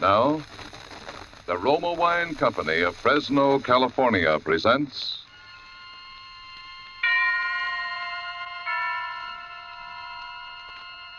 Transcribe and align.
Now, 0.00 0.40
the 1.46 1.58
Roma 1.58 1.92
Wine 1.92 2.36
Company 2.36 2.82
of 2.82 2.94
Fresno, 2.94 3.58
California 3.58 4.38
presents. 4.38 5.22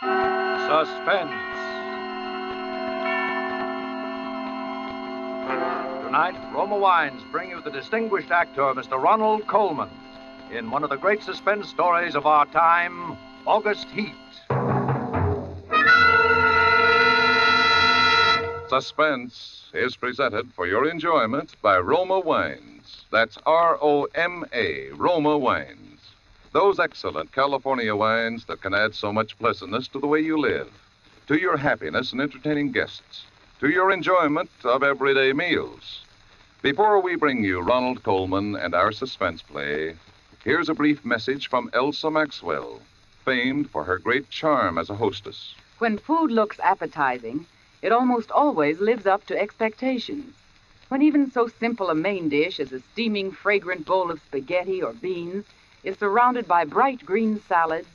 Suspense. 0.01 1.33
Tonight, 6.05 6.36
Roma 6.54 6.77
Wines 6.77 7.21
bring 7.33 7.50
you 7.50 7.61
the 7.61 7.71
distinguished 7.71 8.32
actor, 8.32 8.61
Mr. 8.61 9.01
Ronald 9.01 9.46
Colman, 9.46 9.89
in 10.51 10.71
one 10.71 10.86
of 10.86 10.89
the 10.89 10.96
great 10.96 11.21
suspense 11.21 11.68
stories 11.68 12.15
of 12.15 12.25
our 12.25 12.46
time, 12.46 13.18
August 13.46 13.89
Heat. 13.89 14.15
Suspense 18.69 19.71
is 19.73 19.97
presented 19.97 20.54
for 20.54 20.68
your 20.68 20.87
enjoyment 20.87 21.59
by 21.59 21.79
Roma 21.79 22.19
Wines. 22.19 23.04
That's 23.11 23.36
R 23.47 23.79
O 23.82 24.07
M 24.14 24.45
A, 24.54 24.89
Roma 24.92 25.39
Wines. 25.39 26.01
Those 26.51 26.78
excellent 26.79 27.32
California 27.32 27.95
wines 27.95 28.45
that 28.45 28.61
can 28.61 28.75
add 28.75 28.93
so 28.93 29.11
much 29.11 29.39
pleasantness 29.39 29.87
to 29.87 30.00
the 30.00 30.05
way 30.05 30.19
you 30.19 30.37
live, 30.37 30.69
to 31.25 31.36
your 31.36 31.57
happiness 31.57 32.14
in 32.14 32.22
entertaining 32.22 32.72
guests, 32.72 33.25
to 33.59 33.69
your 33.69 33.92
enjoyment 33.92 34.52
of 34.64 34.83
everyday 34.83 35.33
meals. 35.33 36.06
Before 36.61 37.02
we 37.02 37.16
bring 37.16 37.44
you 37.44 37.61
Ronald 37.61 38.03
Colman 38.03 38.56
and 38.56 38.75
our 38.75 38.92
suspense 38.92 39.42
play, 39.42 39.95
here's 40.44 40.70
a 40.70 40.75
brief 40.75 41.03
message 41.03 41.50
from 41.50 41.72
Elsa 41.73 42.11
Maxwell, 42.11 42.81
famed 43.25 43.72
for 43.72 43.83
her 43.83 43.97
great 43.97 44.30
charm 44.30 44.78
as 44.78 44.92
a 44.92 44.95
hostess. 44.95 45.56
When 45.80 45.97
food 45.97 46.30
looks 46.30 46.59
appetizing, 46.59 47.47
it 47.81 47.91
almost 47.91 48.31
always 48.31 48.80
lives 48.80 49.05
up 49.05 49.25
to 49.27 49.39
expectations. 49.39 50.33
When 50.89 51.02
even 51.02 51.31
so 51.31 51.47
simple 51.47 51.89
a 51.89 51.95
main 51.95 52.30
dish 52.30 52.59
as 52.59 52.72
a 52.72 52.80
steaming, 52.80 53.31
fragrant 53.31 53.85
bowl 53.85 54.09
of 54.09 54.22
spaghetti 54.22 54.81
or 54.81 54.94
beans 54.94 55.45
is 55.83 55.97
surrounded 55.97 56.47
by 56.47 56.66
bright 56.66 57.05
green 57.05 57.39
salads, 57.47 57.88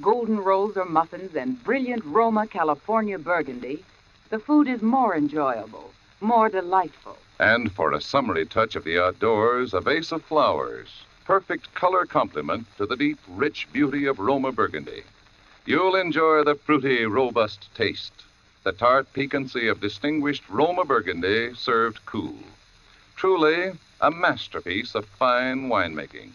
golden 0.00 0.38
rolls 0.38 0.76
or 0.76 0.84
muffins, 0.84 1.36
and 1.36 1.62
brilliant 1.62 2.04
Roma 2.04 2.46
California 2.46 3.18
burgundy, 3.18 3.84
the 4.30 4.38
food 4.38 4.68
is 4.68 4.82
more 4.82 5.14
enjoyable, 5.14 5.90
more 6.20 6.48
delightful. 6.48 7.16
And 7.38 7.70
for 7.72 7.92
a 7.92 8.00
summery 8.00 8.46
touch 8.46 8.76
of 8.76 8.84
the 8.84 8.98
outdoors, 9.02 9.74
a 9.74 9.80
vase 9.80 10.12
of 10.12 10.24
flowers. 10.24 11.04
Perfect 11.24 11.74
color 11.74 12.06
complement 12.06 12.66
to 12.78 12.86
the 12.86 12.96
deep, 12.96 13.18
rich 13.28 13.68
beauty 13.72 14.06
of 14.06 14.18
Roma 14.18 14.52
Burgundy. 14.52 15.02
You'll 15.66 15.96
enjoy 15.96 16.44
the 16.44 16.54
fruity, 16.54 17.04
robust 17.04 17.68
taste, 17.74 18.24
the 18.68 18.72
tart 18.72 19.10
piquancy 19.14 19.66
of 19.66 19.80
distinguished 19.80 20.46
Roma 20.50 20.84
Burgundy 20.84 21.54
served 21.54 22.04
cool. 22.04 22.36
Truly 23.16 23.72
a 24.02 24.10
masterpiece 24.10 24.94
of 24.94 25.06
fine 25.06 25.70
winemaking. 25.70 26.32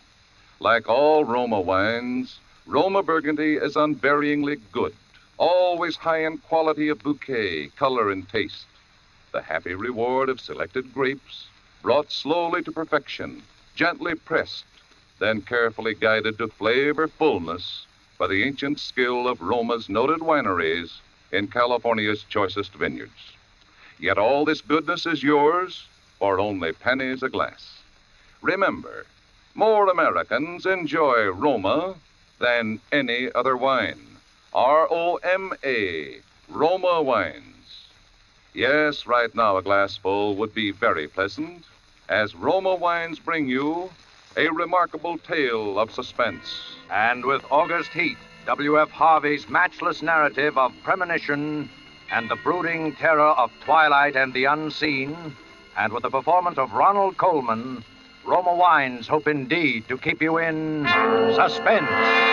Like 0.59 0.89
all 0.89 1.25
Roma 1.25 1.61
wines, 1.61 2.39
Roma 2.65 3.03
Burgundy 3.03 3.57
is 3.57 3.75
unvaryingly 3.75 4.59
good, 4.71 4.95
always 5.37 5.95
high 5.95 6.25
in 6.25 6.39
quality 6.39 6.89
of 6.89 7.03
bouquet, 7.03 7.67
color, 7.67 8.09
and 8.09 8.27
taste. 8.27 8.65
The 9.31 9.43
happy 9.43 9.75
reward 9.75 10.27
of 10.27 10.41
selected 10.41 10.91
grapes, 10.91 11.45
brought 11.83 12.11
slowly 12.11 12.63
to 12.63 12.71
perfection, 12.71 13.43
gently 13.75 14.15
pressed, 14.15 14.65
then 15.19 15.43
carefully 15.43 15.93
guided 15.93 16.39
to 16.39 16.47
flavor 16.47 17.07
fullness 17.07 17.85
by 18.17 18.25
the 18.25 18.43
ancient 18.43 18.79
skill 18.79 19.27
of 19.27 19.39
Roma's 19.39 19.87
noted 19.87 20.21
wineries 20.21 20.93
in 21.33 21.47
California's 21.47 22.23
choicest 22.29 22.73
vineyards. 22.73 23.33
Yet 23.99 24.17
all 24.17 24.45
this 24.45 24.61
goodness 24.61 25.05
is 25.05 25.21
yours 25.23 25.85
for 26.19 26.39
only 26.39 26.71
pennies 26.71 27.23
a 27.23 27.29
glass. 27.29 27.79
Remember, 28.41 29.05
more 29.55 29.89
Americans 29.89 30.65
enjoy 30.65 31.25
Roma 31.25 31.95
than 32.39 32.79
any 32.91 33.31
other 33.33 33.57
wine. 33.57 33.99
R 34.53 34.87
O 34.89 35.15
M 35.17 35.51
A, 35.63 36.17
Roma 36.49 37.01
wines. 37.01 37.87
Yes, 38.53 39.07
right 39.07 39.33
now 39.33 39.57
a 39.57 39.63
glassful 39.63 40.35
would 40.35 40.53
be 40.53 40.71
very 40.71 41.07
pleasant, 41.07 41.63
as 42.09 42.35
Roma 42.35 42.75
wines 42.75 43.17
bring 43.17 43.47
you 43.47 43.89
a 44.37 44.49
remarkable 44.49 45.17
tale 45.17 45.79
of 45.79 45.91
suspense. 45.91 46.75
And 46.91 47.25
with 47.25 47.43
August 47.49 47.89
Heat, 47.89 48.17
W.F. 48.45 48.89
Harvey's 48.89 49.47
matchless 49.47 50.01
narrative 50.01 50.57
of 50.57 50.73
premonition 50.83 51.69
and 52.11 52.29
the 52.29 52.35
brooding 52.35 52.93
terror 52.95 53.29
of 53.29 53.51
twilight 53.61 54.17
and 54.17 54.33
the 54.33 54.45
unseen, 54.45 55.15
and 55.77 55.93
with 55.93 56.03
the 56.03 56.09
performance 56.09 56.57
of 56.57 56.73
Ronald 56.73 57.15
Colman, 57.17 57.83
Roma 58.25 58.53
Wines 58.53 59.07
hope 59.07 59.27
indeed 59.27 59.87
to 59.87 59.97
keep 59.97 60.21
you 60.21 60.37
in 60.39 60.85
suspense. 61.35 62.32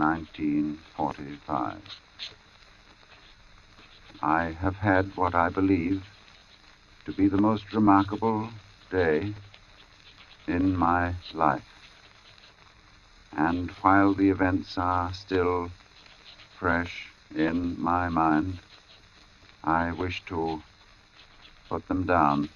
1945. 0.00 1.76
I 4.22 4.44
have 4.44 4.76
had 4.76 5.14
what 5.14 5.34
I 5.34 5.50
believe 5.50 6.02
to 7.04 7.12
be 7.12 7.28
the 7.28 7.40
most 7.40 7.72
remarkable 7.74 8.48
day 8.90 9.34
in 10.48 10.74
my 10.74 11.14
life. 11.34 11.68
And 13.36 13.70
while 13.82 14.14
the 14.14 14.30
events 14.30 14.78
are 14.78 15.12
still 15.12 15.70
fresh 16.58 17.08
in 17.34 17.80
my 17.80 18.08
mind, 18.08 18.58
I 19.62 19.92
wish 19.92 20.24
to 20.26 20.62
put 21.68 21.86
them 21.88 22.06
down 22.06 22.48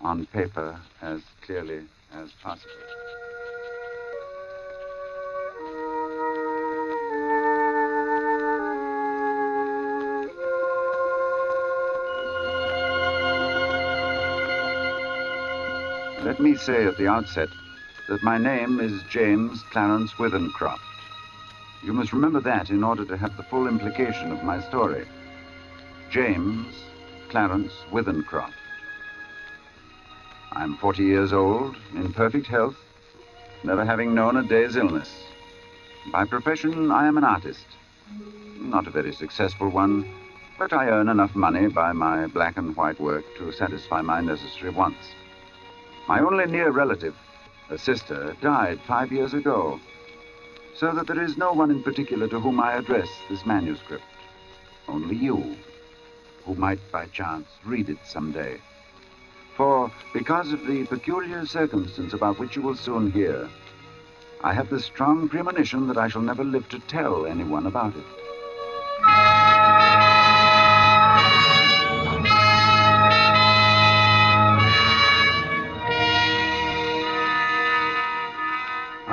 on 0.00 0.26
paper 0.26 0.80
as 1.02 1.22
clearly 1.42 1.82
as 2.14 2.30
possible. 2.42 3.05
Let 16.36 16.42
me 16.42 16.54
say 16.54 16.84
at 16.84 16.98
the 16.98 17.08
outset 17.08 17.48
that 18.10 18.22
my 18.22 18.36
name 18.36 18.78
is 18.78 19.02
James 19.08 19.62
Clarence 19.70 20.12
Withencroft. 20.18 20.80
You 21.82 21.94
must 21.94 22.12
remember 22.12 22.40
that 22.40 22.68
in 22.68 22.84
order 22.84 23.06
to 23.06 23.16
have 23.16 23.38
the 23.38 23.42
full 23.44 23.66
implication 23.66 24.30
of 24.30 24.44
my 24.44 24.60
story. 24.60 25.06
James 26.10 26.74
Clarence 27.30 27.72
Withencroft. 27.90 28.52
I'm 30.52 30.76
40 30.76 31.04
years 31.04 31.32
old, 31.32 31.74
in 31.94 32.12
perfect 32.12 32.46
health, 32.46 32.76
never 33.64 33.86
having 33.86 34.14
known 34.14 34.36
a 34.36 34.42
day's 34.42 34.76
illness. 34.76 35.10
By 36.12 36.26
profession, 36.26 36.90
I 36.90 37.06
am 37.06 37.16
an 37.16 37.24
artist. 37.24 37.64
Not 38.58 38.86
a 38.86 38.90
very 38.90 39.14
successful 39.14 39.70
one, 39.70 40.04
but 40.58 40.74
I 40.74 40.90
earn 40.90 41.08
enough 41.08 41.34
money 41.34 41.68
by 41.68 41.92
my 41.92 42.26
black 42.26 42.58
and 42.58 42.76
white 42.76 43.00
work 43.00 43.24
to 43.38 43.52
satisfy 43.52 44.02
my 44.02 44.20
necessary 44.20 44.68
wants. 44.70 45.14
My 46.08 46.20
only 46.20 46.46
near 46.46 46.70
relative, 46.70 47.16
a 47.68 47.76
sister, 47.76 48.36
died 48.40 48.80
five 48.86 49.10
years 49.10 49.34
ago, 49.34 49.80
so 50.72 50.92
that 50.92 51.08
there 51.08 51.20
is 51.20 51.36
no 51.36 51.52
one 51.52 51.70
in 51.70 51.82
particular 51.82 52.28
to 52.28 52.38
whom 52.38 52.60
I 52.60 52.74
address 52.74 53.08
this 53.28 53.44
manuscript. 53.44 54.04
Only 54.86 55.16
you, 55.16 55.56
who 56.44 56.54
might 56.54 56.78
by 56.92 57.06
chance 57.06 57.48
read 57.64 57.88
it 57.88 57.98
someday. 58.04 58.60
For 59.56 59.90
because 60.12 60.52
of 60.52 60.64
the 60.66 60.84
peculiar 60.84 61.44
circumstance 61.44 62.12
about 62.12 62.38
which 62.38 62.54
you 62.54 62.62
will 62.62 62.76
soon 62.76 63.10
hear, 63.10 63.48
I 64.42 64.54
have 64.54 64.70
the 64.70 64.80
strong 64.80 65.28
premonition 65.28 65.88
that 65.88 65.98
I 65.98 66.06
shall 66.06 66.22
never 66.22 66.44
live 66.44 66.68
to 66.68 66.78
tell 66.78 67.26
anyone 67.26 67.66
about 67.66 67.96
it. 67.96 68.04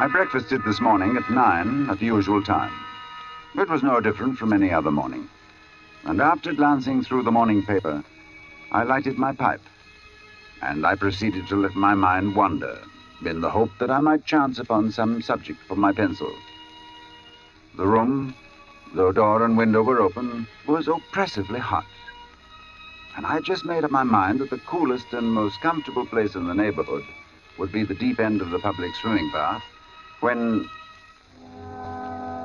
I 0.03 0.07
breakfasted 0.07 0.65
this 0.65 0.81
morning 0.81 1.15
at 1.15 1.29
nine 1.29 1.89
at 1.89 1.99
the 1.99 2.05
usual 2.07 2.43
time. 2.43 2.73
It 3.55 3.69
was 3.69 3.83
no 3.83 4.01
different 4.01 4.37
from 4.37 4.51
any 4.51 4.69
other 4.69 4.91
morning. 4.91 5.29
And 6.03 6.19
after 6.19 6.51
glancing 6.51 7.01
through 7.01 7.23
the 7.23 7.31
morning 7.31 7.63
paper, 7.63 8.03
I 8.73 8.83
lighted 8.83 9.17
my 9.17 9.31
pipe 9.31 9.61
and 10.61 10.85
I 10.85 10.95
proceeded 10.95 11.47
to 11.47 11.55
let 11.55 11.73
my 11.75 11.93
mind 11.93 12.35
wander, 12.35 12.79
in 13.25 13.39
the 13.39 13.49
hope 13.49 13.69
that 13.79 13.89
I 13.89 14.01
might 14.01 14.25
chance 14.25 14.59
upon 14.59 14.91
some 14.91 15.21
subject 15.21 15.59
for 15.69 15.77
my 15.77 15.93
pencil. 15.93 16.33
The 17.77 17.87
room, 17.87 18.35
though 18.93 19.13
door 19.13 19.45
and 19.45 19.55
window 19.55 19.83
were 19.83 20.01
open, 20.01 20.47
was 20.67 20.89
oppressively 20.89 21.61
hot. 21.61 21.85
And 23.15 23.25
I 23.25 23.35
had 23.35 23.45
just 23.45 23.63
made 23.63 23.85
up 23.85 23.91
my 23.91 24.03
mind 24.03 24.41
that 24.41 24.49
the 24.49 24.57
coolest 24.67 25.13
and 25.13 25.31
most 25.31 25.61
comfortable 25.61 26.05
place 26.05 26.35
in 26.35 26.45
the 26.45 26.53
neighborhood 26.53 27.05
would 27.57 27.71
be 27.71 27.85
the 27.85 27.95
deep 27.95 28.19
end 28.19 28.41
of 28.41 28.49
the 28.49 28.59
public 28.59 28.93
swimming 28.95 29.31
bath, 29.31 29.63
when. 30.23 30.69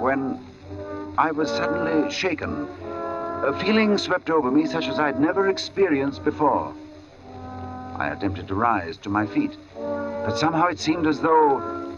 when 0.00 0.44
I 1.16 1.30
was 1.30 1.48
suddenly 1.48 2.10
shaken. 2.10 2.68
A 3.44 3.56
feeling 3.60 3.96
swept 3.98 4.30
over 4.30 4.50
me 4.50 4.66
such 4.66 4.88
as 4.88 4.98
I'd 4.98 5.20
never 5.20 5.48
experienced 5.48 6.24
before. 6.24 6.74
I 7.96 8.08
attempted 8.08 8.48
to 8.48 8.54
rise 8.54 8.96
to 8.98 9.08
my 9.08 9.26
feet, 9.26 9.56
but 9.76 10.36
somehow 10.36 10.66
it 10.66 10.80
seemed 10.80 11.06
as 11.06 11.20
though 11.20 11.96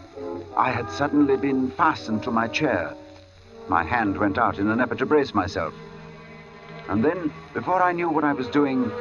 I 0.55 0.69
had 0.71 0.89
suddenly 0.91 1.35
been 1.35 1.71
fastened 1.71 2.21
to 2.23 2.31
my 2.31 2.47
chair. 2.47 2.93
My 3.67 3.83
hand 3.83 4.17
went 4.17 4.37
out 4.37 4.59
in 4.59 4.69
an 4.69 4.81
effort 4.81 4.99
to 4.99 5.05
brace 5.07 5.33
myself. 5.33 5.73
And 6.89 7.03
then, 7.03 7.33
before 7.53 7.81
I 7.81 7.91
knew 7.91 8.09
what 8.09 8.23
I 8.23 8.33
was 8.33 8.47
doing, 8.47 8.91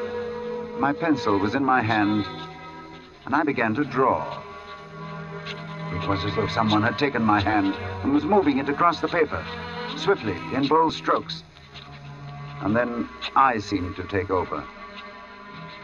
my 0.78 0.94
pencil 0.94 1.38
was 1.38 1.54
in 1.54 1.64
my 1.64 1.82
hand, 1.82 2.24
and 3.26 3.34
I 3.34 3.42
began 3.42 3.74
to 3.74 3.84
draw. 3.84 4.39
It 5.92 6.08
was 6.08 6.24
as 6.24 6.34
though 6.36 6.46
someone 6.46 6.82
had 6.82 6.98
taken 6.98 7.22
my 7.22 7.40
hand 7.40 7.74
and 8.02 8.12
was 8.12 8.24
moving 8.24 8.58
it 8.58 8.68
across 8.68 9.00
the 9.00 9.08
paper, 9.08 9.44
swiftly, 9.96 10.36
in 10.54 10.66
bold 10.68 10.94
strokes. 10.94 11.42
And 12.60 12.74
then 12.76 13.08
I 13.34 13.58
seemed 13.58 13.96
to 13.96 14.04
take 14.04 14.30
over. 14.30 14.64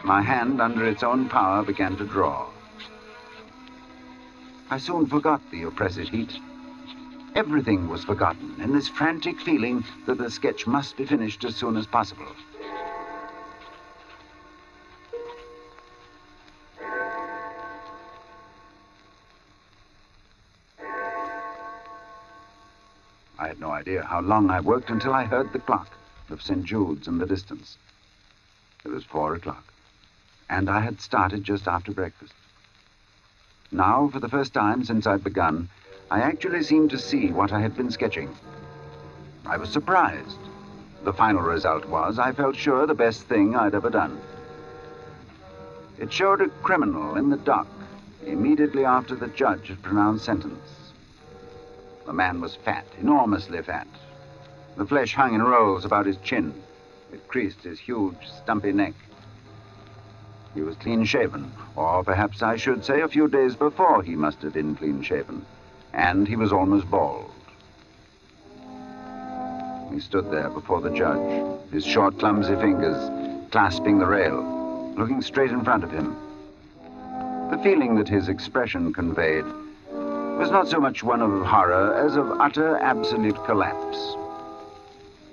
My 0.03 0.21
hand, 0.21 0.61
under 0.61 0.85
its 0.85 1.03
own 1.03 1.27
power, 1.27 1.63
began 1.63 1.97
to 1.97 2.05
draw. 2.05 2.47
I 4.69 4.77
soon 4.77 5.07
forgot 5.07 5.41
the 5.51 5.63
oppressive 5.63 6.09
heat. 6.09 6.39
Everything 7.35 7.87
was 7.87 8.03
forgotten 8.03 8.55
in 8.59 8.73
this 8.73 8.87
frantic 8.87 9.39
feeling 9.39 9.83
that 10.05 10.17
the 10.17 10.31
sketch 10.31 10.65
must 10.67 10.97
be 10.97 11.05
finished 11.05 11.43
as 11.43 11.55
soon 11.55 11.77
as 11.77 11.85
possible. 11.85 12.27
I 23.47 23.51
had 23.51 23.61
no 23.61 23.71
idea 23.71 24.03
how 24.03 24.19
long 24.19 24.49
I 24.49 24.59
worked 24.59 24.89
until 24.89 25.13
I 25.13 25.23
heard 25.23 25.53
the 25.53 25.59
clock 25.59 25.87
of 26.29 26.41
St. 26.41 26.65
Jude's 26.65 27.07
in 27.07 27.17
the 27.17 27.25
distance. 27.25 27.77
It 28.83 28.89
was 28.89 29.05
four 29.05 29.35
o'clock, 29.35 29.63
and 30.49 30.69
I 30.69 30.81
had 30.81 30.99
started 30.99 31.45
just 31.45 31.65
after 31.65 31.93
breakfast. 31.93 32.33
Now, 33.71 34.09
for 34.09 34.19
the 34.19 34.27
first 34.27 34.53
time 34.53 34.83
since 34.83 35.07
I'd 35.07 35.23
begun, 35.23 35.69
I 36.11 36.19
actually 36.19 36.61
seemed 36.61 36.89
to 36.89 36.99
see 36.99 37.31
what 37.31 37.53
I 37.53 37.61
had 37.61 37.77
been 37.77 37.89
sketching. 37.89 38.35
I 39.45 39.55
was 39.55 39.69
surprised. 39.69 40.39
The 41.05 41.13
final 41.13 41.41
result 41.41 41.85
was, 41.85 42.19
I 42.19 42.33
felt 42.33 42.57
sure, 42.57 42.85
the 42.85 42.95
best 42.95 43.21
thing 43.23 43.55
I'd 43.55 43.75
ever 43.75 43.89
done. 43.89 44.19
It 45.97 46.11
showed 46.11 46.41
a 46.41 46.49
criminal 46.63 47.15
in 47.15 47.29
the 47.29 47.37
dock 47.37 47.69
immediately 48.25 48.83
after 48.83 49.15
the 49.15 49.29
judge 49.29 49.69
had 49.69 49.81
pronounced 49.81 50.25
sentence. 50.25 50.86
The 52.07 52.13
man 52.13 52.39
was 52.39 52.55
fat, 52.55 52.85
enormously 53.01 53.61
fat. 53.61 53.85
The 54.77 54.85
flesh 54.85 55.13
hung 55.13 55.35
in 55.35 55.43
rolls 55.43 55.83
about 55.83 56.05
his 56.05 56.15
chin. 56.23 56.53
It 57.11 57.27
creased 57.27 57.63
his 57.63 57.79
huge, 57.79 58.15
stumpy 58.25 58.71
neck. 58.71 58.93
He 60.53 60.61
was 60.61 60.77
clean 60.77 61.03
shaven, 61.03 61.51
or 61.75 62.05
perhaps 62.05 62.41
I 62.41 62.55
should 62.55 62.85
say 62.85 63.01
a 63.01 63.09
few 63.09 63.27
days 63.27 63.57
before 63.57 64.03
he 64.03 64.15
must 64.15 64.41
have 64.41 64.53
been 64.53 64.75
clean 64.75 65.01
shaven. 65.01 65.45
And 65.91 66.25
he 66.29 66.37
was 66.37 66.53
almost 66.53 66.89
bald. 66.89 67.29
He 69.91 69.99
stood 69.99 70.31
there 70.31 70.49
before 70.49 70.79
the 70.79 70.91
judge, 70.91 71.61
his 71.71 71.85
short, 71.85 72.17
clumsy 72.19 72.55
fingers 72.55 73.51
clasping 73.51 73.99
the 73.99 74.05
rail, 74.05 74.93
looking 74.97 75.21
straight 75.21 75.51
in 75.51 75.63
front 75.65 75.83
of 75.83 75.91
him. 75.91 76.15
The 77.51 77.59
feeling 77.61 77.95
that 77.95 78.07
his 78.07 78.29
expression 78.29 78.93
conveyed 78.93 79.43
was 80.37 80.51
not 80.51 80.67
so 80.67 80.79
much 80.79 81.03
one 81.03 81.19
of 81.19 81.45
horror 81.45 81.95
as 81.95 82.15
of 82.15 82.39
utter, 82.39 82.77
absolute 82.77 83.43
collapse. 83.45 84.15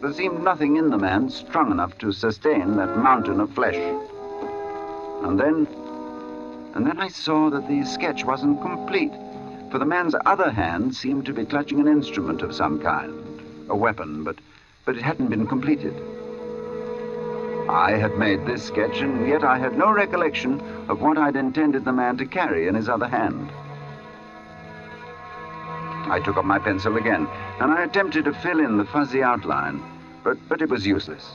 There 0.00 0.12
seemed 0.14 0.42
nothing 0.42 0.76
in 0.76 0.88
the 0.88 0.96
man 0.96 1.28
strong 1.28 1.70
enough 1.70 1.98
to 1.98 2.10
sustain 2.10 2.76
that 2.76 2.96
mountain 2.96 3.38
of 3.38 3.52
flesh. 3.52 3.76
And 5.22 5.38
then, 5.38 5.66
and 6.74 6.86
then 6.86 6.98
I 7.00 7.08
saw 7.08 7.50
that 7.50 7.68
the 7.68 7.84
sketch 7.84 8.24
wasn't 8.24 8.62
complete, 8.62 9.12
for 9.70 9.78
the 9.78 9.84
man's 9.84 10.14
other 10.24 10.50
hand 10.50 10.96
seemed 10.96 11.26
to 11.26 11.34
be 11.34 11.44
clutching 11.44 11.80
an 11.80 11.88
instrument 11.88 12.40
of 12.40 12.54
some 12.54 12.80
kind, 12.80 13.12
a 13.68 13.76
weapon, 13.76 14.24
but, 14.24 14.36
but 14.86 14.96
it 14.96 15.02
hadn't 15.02 15.28
been 15.28 15.46
completed. 15.46 15.94
I 17.68 17.92
had 17.92 18.16
made 18.16 18.46
this 18.46 18.64
sketch, 18.64 19.00
and 19.00 19.28
yet 19.28 19.44
I 19.44 19.58
had 19.58 19.76
no 19.76 19.90
recollection 19.90 20.60
of 20.88 21.02
what 21.02 21.18
I'd 21.18 21.36
intended 21.36 21.84
the 21.84 21.92
man 21.92 22.16
to 22.18 22.26
carry 22.26 22.68
in 22.68 22.74
his 22.74 22.88
other 22.88 23.08
hand. 23.08 23.50
I 26.06 26.20
took 26.20 26.36
up 26.36 26.44
my 26.44 26.58
pencil 26.58 26.96
again, 26.96 27.26
and 27.60 27.72
I 27.72 27.84
attempted 27.84 28.26
to 28.26 28.34
fill 28.34 28.60
in 28.60 28.76
the 28.76 28.84
fuzzy 28.84 29.22
outline, 29.22 29.82
but, 30.22 30.36
but 30.48 30.60
it 30.60 30.68
was 30.68 30.86
useless. 30.86 31.30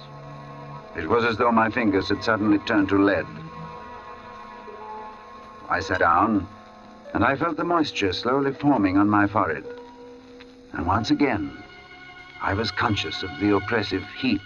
It 0.96 1.08
was 1.08 1.26
as 1.26 1.38
though 1.38 1.52
my 1.52 1.70
fingers 1.70 2.10
had 2.10 2.24
suddenly 2.24 2.60
turned 2.60 2.90
to 2.90 3.04
lead. 3.04 3.26
I 5.70 5.80
sat 5.80 6.00
down, 6.00 6.48
and 7.14 7.24
I 7.24 7.36
felt 7.36 7.58
the 7.58 7.64
moisture 7.64 8.14
slowly 8.14 8.54
forming 8.54 8.98
on 8.98 9.10
my 9.10 9.28
forehead. 9.28 9.66
And 10.74 10.86
once 10.86 11.12
again, 11.12 11.52
I 12.42 12.54
was 12.54 12.72
conscious 12.72 13.24
of 13.24 13.30
the 13.40 13.56
oppressive 13.56 14.04
heat. 14.18 14.42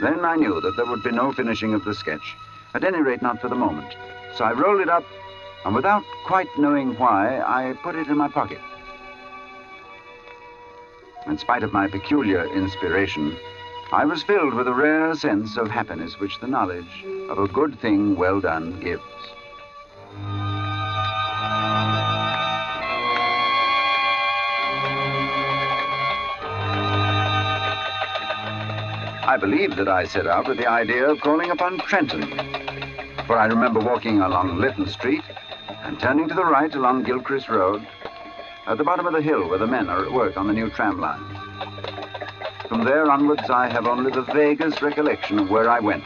Then 0.00 0.24
I 0.24 0.36
knew 0.36 0.60
that 0.60 0.76
there 0.76 0.86
would 0.86 1.02
be 1.02 1.12
no 1.12 1.32
finishing 1.32 1.74
of 1.74 1.84
the 1.84 1.94
sketch, 1.94 2.36
at 2.74 2.84
any 2.84 3.00
rate 3.00 3.22
not 3.22 3.40
for 3.40 3.48
the 3.48 3.54
moment. 3.54 3.94
So 4.36 4.44
I 4.44 4.52
rolled 4.52 4.80
it 4.80 4.88
up 4.88 5.04
and 5.64 5.74
without 5.74 6.04
quite 6.24 6.48
knowing 6.58 6.96
why, 6.96 7.40
I 7.40 7.74
put 7.82 7.94
it 7.94 8.08
in 8.08 8.16
my 8.16 8.28
pocket. 8.28 8.60
In 11.26 11.36
spite 11.36 11.62
of 11.62 11.72
my 11.72 11.86
peculiar 11.86 12.46
inspiration, 12.54 13.36
I 13.92 14.04
was 14.04 14.22
filled 14.22 14.54
with 14.54 14.68
a 14.68 14.72
rare 14.72 15.14
sense 15.14 15.56
of 15.56 15.68
happiness 15.70 16.18
which 16.18 16.40
the 16.40 16.46
knowledge 16.46 17.04
of 17.28 17.38
a 17.38 17.48
good 17.48 17.78
thing 17.78 18.16
well 18.16 18.40
done 18.40 18.80
gives. 18.80 19.02
I 29.22 29.36
believe 29.38 29.76
that 29.76 29.88
I 29.88 30.06
set 30.06 30.26
out 30.26 30.48
with 30.48 30.56
the 30.56 30.68
idea 30.68 31.08
of 31.08 31.20
calling 31.20 31.50
upon 31.50 31.78
Trenton, 31.80 32.22
for 33.26 33.38
I 33.38 33.46
remember 33.46 33.78
walking 33.78 34.20
along 34.20 34.56
Lytton 34.56 34.88
Street 34.88 35.22
and 35.90 35.98
turning 35.98 36.28
to 36.28 36.34
the 36.34 36.44
right 36.44 36.72
along 36.76 37.02
Gilchrist 37.02 37.48
Road, 37.48 37.84
at 38.68 38.78
the 38.78 38.84
bottom 38.84 39.08
of 39.08 39.12
the 39.12 39.20
hill 39.20 39.48
where 39.48 39.58
the 39.58 39.66
men 39.66 39.88
are 39.88 40.04
at 40.04 40.12
work 40.12 40.36
on 40.36 40.46
the 40.46 40.52
new 40.52 40.70
tram 40.70 41.00
line. 41.00 41.20
From 42.68 42.84
there 42.84 43.10
onwards, 43.10 43.50
I 43.50 43.66
have 43.66 43.88
only 43.88 44.12
the 44.12 44.22
vaguest 44.22 44.82
recollection 44.82 45.40
of 45.40 45.50
where 45.50 45.68
I 45.68 45.80
went. 45.80 46.04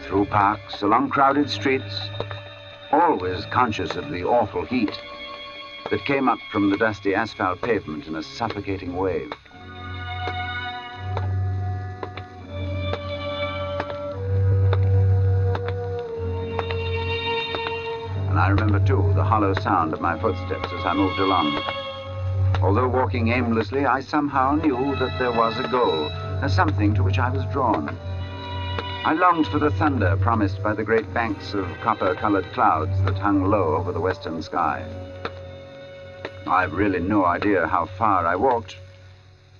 Through 0.00 0.24
parks, 0.24 0.82
along 0.82 1.10
crowded 1.10 1.48
streets, 1.48 2.00
always 2.90 3.46
conscious 3.46 3.94
of 3.94 4.10
the 4.10 4.24
awful 4.24 4.64
heat 4.64 4.98
that 5.92 6.04
came 6.04 6.28
up 6.28 6.40
from 6.50 6.68
the 6.68 6.76
dusty 6.76 7.14
asphalt 7.14 7.62
pavement 7.62 8.08
in 8.08 8.16
a 8.16 8.24
suffocating 8.24 8.96
wave. 8.96 9.32
I 18.38 18.48
remember, 18.50 18.78
too, 18.78 19.12
the 19.14 19.24
hollow 19.24 19.52
sound 19.54 19.92
of 19.92 20.00
my 20.00 20.18
footsteps 20.20 20.72
as 20.72 20.86
I 20.86 20.94
moved 20.94 21.18
along. 21.18 21.58
Although 22.62 22.88
walking 22.88 23.28
aimlessly, 23.28 23.84
I 23.84 24.00
somehow 24.00 24.54
knew 24.54 24.94
that 24.96 25.18
there 25.18 25.32
was 25.32 25.58
a 25.58 25.66
goal, 25.68 26.06
a 26.42 26.48
something 26.48 26.94
to 26.94 27.02
which 27.02 27.18
I 27.18 27.30
was 27.30 27.44
drawn. 27.52 27.88
I 29.04 29.12
longed 29.14 29.48
for 29.48 29.58
the 29.58 29.70
thunder 29.72 30.16
promised 30.16 30.62
by 30.62 30.72
the 30.74 30.84
great 30.84 31.12
banks 31.12 31.52
of 31.52 31.66
copper-colored 31.82 32.52
clouds 32.52 33.02
that 33.02 33.18
hung 33.18 33.44
low 33.44 33.76
over 33.76 33.90
the 33.90 34.00
western 34.00 34.40
sky. 34.42 34.84
I've 36.46 36.72
really 36.72 37.00
no 37.00 37.24
idea 37.24 37.66
how 37.66 37.86
far 37.86 38.24
I 38.24 38.36
walked 38.36 38.76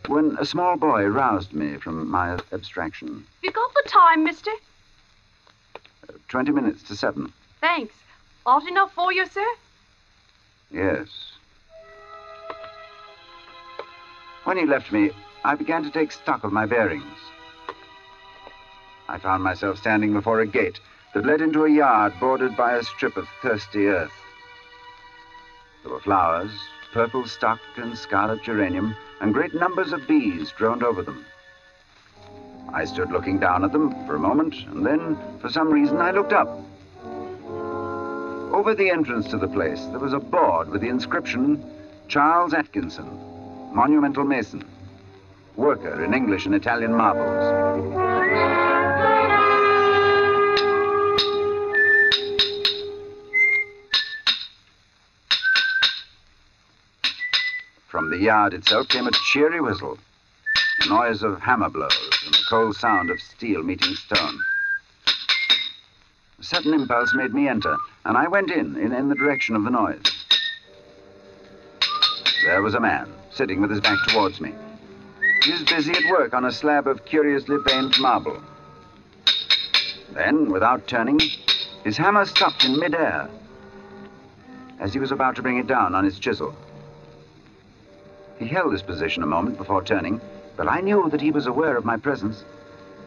when 0.06 0.36
a 0.38 0.46
small 0.46 0.76
boy 0.76 1.04
roused 1.06 1.52
me 1.52 1.76
from 1.78 2.08
my 2.08 2.38
abstraction. 2.52 3.26
You 3.42 3.50
got 3.50 3.74
the 3.74 3.88
time, 3.88 4.24
mister? 4.24 4.50
Uh, 5.74 6.12
Twenty 6.28 6.52
minutes 6.52 6.82
to 6.84 6.96
seven. 6.96 7.32
Thanks. 7.60 7.94
Hot 8.48 8.66
enough 8.66 8.94
for 8.94 9.12
you, 9.12 9.26
sir? 9.26 9.46
Yes. 10.70 11.06
When 14.44 14.56
he 14.56 14.64
left 14.64 14.90
me, 14.90 15.10
I 15.44 15.54
began 15.54 15.82
to 15.82 15.90
take 15.90 16.10
stock 16.10 16.44
of 16.44 16.50
my 16.50 16.64
bearings. 16.64 17.18
I 19.06 19.18
found 19.18 19.42
myself 19.42 19.76
standing 19.76 20.14
before 20.14 20.40
a 20.40 20.46
gate, 20.46 20.80
that 21.12 21.26
led 21.26 21.42
into 21.42 21.66
a 21.66 21.70
yard 21.70 22.14
bordered 22.18 22.56
by 22.56 22.76
a 22.76 22.82
strip 22.82 23.18
of 23.18 23.28
thirsty 23.42 23.86
earth. 23.86 24.16
There 25.82 25.92
were 25.92 26.00
flowers, 26.00 26.52
purple 26.94 27.26
stock 27.26 27.60
and 27.76 27.98
scarlet 27.98 28.42
geranium, 28.42 28.96
and 29.20 29.34
great 29.34 29.52
numbers 29.52 29.92
of 29.92 30.08
bees 30.08 30.52
droned 30.52 30.82
over 30.82 31.02
them. 31.02 31.26
I 32.72 32.86
stood 32.86 33.12
looking 33.12 33.38
down 33.38 33.62
at 33.64 33.72
them 33.72 33.90
for 34.06 34.16
a 34.16 34.18
moment, 34.18 34.54
and 34.68 34.86
then, 34.86 35.18
for 35.38 35.50
some 35.50 35.68
reason, 35.68 35.98
I 35.98 36.12
looked 36.12 36.32
up. 36.32 36.48
Over 38.58 38.74
the 38.74 38.90
entrance 38.90 39.28
to 39.28 39.36
the 39.36 39.46
place, 39.46 39.84
there 39.92 40.00
was 40.00 40.12
a 40.12 40.18
board 40.18 40.68
with 40.68 40.80
the 40.80 40.88
inscription 40.88 41.64
Charles 42.08 42.52
Atkinson, 42.52 43.08
monumental 43.72 44.24
mason, 44.24 44.64
worker 45.54 46.02
in 46.02 46.12
English 46.12 46.44
and 46.44 46.56
Italian 46.56 46.92
marbles. 46.92 47.44
From 57.86 58.10
the 58.10 58.18
yard 58.18 58.54
itself 58.54 58.88
came 58.88 59.06
a 59.06 59.12
cheery 59.30 59.60
whistle, 59.60 59.98
the 60.80 60.88
noise 60.88 61.22
of 61.22 61.40
hammer 61.40 61.70
blows, 61.70 62.22
and 62.24 62.34
the 62.34 62.44
cold 62.50 62.74
sound 62.74 63.10
of 63.10 63.20
steel 63.20 63.62
meeting 63.62 63.94
stone. 63.94 64.36
A 66.40 66.44
sudden 66.44 66.72
impulse 66.72 67.12
made 67.14 67.34
me 67.34 67.48
enter, 67.48 67.76
and 68.04 68.16
I 68.16 68.28
went 68.28 68.52
in, 68.52 68.76
in, 68.76 68.92
in 68.92 69.08
the 69.08 69.16
direction 69.16 69.56
of 69.56 69.64
the 69.64 69.70
noise. 69.70 70.00
There 72.44 72.62
was 72.62 72.74
a 72.74 72.80
man, 72.80 73.12
sitting 73.32 73.60
with 73.60 73.70
his 73.70 73.80
back 73.80 73.98
towards 74.06 74.40
me. 74.40 74.54
He 75.42 75.50
was 75.50 75.64
busy 75.64 75.90
at 75.90 76.08
work 76.12 76.34
on 76.34 76.44
a 76.44 76.52
slab 76.52 76.86
of 76.86 77.04
curiously 77.04 77.56
veined 77.66 77.98
marble. 77.98 78.40
Then, 80.12 80.48
without 80.52 80.86
turning, 80.86 81.18
his 81.82 81.96
hammer 81.96 82.24
stopped 82.24 82.64
in 82.64 82.78
midair 82.78 83.28
as 84.78 84.92
he 84.92 85.00
was 85.00 85.10
about 85.10 85.34
to 85.36 85.42
bring 85.42 85.58
it 85.58 85.66
down 85.66 85.96
on 85.96 86.04
his 86.04 86.20
chisel. 86.20 86.54
He 88.38 88.46
held 88.46 88.72
this 88.72 88.82
position 88.82 89.24
a 89.24 89.26
moment 89.26 89.58
before 89.58 89.82
turning, 89.82 90.20
but 90.56 90.68
I 90.68 90.82
knew 90.82 91.08
that 91.10 91.20
he 91.20 91.32
was 91.32 91.46
aware 91.46 91.76
of 91.76 91.84
my 91.84 91.96
presence, 91.96 92.44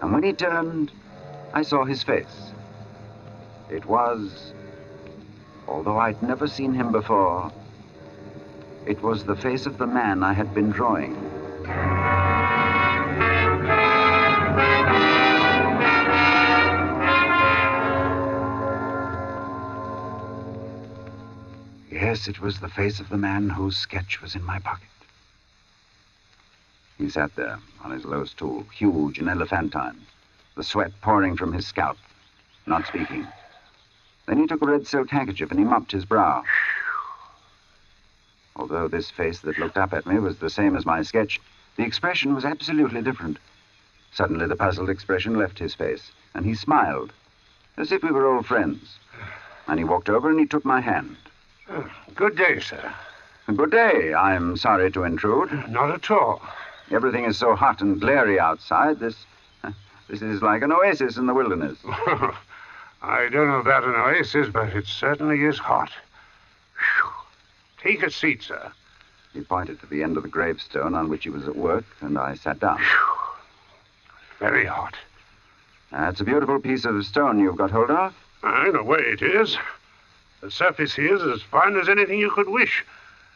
and 0.01 0.11
when 0.11 0.23
he 0.23 0.33
turned, 0.33 0.91
I 1.53 1.61
saw 1.61 1.85
his 1.85 2.03
face. 2.03 2.51
It 3.71 3.85
was, 3.85 4.51
although 5.65 5.97
I'd 5.97 6.21
never 6.21 6.45
seen 6.45 6.73
him 6.73 6.91
before, 6.91 7.49
it 8.85 9.01
was 9.01 9.23
the 9.23 9.35
face 9.35 9.65
of 9.65 9.77
the 9.77 9.87
man 9.87 10.23
I 10.23 10.33
had 10.33 10.53
been 10.53 10.71
drawing. 10.71 11.15
Yes, 21.89 22.27
it 22.27 22.41
was 22.41 22.59
the 22.59 22.67
face 22.67 22.99
of 22.99 23.07
the 23.07 23.17
man 23.17 23.47
whose 23.47 23.77
sketch 23.77 24.21
was 24.21 24.35
in 24.35 24.43
my 24.43 24.59
pocket. 24.59 24.89
He 26.97 27.09
sat 27.09 27.33
there 27.37 27.57
on 27.85 27.91
his 27.91 28.03
low 28.03 28.25
stool, 28.25 28.65
huge 28.73 29.17
and 29.17 29.29
elephantine, 29.29 30.01
the 30.57 30.63
sweat 30.63 30.91
pouring 30.99 31.37
from 31.37 31.53
his 31.53 31.65
scalp, 31.65 31.97
not 32.65 32.85
speaking. 32.85 33.25
Then 34.27 34.37
he 34.37 34.47
took 34.47 34.61
a 34.61 34.65
red 34.65 34.87
silk 34.87 35.09
handkerchief 35.09 35.51
and 35.51 35.59
he 35.59 35.65
mopped 35.65 35.91
his 35.91 36.05
brow. 36.05 36.43
Although 38.55 38.87
this 38.87 39.09
face 39.09 39.39
that 39.39 39.57
looked 39.57 39.77
up 39.77 39.93
at 39.93 40.05
me 40.05 40.19
was 40.19 40.37
the 40.37 40.49
same 40.49 40.75
as 40.75 40.85
my 40.85 41.01
sketch, 41.01 41.39
the 41.77 41.83
expression 41.83 42.35
was 42.35 42.45
absolutely 42.45 43.01
different. 43.01 43.39
Suddenly, 44.11 44.45
the 44.47 44.55
puzzled 44.55 44.89
expression 44.89 45.35
left 45.35 45.57
his 45.57 45.73
face, 45.73 46.11
and 46.33 46.45
he 46.45 46.53
smiled, 46.53 47.13
as 47.77 47.91
if 47.91 48.03
we 48.03 48.11
were 48.11 48.27
old 48.27 48.45
friends. 48.45 48.99
And 49.67 49.79
he 49.79 49.85
walked 49.85 50.09
over 50.09 50.29
and 50.29 50.39
he 50.39 50.45
took 50.45 50.65
my 50.65 50.81
hand. 50.81 51.15
Good 52.15 52.35
day, 52.35 52.59
sir. 52.59 52.93
Good 53.55 53.71
day. 53.71 54.13
I'm 54.13 54.57
sorry 54.57 54.91
to 54.91 55.03
intrude. 55.03 55.69
Not 55.69 55.91
at 55.91 56.11
all. 56.11 56.41
Everything 56.91 57.25
is 57.25 57.37
so 57.37 57.55
hot 57.55 57.81
and 57.81 57.99
glary 57.99 58.39
outside. 58.39 58.99
This, 58.99 59.15
this 60.09 60.21
is 60.21 60.41
like 60.41 60.61
an 60.61 60.71
oasis 60.71 61.17
in 61.17 61.25
the 61.25 61.33
wilderness. 61.33 61.77
I 63.01 63.29
don't 63.29 63.47
know 63.47 63.59
about 63.59 63.83
an 63.83 63.95
oasis, 63.95 64.47
but 64.49 64.69
it 64.75 64.85
certainly 64.85 65.43
is 65.43 65.57
hot. 65.57 65.89
Whew. 66.75 67.09
Take 67.81 68.03
a 68.03 68.11
seat, 68.11 68.43
sir. 68.43 68.71
He 69.33 69.41
pointed 69.41 69.79
to 69.79 69.87
the 69.87 70.03
end 70.03 70.17
of 70.17 70.23
the 70.23 70.29
gravestone 70.29 70.93
on 70.93 71.09
which 71.09 71.23
he 71.23 71.29
was 71.29 71.47
at 71.47 71.55
work, 71.55 71.85
and 72.01 72.17
I 72.17 72.35
sat 72.35 72.59
down. 72.59 72.77
Whew. 72.77 73.17
Very 74.39 74.65
hot. 74.65 74.95
That's 75.91 76.21
a 76.21 76.23
beautiful 76.23 76.59
piece 76.59 76.85
of 76.85 77.05
stone 77.05 77.39
you've 77.39 77.57
got 77.57 77.71
hold 77.71 77.89
of. 77.89 78.13
In 78.43 78.75
a 78.75 78.83
way, 78.83 78.99
it 78.99 79.21
is. 79.21 79.57
The 80.41 80.51
surface 80.51 80.95
here 80.95 81.15
is 81.15 81.21
as 81.23 81.41
fine 81.41 81.77
as 81.77 81.89
anything 81.89 82.19
you 82.19 82.31
could 82.31 82.49
wish, 82.49 82.83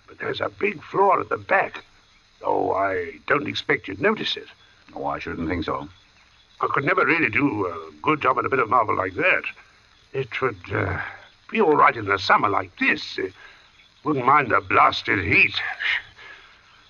but 0.07 0.17
there's 0.19 0.41
a 0.41 0.50
big 0.50 0.81
flaw 0.81 1.19
at 1.19 1.29
the 1.29 1.38
back. 1.38 1.84
Though 2.39 2.74
I 2.74 3.19
don't 3.27 3.48
expect 3.48 3.88
you'd 3.88 4.01
notice 4.01 4.38
it. 4.38 4.48
Oh, 4.95 5.05
I 5.05 5.19
shouldn't 5.19 5.50
think 5.50 5.65
so. 5.65 5.88
I 6.65 6.74
could 6.74 6.84
never 6.84 7.05
really 7.05 7.29
do 7.29 7.67
a 7.67 7.91
good 8.01 8.22
job 8.22 8.39
at 8.39 8.45
a 8.45 8.50
bit 8.50 8.60
of 8.60 8.69
marble 8.69 8.95
like 8.95 9.13
that. 9.15 9.43
It 10.13 10.41
would 10.41 10.57
uh, 10.72 11.00
be 11.51 11.62
all 11.62 11.75
right 11.75 11.95
in 11.95 12.05
the 12.05 12.17
summer 12.17 12.50
like 12.50 12.77
this. 12.79 13.17
It 13.19 13.34
wouldn't 14.03 14.25
mind 14.25 14.50
the 14.50 14.62
blasted 14.62 15.24
heat. 15.24 15.55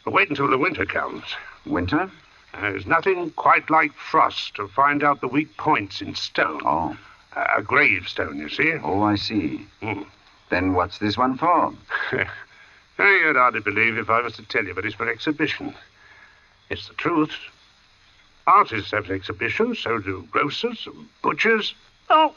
But 0.05 0.13
wait 0.13 0.29
until 0.29 0.49
the 0.49 0.57
winter 0.57 0.85
comes. 0.85 1.23
Winter? 1.65 2.09
There's 2.53 2.85
nothing 2.85 3.31
quite 3.31 3.69
like 3.69 3.93
frost 3.93 4.55
to 4.55 4.67
find 4.69 5.03
out 5.03 5.19
the 5.19 5.27
weak 5.27 5.57
points 5.57 6.01
in 6.01 6.15
stone. 6.15 6.61
Oh. 6.63 6.95
A, 7.35 7.61
gravestone, 7.61 8.37
you 8.37 8.47
see. 8.47 8.73
Oh, 8.81 9.03
I 9.03 9.15
see. 9.15 9.67
Hmm. 9.81 10.03
Then 10.49 10.73
what's 10.73 10.99
this 10.99 11.17
one 11.17 11.37
for? 11.37 11.73
You'd 12.97 13.35
hardly 13.35 13.59
believe 13.59 13.97
if 13.97 14.09
I 14.09 14.21
was 14.21 14.37
to 14.37 14.43
tell 14.43 14.63
you, 14.63 14.73
but 14.73 14.85
it's 14.85 14.95
for 14.95 15.09
exhibition. 15.09 15.75
It's 16.69 16.87
the 16.87 16.93
truth. 16.93 17.35
Artists 18.47 18.91
have 18.91 19.09
exhibitions, 19.09 19.79
so 19.79 19.97
do 19.97 20.27
grocers 20.31 20.85
and 20.85 21.07
butchers. 21.23 21.73
Oh, 22.09 22.35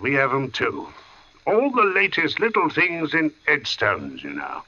we 0.00 0.14
have 0.14 0.32
'em 0.32 0.50
too. 0.50 0.88
All 1.44 1.70
the 1.70 1.82
latest 1.82 2.38
little 2.38 2.68
things 2.68 3.12
in 3.12 3.32
headstones, 3.46 4.22
you 4.22 4.30
know. 4.30 4.62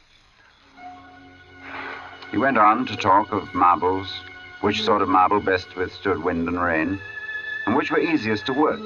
He 2.33 2.39
went 2.39 2.59
on 2.59 2.87
to 2.87 2.97
talk 2.97 3.31
of 3.31 3.55
marbles, 3.55 4.13
which 4.63 4.83
sort 4.83 5.03
of 5.03 5.09
marble 5.09 5.41
best 5.41 5.77
withstood 5.77 6.25
wind 6.25 6.49
and 6.49 6.61
rain, 6.61 7.01
and 7.67 7.77
which 7.77 7.91
were 7.91 8.01
easiest 8.01 8.47
to 8.47 8.53
work. 8.53 8.81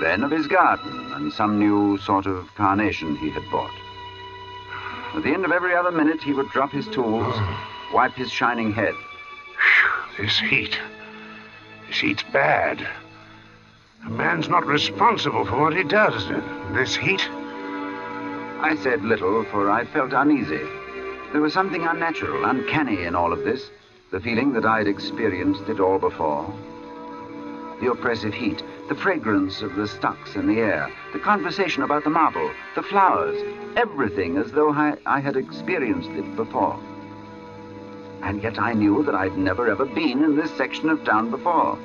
Then 0.00 0.22
of 0.24 0.30
his 0.32 0.46
garden 0.46 1.12
and 1.14 1.32
some 1.32 1.58
new 1.58 1.96
sort 1.98 2.26
of 2.26 2.52
carnation 2.56 3.16
he 3.16 3.30
had 3.30 3.48
bought. 3.50 3.70
At 5.14 5.22
the 5.22 5.32
end 5.32 5.44
of 5.44 5.52
every 5.52 5.74
other 5.74 5.92
minute, 5.92 6.22
he 6.22 6.32
would 6.32 6.50
drop 6.50 6.72
his 6.72 6.88
tools, 6.88 7.34
wipe 7.92 8.14
his 8.14 8.30
shining 8.30 8.72
head. 8.72 8.94
This 10.18 10.38
heat. 10.38 10.78
This 11.88 11.98
heat's 11.98 12.22
bad. 12.22 12.86
A 14.06 14.10
man's 14.10 14.48
not 14.48 14.64
responsible 14.64 15.44
for 15.44 15.60
what 15.60 15.76
he 15.76 15.82
does. 15.82 16.28
This 16.72 16.94
heat. 16.94 17.28
I 18.60 18.76
said 18.80 19.04
little, 19.04 19.44
for 19.44 19.70
I 19.70 19.84
felt 19.84 20.12
uneasy. 20.12 20.62
There 21.32 21.40
was 21.40 21.52
something 21.52 21.84
unnatural, 21.84 22.44
uncanny 22.44 23.02
in 23.02 23.16
all 23.16 23.32
of 23.32 23.42
this, 23.42 23.70
the 24.12 24.20
feeling 24.20 24.52
that 24.52 24.64
I'd 24.64 24.86
experienced 24.86 25.68
it 25.68 25.80
all 25.80 25.98
before. 25.98 26.46
The 27.80 27.90
oppressive 27.90 28.34
heat, 28.34 28.62
the 28.88 28.94
fragrance 28.94 29.62
of 29.62 29.74
the 29.74 29.88
stocks 29.88 30.36
in 30.36 30.46
the 30.46 30.60
air, 30.60 30.92
the 31.12 31.18
conversation 31.18 31.82
about 31.82 32.04
the 32.04 32.10
marble, 32.10 32.52
the 32.76 32.84
flowers, 32.84 33.42
everything 33.76 34.36
as 34.36 34.52
though 34.52 34.70
I, 34.70 34.96
I 35.06 35.18
had 35.18 35.36
experienced 35.36 36.10
it 36.10 36.36
before. 36.36 36.78
And 38.24 38.42
yet 38.42 38.58
I 38.58 38.72
knew 38.72 39.02
that 39.04 39.14
I'd 39.14 39.36
never 39.36 39.68
ever 39.68 39.84
been 39.84 40.24
in 40.24 40.34
this 40.34 40.50
section 40.56 40.88
of 40.88 41.04
town 41.04 41.30
before. 41.30 41.78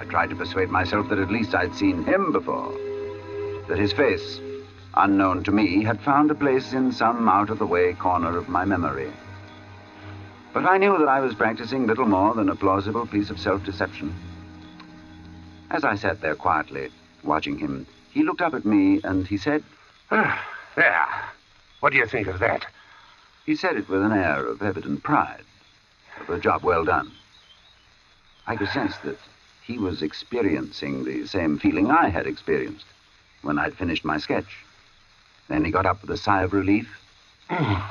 I 0.00 0.04
tried 0.06 0.30
to 0.30 0.36
persuade 0.36 0.70
myself 0.70 1.08
that 1.08 1.20
at 1.20 1.30
least 1.30 1.54
I'd 1.54 1.74
seen 1.74 2.02
him 2.04 2.32
before, 2.32 2.72
that 3.68 3.78
his 3.78 3.92
face, 3.92 4.40
unknown 4.94 5.44
to 5.44 5.52
me, 5.52 5.84
had 5.84 6.00
found 6.00 6.32
a 6.32 6.34
place 6.34 6.72
in 6.72 6.90
some 6.90 7.28
out 7.28 7.48
of 7.48 7.60
the 7.60 7.66
way 7.66 7.92
corner 7.92 8.36
of 8.36 8.48
my 8.48 8.64
memory. 8.64 9.12
But 10.52 10.66
I 10.66 10.76
knew 10.76 10.98
that 10.98 11.08
I 11.08 11.20
was 11.20 11.34
practicing 11.34 11.86
little 11.86 12.06
more 12.06 12.34
than 12.34 12.48
a 12.48 12.56
plausible 12.56 13.06
piece 13.06 13.30
of 13.30 13.38
self 13.38 13.64
deception. 13.64 14.14
As 15.70 15.84
I 15.84 15.94
sat 15.94 16.20
there 16.20 16.34
quietly, 16.34 16.90
watching 17.22 17.56
him, 17.58 17.86
he 18.10 18.24
looked 18.24 18.42
up 18.42 18.54
at 18.54 18.64
me 18.64 19.00
and 19.04 19.28
he 19.28 19.36
said, 19.36 19.62
Ah, 20.10 20.44
there. 20.74 21.06
What 21.78 21.92
do 21.92 21.98
you 21.98 22.06
think 22.06 22.26
of 22.26 22.40
that? 22.40 22.66
He 23.44 23.56
said 23.56 23.76
it 23.76 23.88
with 23.88 24.02
an 24.02 24.12
air 24.12 24.46
of 24.46 24.62
evident 24.62 25.02
pride, 25.02 25.44
of 26.20 26.30
a 26.30 26.38
job 26.38 26.64
well 26.64 26.84
done. 26.84 27.12
I 28.46 28.56
could 28.56 28.68
sense 28.68 28.96
that 28.98 29.18
he 29.62 29.78
was 29.78 30.02
experiencing 30.02 31.04
the 31.04 31.26
same 31.26 31.58
feeling 31.58 31.90
I 31.90 32.08
had 32.08 32.26
experienced 32.26 32.86
when 33.42 33.58
I'd 33.58 33.74
finished 33.74 34.04
my 34.04 34.18
sketch. 34.18 34.64
Then 35.48 35.64
he 35.64 35.70
got 35.70 35.86
up 35.86 36.00
with 36.00 36.10
a 36.10 36.16
sigh 36.16 36.42
of 36.42 36.52
relief. 36.52 36.88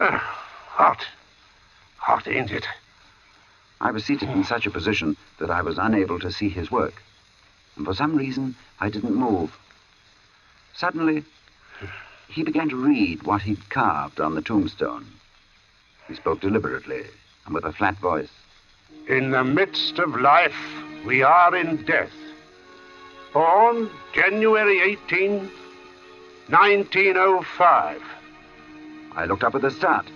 Ah, 0.00 0.18
hot. 0.68 1.06
Hot, 1.98 2.26
ain't 2.26 2.50
it? 2.50 2.66
I 3.80 3.92
was 3.92 4.04
seated 4.04 4.30
in 4.30 4.42
such 4.42 4.66
a 4.66 4.70
position 4.70 5.16
that 5.38 5.50
I 5.50 5.62
was 5.62 5.78
unable 5.78 6.18
to 6.18 6.32
see 6.32 6.48
his 6.48 6.72
work. 6.72 6.94
And 7.76 7.86
for 7.86 7.94
some 7.94 8.16
reason, 8.16 8.56
I 8.80 8.88
didn't 8.88 9.14
move. 9.14 9.56
Suddenly, 10.74 11.24
he 12.32 12.42
began 12.42 12.68
to 12.70 12.76
read 12.76 13.22
what 13.24 13.42
he'd 13.42 13.68
carved 13.68 14.20
on 14.20 14.34
the 14.34 14.42
tombstone. 14.42 15.06
He 16.08 16.14
spoke 16.14 16.40
deliberately 16.40 17.04
and 17.44 17.54
with 17.54 17.64
a 17.64 17.72
flat 17.72 17.98
voice. 17.98 18.30
In 19.08 19.30
the 19.30 19.44
midst 19.44 19.98
of 19.98 20.20
life, 20.20 20.56
we 21.04 21.22
are 21.22 21.54
in 21.54 21.84
death. 21.84 22.12
Born 23.34 23.90
January 24.14 24.80
18, 24.80 25.50
1905. 26.48 28.02
I 29.14 29.24
looked 29.26 29.44
up 29.44 29.54
with 29.54 29.64
a 29.64 29.70
start. 29.70 30.06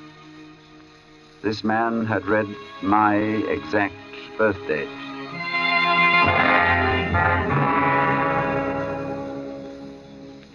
This 1.42 1.62
man 1.62 2.06
had 2.06 2.26
read 2.26 2.48
my 2.82 3.16
exact 3.16 3.94
birth 4.38 4.58
date. 4.66 4.88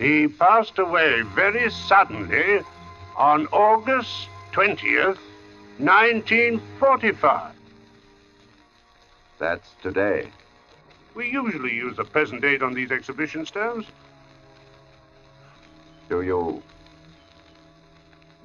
He 0.01 0.27
passed 0.27 0.79
away 0.79 1.21
very 1.21 1.69
suddenly 1.69 2.61
on 3.15 3.45
August 3.51 4.29
20th, 4.51 5.19
1945. 5.77 7.53
That's 9.37 9.69
today. 9.83 10.27
We 11.13 11.29
usually 11.29 11.75
use 11.75 11.97
the 11.97 12.03
present 12.03 12.41
date 12.41 12.63
on 12.63 12.73
these 12.73 12.89
exhibition 12.89 13.45
stones. 13.45 13.85
Do 16.09 16.23
you. 16.23 16.63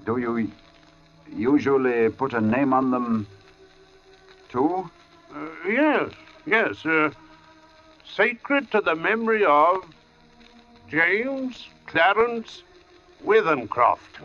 Do 0.05 0.19
you 0.19 0.53
usually 1.35 2.11
put 2.11 2.35
a 2.35 2.41
name 2.43 2.75
on 2.75 2.91
them, 2.91 3.27
too? 4.51 4.91
Uh, 5.35 5.47
yes, 5.67 6.13
yes. 6.45 6.85
Uh, 6.85 7.11
sacred 8.15 8.71
to 8.73 8.83
the 8.83 8.95
memory 8.95 9.45
of 9.47 9.83
James 10.89 11.67
Clarence 11.87 12.63
Withencroft. 13.25 14.23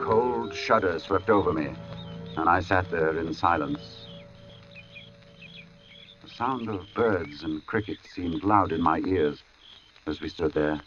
Cold 0.00 0.54
shudder 0.54 0.98
swept 0.98 1.28
over 1.28 1.52
me, 1.52 1.68
and 2.38 2.48
I 2.48 2.60
sat 2.60 2.90
there 2.90 3.18
in 3.18 3.34
silence. 3.34 4.06
The 6.22 6.30
sound 6.30 6.70
of 6.70 6.86
birds 6.94 7.42
and 7.42 7.64
crickets 7.66 8.10
seemed 8.10 8.42
loud 8.42 8.72
in 8.72 8.80
my 8.80 9.00
ears 9.00 9.42
as 10.06 10.22
we 10.22 10.30
stood 10.30 10.54
there, 10.54 10.80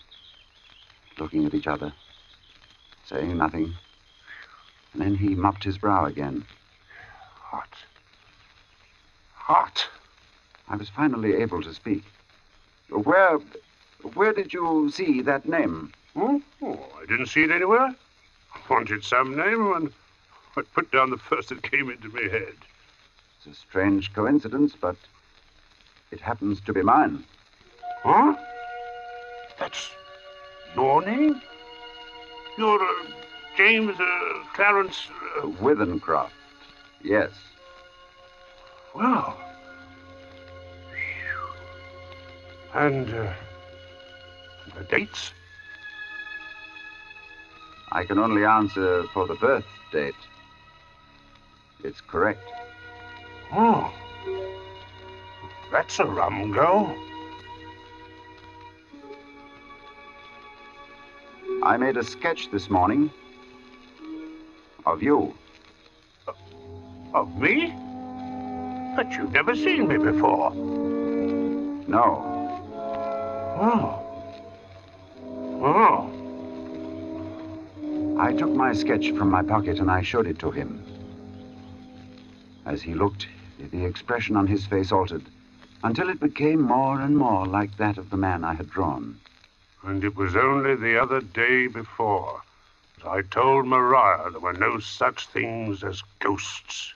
looking 1.19 1.45
at 1.45 1.53
each 1.53 1.67
other, 1.67 1.93
saying 3.05 3.37
nothing. 3.37 3.73
And 4.93 5.01
then 5.01 5.15
he 5.15 5.35
mopped 5.35 5.63
his 5.63 5.77
brow 5.77 6.05
again. 6.05 6.45
Hot. 7.35 7.69
Hot. 9.33 9.87
I 10.67 10.75
was 10.75 10.89
finally 10.89 11.35
able 11.35 11.61
to 11.63 11.73
speak. 11.73 12.03
Where, 12.89 13.39
where 14.13 14.33
did 14.33 14.53
you 14.53 14.89
see 14.91 15.21
that 15.21 15.47
name? 15.47 15.91
Hmm? 16.15 16.37
Oh, 16.61 16.79
I 17.01 17.05
didn't 17.05 17.27
see 17.27 17.43
it 17.43 17.51
anywhere. 17.51 17.95
I 18.55 18.59
wanted 18.69 19.03
some 19.03 19.35
name, 19.35 19.73
and 19.73 19.93
I 20.55 20.61
put 20.61 20.91
down 20.91 21.11
the 21.11 21.17
first 21.17 21.49
that 21.49 21.61
came 21.61 21.89
into 21.89 22.09
my 22.09 22.21
head. 22.21 22.55
It's 23.37 23.57
a 23.57 23.59
strange 23.59 24.13
coincidence, 24.13 24.75
but 24.79 24.95
it 26.11 26.19
happens 26.19 26.59
to 26.61 26.73
be 26.73 26.81
mine. 26.81 27.23
Huh? 28.03 28.35
That's 29.59 29.91
your 30.75 31.01
name? 31.05 31.41
You're 32.57 32.81
uh, 32.81 33.05
James 33.57 33.99
uh, 33.99 34.05
Clarence. 34.53 35.07
Uh, 35.37 35.47
Withencroft. 35.61 36.31
Yes. 37.03 37.31
well. 38.93 39.37
And 42.73 43.09
uh, 43.09 43.33
the 44.77 44.83
dates? 44.83 45.31
I 47.91 48.03
can 48.03 48.19
only 48.19 48.45
answer 48.45 49.03
for 49.13 49.25
the 49.25 49.35
birth 49.35 49.65
date. 49.91 50.13
It's 51.83 52.01
correct. 52.01 52.47
Oh. 53.51 53.91
That's 55.71 55.99
a 55.99 56.05
rum 56.05 56.51
go. 56.51 56.95
I 61.69 61.77
made 61.77 61.97
a 61.97 62.03
sketch 62.03 62.49
this 62.49 62.67
morning 62.67 63.11
of 64.87 65.03
you. 65.03 65.35
Of 67.13 67.37
me? 67.37 67.71
But 68.95 69.11
you've 69.11 69.31
never 69.31 69.55
seen 69.55 69.87
me 69.87 69.97
before. 69.97 70.51
No, 71.87 72.25
Oh. 73.61 74.01
Oh. 75.61 76.09
I 78.19 78.33
took 78.33 78.49
my 78.49 78.73
sketch 78.73 79.11
from 79.11 79.29
my 79.29 79.43
pocket 79.43 79.77
and 79.77 79.91
I 79.91 80.01
showed 80.01 80.25
it 80.25 80.39
to 80.39 80.49
him. 80.49 80.83
As 82.65 82.81
he 82.81 82.95
looked, 82.95 83.27
the 83.59 83.85
expression 83.85 84.35
on 84.35 84.47
his 84.47 84.65
face 84.65 84.91
altered 84.91 85.25
until 85.83 86.09
it 86.09 86.19
became 86.19 86.61
more 86.61 86.99
and 86.99 87.15
more 87.15 87.45
like 87.45 87.77
that 87.77 87.99
of 87.99 88.09
the 88.09 88.17
man 88.17 88.43
I 88.43 88.55
had 88.55 88.71
drawn. 88.71 89.19
And 89.83 90.03
it 90.03 90.15
was 90.15 90.35
only 90.35 90.75
the 90.75 91.01
other 91.01 91.21
day 91.21 91.67
before 91.67 92.41
that 93.01 93.09
I 93.09 93.21
told 93.21 93.65
Maria 93.65 94.29
there 94.31 94.39
were 94.41 94.53
no 94.53 94.79
such 94.79 95.27
things 95.27 95.83
as 95.83 96.03
ghosts. 96.19 96.93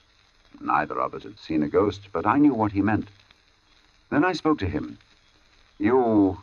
Neither 0.60 1.00
of 1.00 1.14
us 1.14 1.24
had 1.24 1.40
seen 1.40 1.64
a 1.64 1.68
ghost, 1.68 2.02
but 2.12 2.26
I 2.26 2.38
knew 2.38 2.54
what 2.54 2.72
he 2.72 2.82
meant. 2.82 3.08
Then 4.10 4.24
I 4.26 4.34
spoke 4.34 4.60
to 4.60 4.68
him. 4.68 4.98
You. 5.80 6.38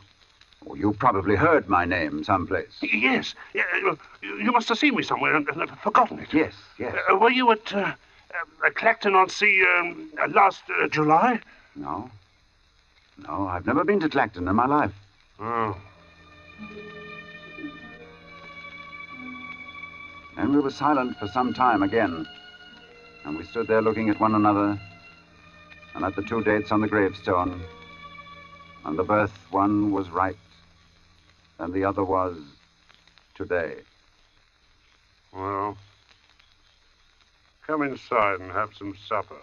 oh, 0.67 0.75
You 0.75 0.93
probably 0.93 1.35
heard 1.35 1.69
my 1.69 1.85
name 1.85 2.23
someplace. 2.23 2.73
Yes, 2.81 3.35
you- 3.53 4.51
must 4.51 4.67
have 4.69 4.77
seen 4.79 4.95
me 4.95 5.03
somewhere 5.03 5.35
and, 5.35 5.47
and 5.47 5.69
forgotten 5.79 6.19
it. 6.19 6.33
Yes, 6.33 6.53
yes. 6.77 6.93
Uh, 7.09 7.15
were 7.15 7.29
you 7.31 7.51
at 7.51 7.73
uh, 7.73 7.93
uh, 8.65 8.69
Clacton 8.75 9.15
on 9.15 9.29
Sea 9.29 9.63
um, 9.77 10.09
uh, 10.21 10.27
last 10.27 10.61
uh, 10.81 10.87
July? 10.89 11.39
No. 11.75 12.09
No, 13.27 13.47
I've 13.47 13.65
never 13.65 13.83
been 13.85 13.99
to 14.01 14.09
Clacton 14.09 14.47
in 14.47 14.55
my 14.55 14.65
life. 14.65 14.91
Oh. 15.39 15.77
And 20.37 20.53
we 20.53 20.59
were 20.59 20.71
silent 20.71 21.17
for 21.17 21.27
some 21.27 21.53
time 21.53 21.83
again. 21.83 22.27
And 23.25 23.37
we 23.37 23.43
stood 23.43 23.67
there 23.67 23.81
looking 23.81 24.09
at 24.09 24.19
one 24.19 24.35
another 24.35 24.79
and 25.93 26.05
at 26.05 26.15
the 26.15 26.23
two 26.23 26.43
dates 26.43 26.71
on 26.71 26.81
the 26.81 26.87
gravestone. 26.87 27.61
And 28.85 28.97
the 28.97 29.03
birth 29.03 29.37
one 29.51 29.91
was 29.91 30.09
right, 30.09 30.37
and 31.59 31.71
the 31.73 31.85
other 31.85 32.03
was 32.03 32.37
today. 33.35 33.75
Well, 35.31 35.77
come 37.67 37.83
inside 37.83 38.39
and 38.39 38.51
have 38.51 38.73
some 38.73 38.95
supper. 39.07 39.37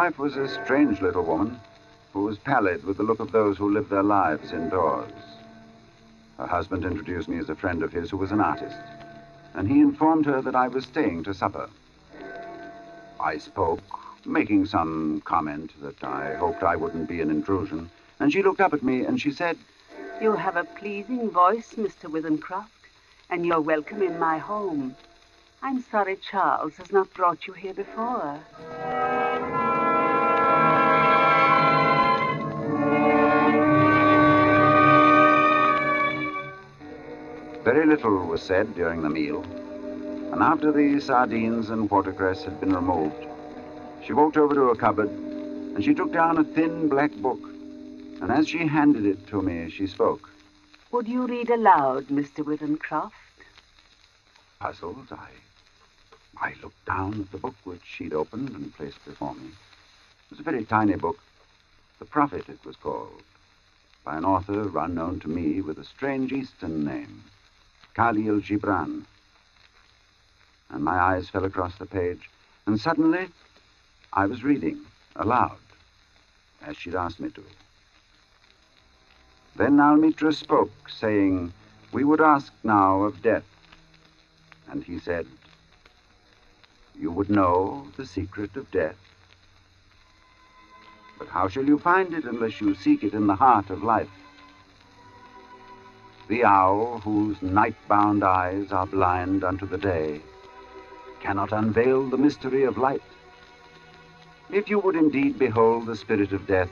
Wife 0.00 0.18
was 0.18 0.38
a 0.38 0.48
strange 0.48 1.02
little 1.02 1.22
woman 1.22 1.60
who 2.14 2.22
was 2.22 2.38
pallid 2.38 2.82
with 2.84 2.96
the 2.96 3.02
look 3.02 3.20
of 3.20 3.32
those 3.32 3.58
who 3.58 3.70
live 3.70 3.90
their 3.90 4.02
lives 4.02 4.50
indoors. 4.50 5.12
Her 6.38 6.46
husband 6.46 6.86
introduced 6.86 7.28
me 7.28 7.36
as 7.36 7.50
a 7.50 7.54
friend 7.54 7.82
of 7.82 7.92
his 7.92 8.08
who 8.08 8.16
was 8.16 8.32
an 8.32 8.40
artist, 8.40 8.78
and 9.52 9.68
he 9.68 9.82
informed 9.82 10.24
her 10.24 10.40
that 10.40 10.54
I 10.54 10.68
was 10.68 10.84
staying 10.84 11.24
to 11.24 11.34
supper. 11.34 11.68
I 13.20 13.36
spoke, 13.36 13.82
making 14.24 14.64
some 14.64 15.20
comment 15.26 15.72
that 15.82 16.02
I 16.02 16.34
hoped 16.34 16.62
I 16.62 16.76
wouldn't 16.76 17.06
be 17.06 17.20
an 17.20 17.28
intrusion, 17.28 17.90
and 18.20 18.32
she 18.32 18.42
looked 18.42 18.62
up 18.62 18.72
at 18.72 18.82
me 18.82 19.04
and 19.04 19.20
she 19.20 19.30
said, 19.30 19.58
You 20.22 20.32
have 20.32 20.56
a 20.56 20.64
pleasing 20.64 21.28
voice, 21.28 21.74
Mr. 21.74 22.10
Withencroft, 22.10 22.88
and 23.28 23.44
you're 23.44 23.60
welcome 23.60 24.00
in 24.00 24.18
my 24.18 24.38
home. 24.38 24.96
I'm 25.60 25.82
sorry 25.82 26.16
Charles 26.16 26.78
has 26.78 26.90
not 26.90 27.12
brought 27.12 27.46
you 27.46 27.52
here 27.52 27.74
before. 27.74 28.40
Very 37.62 37.84
little 37.84 38.24
was 38.26 38.40
said 38.40 38.74
during 38.74 39.02
the 39.02 39.10
meal, 39.10 39.42
and 40.32 40.42
after 40.42 40.72
the 40.72 40.98
sardines 40.98 41.68
and 41.68 41.90
watercress 41.90 42.42
had 42.44 42.58
been 42.58 42.74
removed, 42.74 43.26
She 44.02 44.14
walked 44.14 44.38
over 44.38 44.54
to 44.54 44.70
a 44.70 44.76
cupboard, 44.76 45.10
and 45.10 45.84
she 45.84 45.92
took 45.92 46.10
down 46.10 46.38
a 46.38 46.44
thin 46.44 46.88
black 46.88 47.12
book. 47.16 47.40
And 48.22 48.32
as 48.32 48.48
she 48.48 48.66
handed 48.66 49.04
it 49.04 49.26
to 49.26 49.42
me, 49.42 49.68
she 49.68 49.86
spoke. 49.86 50.30
Would 50.90 51.06
you 51.06 51.26
read 51.26 51.50
aloud, 51.50 52.06
Mr. 52.06 52.42
Withencroft? 52.42 53.12
Puzzled, 54.58 55.08
I, 55.12 55.28
I 56.40 56.54
looked 56.62 56.86
down 56.86 57.20
at 57.20 57.30
the 57.30 57.38
book 57.38 57.56
which 57.64 57.84
she'd 57.84 58.14
opened 58.14 58.50
and 58.50 58.74
placed 58.74 59.04
before 59.04 59.34
me. 59.34 59.48
It 59.48 60.30
was 60.30 60.40
a 60.40 60.44
very 60.44 60.64
tiny 60.64 60.96
book. 60.96 61.18
The 61.98 62.06
Prophet, 62.06 62.48
it 62.48 62.64
was 62.64 62.76
called, 62.76 63.22
by 64.02 64.16
an 64.16 64.24
author 64.24 64.70
unknown 64.78 65.20
to 65.20 65.28
me 65.28 65.60
with 65.60 65.78
a 65.78 65.84
strange 65.84 66.32
Eastern 66.32 66.84
name, 66.84 67.22
Kahlil 68.00 68.40
Gibran. 68.40 69.04
And 70.70 70.82
my 70.82 70.98
eyes 70.98 71.28
fell 71.28 71.44
across 71.44 71.76
the 71.76 71.84
page, 71.84 72.30
and 72.64 72.80
suddenly 72.80 73.28
I 74.10 74.24
was 74.24 74.42
reading 74.42 74.80
aloud, 75.16 75.58
as 76.64 76.78
she'd 76.78 76.94
asked 76.94 77.20
me 77.20 77.28
to. 77.28 77.44
Then 79.54 79.76
Almitra 79.76 80.32
spoke, 80.32 80.88
saying, 80.88 81.52
We 81.92 82.04
would 82.04 82.22
ask 82.22 82.54
now 82.64 83.02
of 83.02 83.20
death. 83.20 83.44
And 84.70 84.82
he 84.82 84.98
said, 84.98 85.26
You 86.98 87.10
would 87.10 87.28
know 87.28 87.86
the 87.98 88.06
secret 88.06 88.56
of 88.56 88.70
death. 88.70 88.96
But 91.18 91.28
how 91.28 91.48
shall 91.48 91.66
you 91.66 91.78
find 91.78 92.14
it 92.14 92.24
unless 92.24 92.62
you 92.62 92.74
seek 92.74 93.04
it 93.04 93.12
in 93.12 93.26
the 93.26 93.36
heart 93.36 93.68
of 93.68 93.82
life? 93.82 94.08
The 96.30 96.44
owl, 96.44 97.00
whose 97.00 97.42
night-bound 97.42 98.22
eyes 98.22 98.70
are 98.70 98.86
blind 98.86 99.42
unto 99.42 99.66
the 99.66 99.76
day, 99.76 100.20
cannot 101.18 101.50
unveil 101.50 102.08
the 102.08 102.16
mystery 102.16 102.62
of 102.62 102.78
light. 102.78 103.02
If 104.48 104.70
you 104.70 104.78
would 104.78 104.94
indeed 104.94 105.40
behold 105.40 105.86
the 105.86 105.96
spirit 105.96 106.30
of 106.30 106.46
death, 106.46 106.70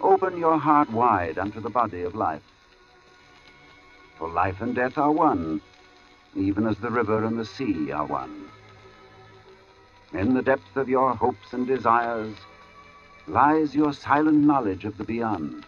open 0.00 0.38
your 0.38 0.58
heart 0.58 0.92
wide 0.92 1.38
unto 1.38 1.58
the 1.58 1.70
body 1.70 2.02
of 2.02 2.14
life. 2.14 2.44
For 4.16 4.28
life 4.28 4.60
and 4.60 4.76
death 4.76 4.96
are 4.96 5.10
one, 5.10 5.60
even 6.36 6.64
as 6.64 6.78
the 6.78 6.90
river 6.92 7.24
and 7.24 7.36
the 7.36 7.44
sea 7.44 7.90
are 7.90 8.06
one. 8.06 8.44
In 10.12 10.34
the 10.34 10.42
depth 10.42 10.76
of 10.76 10.88
your 10.88 11.16
hopes 11.16 11.52
and 11.52 11.66
desires 11.66 12.36
lies 13.26 13.74
your 13.74 13.92
silent 13.92 14.44
knowledge 14.44 14.84
of 14.84 14.96
the 14.98 15.04
beyond. 15.04 15.66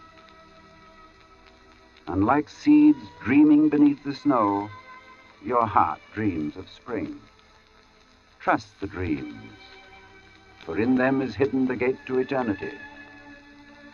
And 2.07 2.25
like 2.25 2.49
seeds 2.49 3.03
dreaming 3.21 3.69
beneath 3.69 4.03
the 4.03 4.15
snow, 4.15 4.69
your 5.43 5.65
heart 5.65 5.99
dreams 6.13 6.55
of 6.55 6.69
spring. 6.69 7.19
Trust 8.39 8.79
the 8.79 8.87
dreams, 8.87 9.51
for 10.65 10.79
in 10.79 10.95
them 10.95 11.21
is 11.21 11.35
hidden 11.35 11.67
the 11.67 11.75
gate 11.75 11.97
to 12.05 12.19
eternity. 12.19 12.71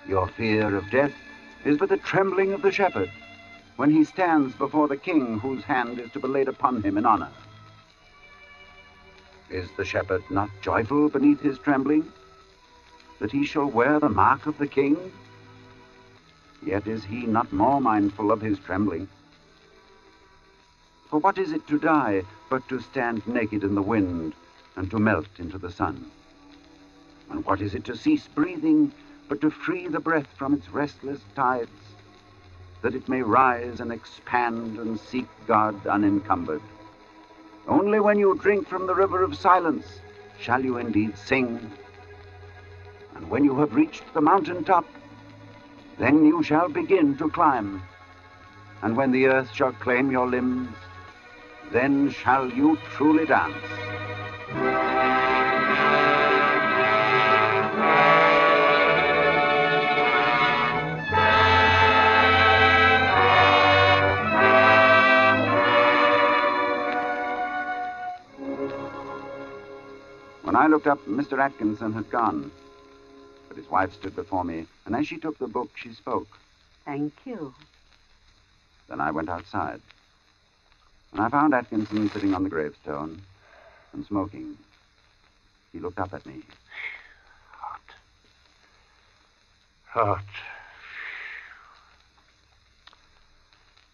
Your 0.07 0.27
fear 0.27 0.75
of 0.75 0.89
death 0.91 1.13
is 1.65 1.77
but 1.77 1.89
the 1.89 1.97
trembling 1.97 2.53
of 2.53 2.61
the 2.61 2.71
shepherd 2.71 3.11
when 3.77 3.89
he 3.89 4.03
stands 4.03 4.53
before 4.55 4.87
the 4.87 4.97
king 4.97 5.39
whose 5.39 5.63
hand 5.63 5.99
is 5.99 6.11
to 6.11 6.19
be 6.19 6.27
laid 6.27 6.47
upon 6.47 6.83
him 6.83 6.97
in 6.97 7.05
honor. 7.05 7.31
Is 9.49 9.69
the 9.77 9.85
shepherd 9.85 10.23
not 10.29 10.49
joyful 10.61 11.09
beneath 11.09 11.41
his 11.41 11.57
trembling, 11.57 12.11
that 13.19 13.31
he 13.31 13.45
shall 13.45 13.65
wear 13.65 13.99
the 13.99 14.09
mark 14.09 14.45
of 14.45 14.57
the 14.57 14.67
king? 14.67 14.97
Yet 16.65 16.87
is 16.87 17.03
he 17.03 17.25
not 17.25 17.51
more 17.51 17.81
mindful 17.81 18.31
of 18.31 18.41
his 18.41 18.57
trembling. 18.57 19.07
For 21.09 21.19
what 21.19 21.37
is 21.37 21.51
it 21.51 21.67
to 21.67 21.77
die 21.77 22.23
but 22.49 22.67
to 22.69 22.79
stand 22.79 23.27
naked 23.27 23.63
in 23.63 23.75
the 23.75 23.81
wind 23.81 24.33
and 24.75 24.89
to 24.89 24.99
melt 24.99 25.27
into 25.37 25.57
the 25.57 25.71
sun? 25.71 26.09
And 27.29 27.45
what 27.45 27.61
is 27.61 27.75
it 27.75 27.83
to 27.85 27.97
cease 27.97 28.27
breathing 28.27 28.91
but 29.27 29.41
to 29.41 29.49
free 29.49 29.87
the 29.87 29.99
breath 29.99 30.27
from 30.37 30.53
its 30.53 30.69
restless 30.69 31.19
tides, 31.35 31.69
that 32.81 32.95
it 32.95 33.09
may 33.09 33.21
rise 33.21 33.79
and 33.79 33.91
expand 33.91 34.77
and 34.77 34.99
seek 34.99 35.27
God 35.45 35.85
unencumbered? 35.85 36.61
Only 37.67 37.99
when 37.99 38.17
you 38.17 38.35
drink 38.41 38.67
from 38.67 38.87
the 38.87 38.95
river 38.95 39.23
of 39.23 39.37
silence 39.37 39.85
shall 40.39 40.63
you 40.63 40.77
indeed 40.77 41.17
sing. 41.17 41.71
And 43.15 43.29
when 43.29 43.43
you 43.43 43.57
have 43.59 43.75
reached 43.75 44.03
the 44.13 44.21
mountain 44.21 44.63
top, 44.63 44.85
then 45.97 46.25
you 46.25 46.43
shall 46.43 46.69
begin 46.69 47.17
to 47.17 47.29
climb. 47.29 47.81
And 48.81 48.97
when 48.97 49.11
the 49.11 49.27
earth 49.27 49.53
shall 49.53 49.71
claim 49.73 50.11
your 50.11 50.27
limbs, 50.27 50.75
then 51.71 52.09
shall 52.11 52.49
you 52.51 52.77
truly 52.95 53.25
dance. 53.25 53.55
When 70.43 70.55
I 70.55 70.67
looked 70.67 70.87
up, 70.87 70.99
Mr. 71.07 71.39
Atkinson 71.39 71.93
had 71.93 72.09
gone. 72.11 72.51
But 73.53 73.61
his 73.61 73.71
wife 73.71 73.93
stood 73.93 74.15
before 74.15 74.43
me, 74.43 74.65
and 74.87 74.95
as 74.95 75.07
she 75.07 75.17
took 75.17 75.37
the 75.37 75.47
book, 75.47 75.69
she 75.75 75.93
spoke. 75.93 76.39
Thank 76.85 77.13
you. 77.23 77.53
Then 78.89 78.99
I 78.99 79.11
went 79.11 79.29
outside. 79.29 79.79
And 81.11 81.21
I 81.21 81.29
found 81.29 81.53
Atkinson 81.53 82.09
sitting 82.09 82.33
on 82.33 82.41
the 82.41 82.49
gravestone 82.49 83.21
and 83.93 84.03
smoking. 84.07 84.57
He 85.71 85.79
looked 85.79 85.99
up 85.99 86.15
at 86.15 86.25
me. 86.25 86.41
Hot. 87.51 87.81
Hot. 89.85 90.25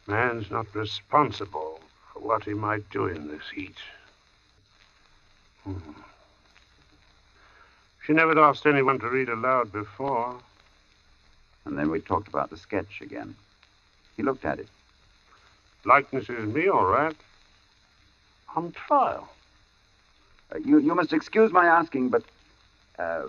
Man's 0.08 0.50
not 0.50 0.74
responsible 0.74 1.82
for 2.14 2.22
what 2.22 2.46
he 2.46 2.54
might 2.54 2.90
do 2.92 3.08
in 3.08 3.28
this 3.28 3.50
heat. 3.54 3.76
Hmm. 5.66 5.92
She 8.10 8.16
never 8.16 8.40
asked 8.40 8.66
anyone 8.66 8.98
to 9.02 9.08
read 9.08 9.30
aloud 9.30 9.72
before. 9.72 10.36
And 11.66 11.78
then 11.78 11.92
we 11.92 12.00
talked 12.00 12.28
about 12.28 12.50
the 12.50 12.58
sketch 12.58 13.02
again. 13.02 13.36
He 14.18 14.24
looked 14.24 14.46
at 14.46 14.58
it. 14.58 14.68
Likeness 15.86 16.28
is 16.28 16.52
me, 16.52 16.68
all 16.70 16.88
right. 16.88 17.16
On 18.56 18.72
trial. 18.72 19.30
Uh, 20.52 20.58
you, 20.58 20.80
you 20.80 20.96
must 20.96 21.14
excuse 21.14 21.52
my 21.52 21.68
asking, 21.68 22.10
but 22.10 22.24
uh, 22.98 23.28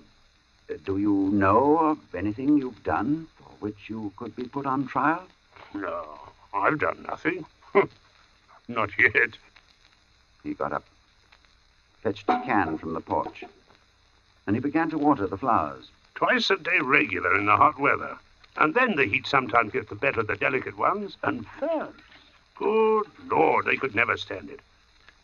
do 0.86 0.96
you 0.96 1.28
know 1.30 1.76
of 1.76 1.98
anything 2.14 2.56
you've 2.56 2.82
done 2.82 3.26
for 3.36 3.50
which 3.60 3.90
you 3.90 4.10
could 4.16 4.34
be 4.34 4.44
put 4.44 4.64
on 4.64 4.86
trial? 4.86 5.24
No, 5.74 6.06
I've 6.54 6.78
done 6.78 7.04
nothing. 7.06 7.44
Not 8.68 8.88
yet. 8.98 9.36
He 10.42 10.54
got 10.54 10.72
up, 10.72 10.84
fetched 12.02 12.24
a 12.30 12.40
can 12.46 12.78
from 12.78 12.94
the 12.94 13.02
porch, 13.02 13.44
and 14.50 14.56
he 14.56 14.60
began 14.60 14.90
to 14.90 14.98
water 14.98 15.28
the 15.28 15.38
flowers. 15.38 15.92
Twice 16.16 16.50
a 16.50 16.56
day 16.56 16.80
regular 16.82 17.38
in 17.38 17.46
the 17.46 17.56
hot 17.56 17.78
weather. 17.78 18.18
And 18.56 18.74
then 18.74 18.96
the 18.96 19.04
heat 19.04 19.24
sometimes 19.28 19.72
gets 19.72 19.88
the 19.88 19.94
better 19.94 20.22
of 20.22 20.26
the 20.26 20.34
delicate 20.34 20.76
ones. 20.76 21.16
And 21.22 21.46
ferns. 21.46 21.94
Good 22.56 23.06
Lord, 23.30 23.66
they 23.66 23.76
could 23.76 23.94
never 23.94 24.16
stand 24.16 24.50
it. 24.50 24.58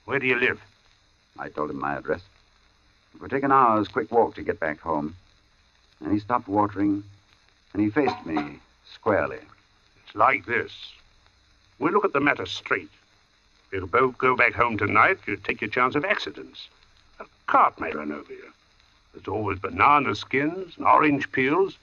Where 0.04 0.20
do 0.20 0.28
you 0.28 0.36
live? 0.36 0.60
I 1.40 1.48
told 1.48 1.70
him 1.70 1.80
my 1.80 1.96
address. 1.96 2.20
It 3.16 3.20
would 3.20 3.32
take 3.32 3.42
an 3.42 3.50
hour's 3.50 3.88
quick 3.88 4.12
walk 4.12 4.36
to 4.36 4.44
get 4.44 4.60
back 4.60 4.78
home. 4.78 5.16
And 5.98 6.12
he 6.12 6.20
stopped 6.20 6.46
watering, 6.46 7.02
and 7.72 7.82
he 7.82 7.90
faced 7.90 8.24
me 8.24 8.60
squarely. 8.92 9.40
It's 10.04 10.14
like 10.14 10.46
this. 10.46 10.70
We'll 11.80 11.92
look 11.92 12.04
at 12.04 12.12
the 12.12 12.20
matter 12.20 12.46
straight. 12.46 12.90
If 13.66 13.72
you'll 13.72 13.88
both 13.88 14.18
go 14.18 14.36
back 14.36 14.54
home 14.54 14.78
tonight, 14.78 15.18
you 15.26 15.34
take 15.36 15.62
your 15.62 15.70
chance 15.70 15.96
of 15.96 16.04
accidents. 16.04 16.68
A 17.18 17.24
cart 17.48 17.80
may 17.80 17.90
run 17.90 18.12
over 18.12 18.32
you. 18.32 18.52
There's 19.16 19.28
always 19.28 19.58
banana 19.58 20.14
skins 20.14 20.74
and 20.76 20.86
orange 20.86 21.32
peels, 21.32 21.78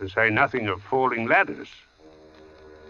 to 0.00 0.08
say 0.08 0.30
nothing 0.30 0.66
of 0.66 0.82
falling 0.82 1.28
ladders. 1.28 1.68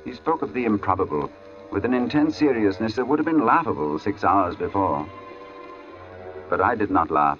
He 0.03 0.15
spoke 0.15 0.41
of 0.41 0.55
the 0.55 0.65
improbable 0.65 1.31
with 1.71 1.85
an 1.85 1.93
intense 1.93 2.39
seriousness 2.39 2.95
that 2.95 3.07
would 3.07 3.19
have 3.19 3.27
been 3.27 3.45
laughable 3.45 3.99
six 3.99 4.25
hours 4.25 4.57
before. 4.57 5.07
But 6.49 6.63
I 6.63 6.75
did 6.75 6.91
not 6.91 7.11
laugh. 7.11 7.39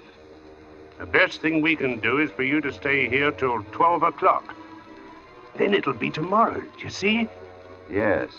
The 0.99 1.07
best 1.07 1.41
thing 1.41 1.59
we 1.59 1.75
can 1.75 1.99
do 1.99 2.19
is 2.19 2.29
for 2.29 2.43
you 2.43 2.61
to 2.61 2.71
stay 2.71 3.09
here 3.09 3.31
till 3.31 3.63
12 3.71 4.03
o'clock. 4.03 4.55
Then 5.55 5.73
it'll 5.73 5.93
be 5.93 6.11
tomorrow, 6.11 6.61
do 6.61 6.83
you 6.83 6.91
see? 6.91 7.27
Yes. 7.89 8.29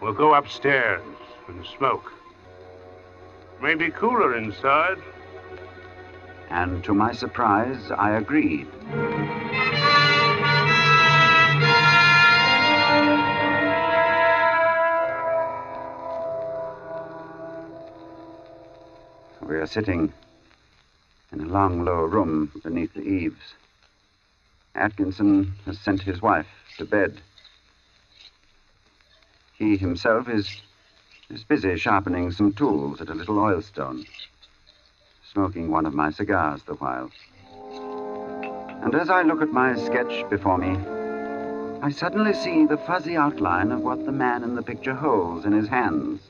We'll 0.00 0.12
go 0.12 0.34
upstairs 0.34 1.02
and 1.46 1.64
smoke. 1.78 2.12
Maybe 3.62 3.90
cooler 3.90 4.36
inside. 4.36 4.98
And 6.54 6.84
to 6.84 6.94
my 6.94 7.12
surprise, 7.12 7.90
I 7.90 8.12
agreed. 8.12 8.68
We 19.42 19.56
are 19.56 19.66
sitting 19.66 20.12
in 21.32 21.40
a 21.40 21.46
long, 21.46 21.84
low 21.84 22.04
room 22.04 22.52
beneath 22.62 22.94
the 22.94 23.02
eaves. 23.02 23.54
Atkinson 24.76 25.54
has 25.66 25.80
sent 25.80 26.02
his 26.02 26.22
wife 26.22 26.46
to 26.78 26.84
bed. 26.84 27.20
He 29.54 29.76
himself 29.76 30.28
is, 30.28 30.62
is 31.28 31.42
busy 31.42 31.76
sharpening 31.76 32.30
some 32.30 32.52
tools 32.52 33.00
at 33.00 33.10
a 33.10 33.14
little 33.14 33.40
oilstone, 33.40 34.06
smoking 35.34 35.68
one 35.68 35.84
of 35.84 35.92
my 35.92 36.12
cigars 36.12 36.62
the 36.62 36.74
while. 36.74 37.10
And 38.84 38.94
as 38.94 39.10
I 39.10 39.22
look 39.22 39.42
at 39.42 39.50
my 39.50 39.74
sketch 39.74 40.28
before 40.30 40.58
me, 40.58 40.78
I 41.82 41.90
suddenly 41.90 42.32
see 42.32 42.66
the 42.66 42.76
fuzzy 42.76 43.16
outline 43.16 43.72
of 43.72 43.80
what 43.80 44.06
the 44.06 44.12
man 44.12 44.44
in 44.44 44.54
the 44.54 44.62
picture 44.62 44.94
holds 44.94 45.44
in 45.44 45.52
his 45.52 45.68
hands. 45.68 46.20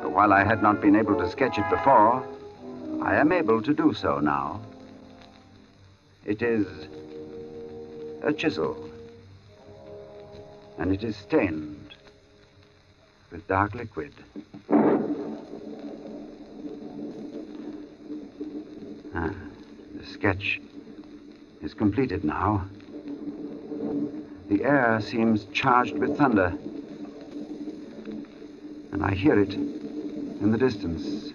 But 0.00 0.10
while 0.10 0.32
I 0.32 0.42
had 0.42 0.62
not 0.62 0.80
been 0.80 0.96
able 0.96 1.16
to 1.18 1.30
sketch 1.30 1.58
it 1.58 1.68
before, 1.68 2.26
I 3.02 3.16
am 3.16 3.30
able 3.30 3.60
to 3.60 3.74
do 3.74 3.92
so 3.92 4.20
now. 4.20 4.62
It 6.24 6.40
is 6.40 6.66
a 8.22 8.32
chisel, 8.32 8.88
and 10.78 10.90
it 10.94 11.04
is 11.04 11.14
stained 11.14 11.94
with 13.30 13.46
dark 13.46 13.74
liquid. 13.74 14.14
Ah, 19.16 19.30
the 19.94 20.04
sketch 20.04 20.60
is 21.62 21.72
completed 21.72 22.24
now. 22.24 22.66
The 24.48 24.64
air 24.64 25.00
seems 25.00 25.44
charged 25.52 25.96
with 25.96 26.18
thunder, 26.18 26.52
and 28.90 29.04
I 29.04 29.14
hear 29.14 29.38
it 29.38 29.54
in 29.54 30.50
the 30.50 30.58
distance. 30.58 31.32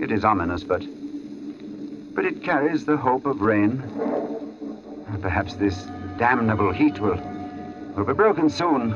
It 0.00 0.10
is 0.10 0.24
ominous, 0.24 0.64
but 0.64 0.84
but 2.14 2.24
it 2.24 2.42
carries 2.42 2.84
the 2.84 2.96
hope 2.96 3.24
of 3.24 3.40
rain. 3.40 3.82
Perhaps 5.20 5.54
this 5.54 5.84
damnable 6.18 6.72
heat 6.72 6.98
will 6.98 7.20
will 7.96 8.04
be 8.04 8.14
broken 8.14 8.50
soon, 8.50 8.92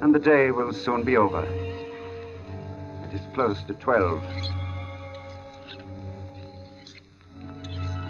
and 0.00 0.14
the 0.14 0.18
day 0.18 0.52
will 0.52 0.72
soon 0.72 1.02
be 1.02 1.18
over. 1.18 1.42
It 3.04 3.14
is 3.14 3.20
close 3.34 3.62
to 3.64 3.74
twelve. 3.74 4.24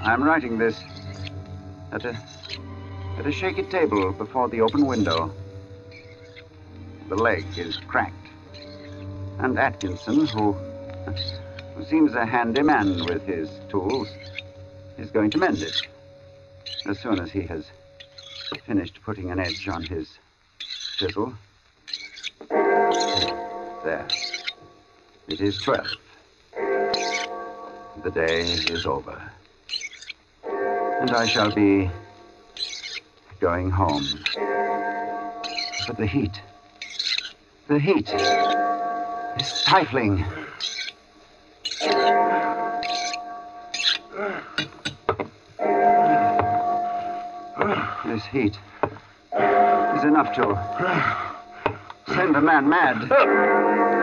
I'm 0.02 0.22
writing 0.22 0.56
this 0.56 0.80
at 1.92 2.04
a 2.06 2.16
at 3.18 3.26
a 3.26 3.32
shaky 3.32 3.64
table 3.64 4.12
before 4.12 4.48
the 4.48 4.62
open 4.62 4.86
window. 4.86 5.30
The 7.08 7.16
leg 7.16 7.44
is 7.56 7.76
cracked. 7.86 8.14
And 9.40 9.58
Atkinson, 9.58 10.26
who, 10.26 10.52
who 10.52 11.84
seems 11.84 12.14
a 12.14 12.24
handy 12.24 12.62
man 12.62 13.04
with 13.04 13.26
his 13.26 13.50
tools, 13.68 14.08
is 14.96 15.10
going 15.10 15.30
to 15.30 15.38
mend 15.38 15.58
it 15.58 15.82
as 16.86 16.98
soon 16.98 17.20
as 17.20 17.30
he 17.30 17.42
has 17.42 17.66
finished 18.64 19.02
putting 19.02 19.30
an 19.30 19.38
edge 19.38 19.68
on 19.68 19.82
his 19.82 20.18
chisel. 20.96 21.34
There. 22.48 24.06
It 25.28 25.40
is 25.40 25.58
twelve. 25.58 25.88
The 26.54 28.10
day 28.14 28.40
is 28.40 28.86
over. 28.86 29.30
And 31.00 31.12
I 31.12 31.26
shall 31.26 31.50
be 31.50 31.90
going 33.40 33.70
home. 33.70 34.06
But 35.86 35.96
the 35.96 36.06
heat, 36.06 36.42
the 37.68 37.78
heat 37.78 38.12
is 39.38 39.46
stifling. 39.46 40.26
This 48.04 48.24
heat 48.26 48.58
is 49.32 50.04
enough 50.04 50.34
to 50.34 50.44
send 52.08 52.36
a 52.36 52.42
man 52.42 52.68
mad. 52.68 53.99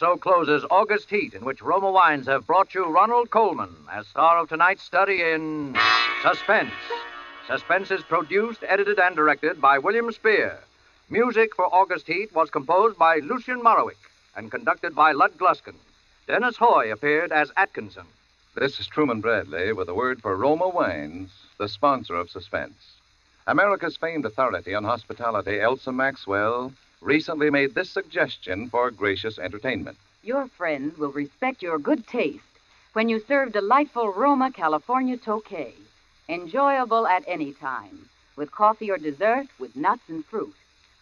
So 0.00 0.16
closes 0.16 0.64
August 0.70 1.10
Heat, 1.10 1.34
in 1.34 1.44
which 1.44 1.60
Roma 1.60 1.90
Wines 1.90 2.26
have 2.26 2.46
brought 2.46 2.74
you 2.74 2.86
Ronald 2.86 3.28
Colman 3.28 3.76
as 3.92 4.06
star 4.06 4.38
of 4.38 4.48
tonight's 4.48 4.82
study 4.82 5.20
in 5.20 5.76
Suspense. 6.22 6.72
Suspense 7.46 7.90
is 7.90 8.00
produced, 8.00 8.64
edited, 8.66 8.98
and 8.98 9.14
directed 9.14 9.60
by 9.60 9.76
William 9.76 10.10
Spier. 10.10 10.58
Music 11.10 11.54
for 11.54 11.66
August 11.66 12.06
Heat 12.06 12.34
was 12.34 12.48
composed 12.48 12.96
by 12.96 13.18
Lucien 13.18 13.60
Moraweck 13.60 14.00
and 14.34 14.50
conducted 14.50 14.94
by 14.94 15.12
Lud 15.12 15.36
Gluskin. 15.36 15.76
Dennis 16.26 16.56
Hoey 16.56 16.88
appeared 16.88 17.30
as 17.30 17.52
Atkinson. 17.58 18.06
This 18.54 18.80
is 18.80 18.86
Truman 18.86 19.20
Bradley 19.20 19.74
with 19.74 19.90
a 19.90 19.94
word 19.94 20.22
for 20.22 20.34
Roma 20.34 20.70
Wines, 20.70 21.30
the 21.58 21.68
sponsor 21.68 22.14
of 22.14 22.30
Suspense. 22.30 22.94
America's 23.46 23.98
famed 23.98 24.24
authority 24.24 24.74
on 24.74 24.84
hospitality, 24.84 25.60
Elsa 25.60 25.92
Maxwell, 25.92 26.72
recently 27.00 27.50
made 27.50 27.74
this 27.74 27.90
suggestion 27.90 28.68
for 28.68 28.90
gracious 28.90 29.38
entertainment. 29.38 29.96
Your 30.22 30.48
friends 30.48 30.98
will 30.98 31.12
respect 31.12 31.62
your 31.62 31.78
good 31.78 32.06
taste 32.06 32.44
when 32.92 33.08
you 33.08 33.20
serve 33.26 33.52
delightful 33.52 34.12
Roma 34.12 34.50
California 34.52 35.16
Tokay, 35.16 35.72
enjoyable 36.28 37.06
at 37.06 37.24
any 37.26 37.52
time, 37.52 38.08
with 38.36 38.50
coffee 38.50 38.90
or 38.90 38.98
dessert, 38.98 39.46
with 39.58 39.76
nuts 39.76 40.02
and 40.08 40.24
fruit. 40.24 40.54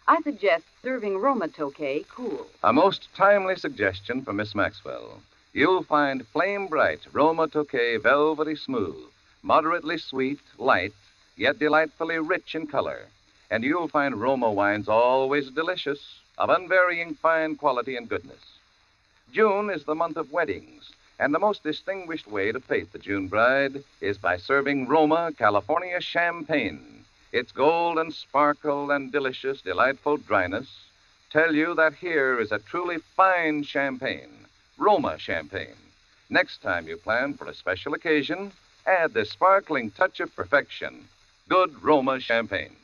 I 0.07 0.21
suggest 0.21 0.65
serving 0.81 1.17
Roma 1.17 1.47
Tokay 1.49 2.07
cool. 2.07 2.47
A 2.63 2.71
most 2.71 3.13
timely 3.15 3.55
suggestion 3.55 4.23
from 4.23 4.37
Miss 4.37 4.55
Maxwell. 4.55 5.21
You'll 5.53 5.83
find 5.83 6.27
flame 6.27 6.67
bright 6.67 7.01
Roma 7.11 7.47
Tokay 7.47 8.01
velvety 8.01 8.55
smooth, 8.55 9.09
moderately 9.43 9.97
sweet, 9.97 10.39
light, 10.57 10.93
yet 11.35 11.59
delightfully 11.59 12.19
rich 12.19 12.55
in 12.55 12.67
color. 12.67 13.07
And 13.51 13.63
you'll 13.63 13.87
find 13.87 14.21
Roma 14.21 14.51
wines 14.51 14.87
always 14.87 15.49
delicious, 15.49 16.19
of 16.37 16.49
unvarying 16.49 17.15
fine 17.15 17.55
quality 17.55 17.95
and 17.95 18.07
goodness. 18.07 18.39
June 19.31 19.69
is 19.69 19.83
the 19.83 19.95
month 19.95 20.17
of 20.17 20.31
weddings, 20.31 20.91
and 21.19 21.33
the 21.33 21.39
most 21.39 21.63
distinguished 21.63 22.27
way 22.27 22.51
to 22.51 22.59
face 22.59 22.87
the 22.91 22.99
June 22.99 23.27
bride 23.27 23.83
is 24.01 24.17
by 24.17 24.37
serving 24.37 24.87
Roma 24.87 25.31
California 25.37 25.99
champagne. 25.99 27.03
Its 27.31 27.51
gold 27.51 27.99
and 27.99 28.13
sparkle 28.13 28.91
and 28.91 29.11
delicious, 29.11 29.61
delightful 29.61 30.17
dryness 30.17 30.67
tell 31.31 31.53
you 31.53 31.75
that 31.75 31.93
here 31.93 32.39
is 32.39 32.51
a 32.51 32.59
truly 32.59 32.97
fine 33.15 33.61
champagne, 33.63 34.47
Roma 34.77 35.19
champagne. 35.19 35.77
Next 36.29 36.61
time 36.61 36.87
you 36.87 36.97
plan 36.97 37.33
for 37.35 37.45
a 37.45 37.53
special 37.53 37.93
occasion, 37.93 38.51
add 38.87 39.13
this 39.13 39.29
sparkling 39.29 39.91
touch 39.91 40.19
of 40.19 40.35
perfection. 40.35 41.07
Good 41.47 41.83
Roma 41.83 42.19
champagne. 42.19 42.75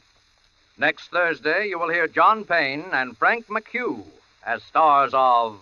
Next 0.77 1.07
Thursday, 1.07 1.67
you 1.69 1.79
will 1.79 1.89
hear 1.89 2.05
John 2.05 2.43
Payne 2.43 2.83
and 2.91 3.17
Frank 3.17 3.47
McHugh 3.47 4.03
as 4.45 4.61
stars 4.63 5.11
of 5.13 5.57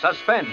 Suspense. 0.00 0.48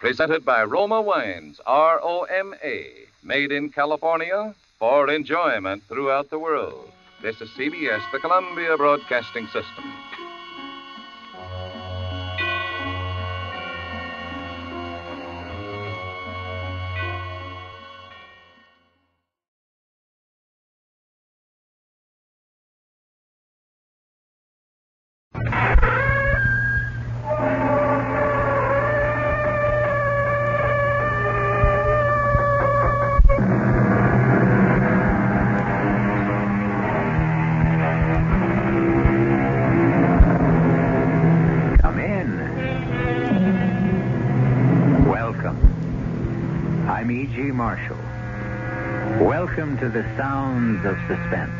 Presented 0.00 0.44
by 0.44 0.64
Roma 0.64 1.00
Wines, 1.00 1.60
R 1.64 2.00
O 2.02 2.22
M 2.22 2.56
A, 2.64 2.90
made 3.22 3.52
in 3.52 3.70
California 3.70 4.52
for 4.80 5.08
enjoyment 5.08 5.84
throughout 5.84 6.28
the 6.28 6.40
world. 6.40 6.90
This 7.22 7.40
is 7.40 7.48
CBS, 7.50 8.02
the 8.10 8.18
Columbia 8.18 8.76
Broadcasting 8.76 9.46
System. 9.46 9.92
Of 50.84 50.96
suspense, 51.08 51.52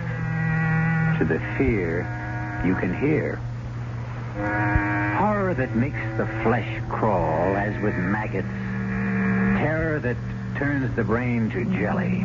to 1.19 1.25
the 1.25 1.41
fear 1.57 2.07
you 2.65 2.75
can 2.75 2.95
hear. 2.99 3.37
Horror 5.19 5.55
that 5.55 5.77
makes 5.77 6.01
the 6.17 6.27
flesh 6.43 6.83
crawl 6.89 7.57
as 7.57 7.81
with 7.83 7.95
maggots, 7.95 8.49
terror 9.59 10.01
that 10.01 10.17
turns 10.57 10.95
the 10.97 11.05
brain 11.05 11.51
to 11.51 11.65
jelly. 11.77 12.25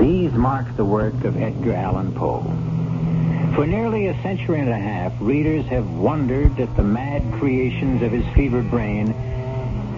These 0.00 0.32
mark 0.32 0.76
the 0.76 0.84
work 0.84 1.24
of 1.24 1.36
Edgar 1.36 1.74
Allan 1.74 2.12
Poe. 2.12 2.42
For 3.54 3.66
nearly 3.66 4.06
a 4.06 4.22
century 4.22 4.60
and 4.60 4.70
a 4.70 4.78
half, 4.78 5.12
readers 5.20 5.66
have 5.66 5.88
wondered 5.90 6.58
at 6.58 6.74
the 6.76 6.82
mad 6.82 7.22
creations 7.34 8.02
of 8.02 8.10
his 8.10 8.24
fevered 8.34 8.70
brain, 8.70 9.14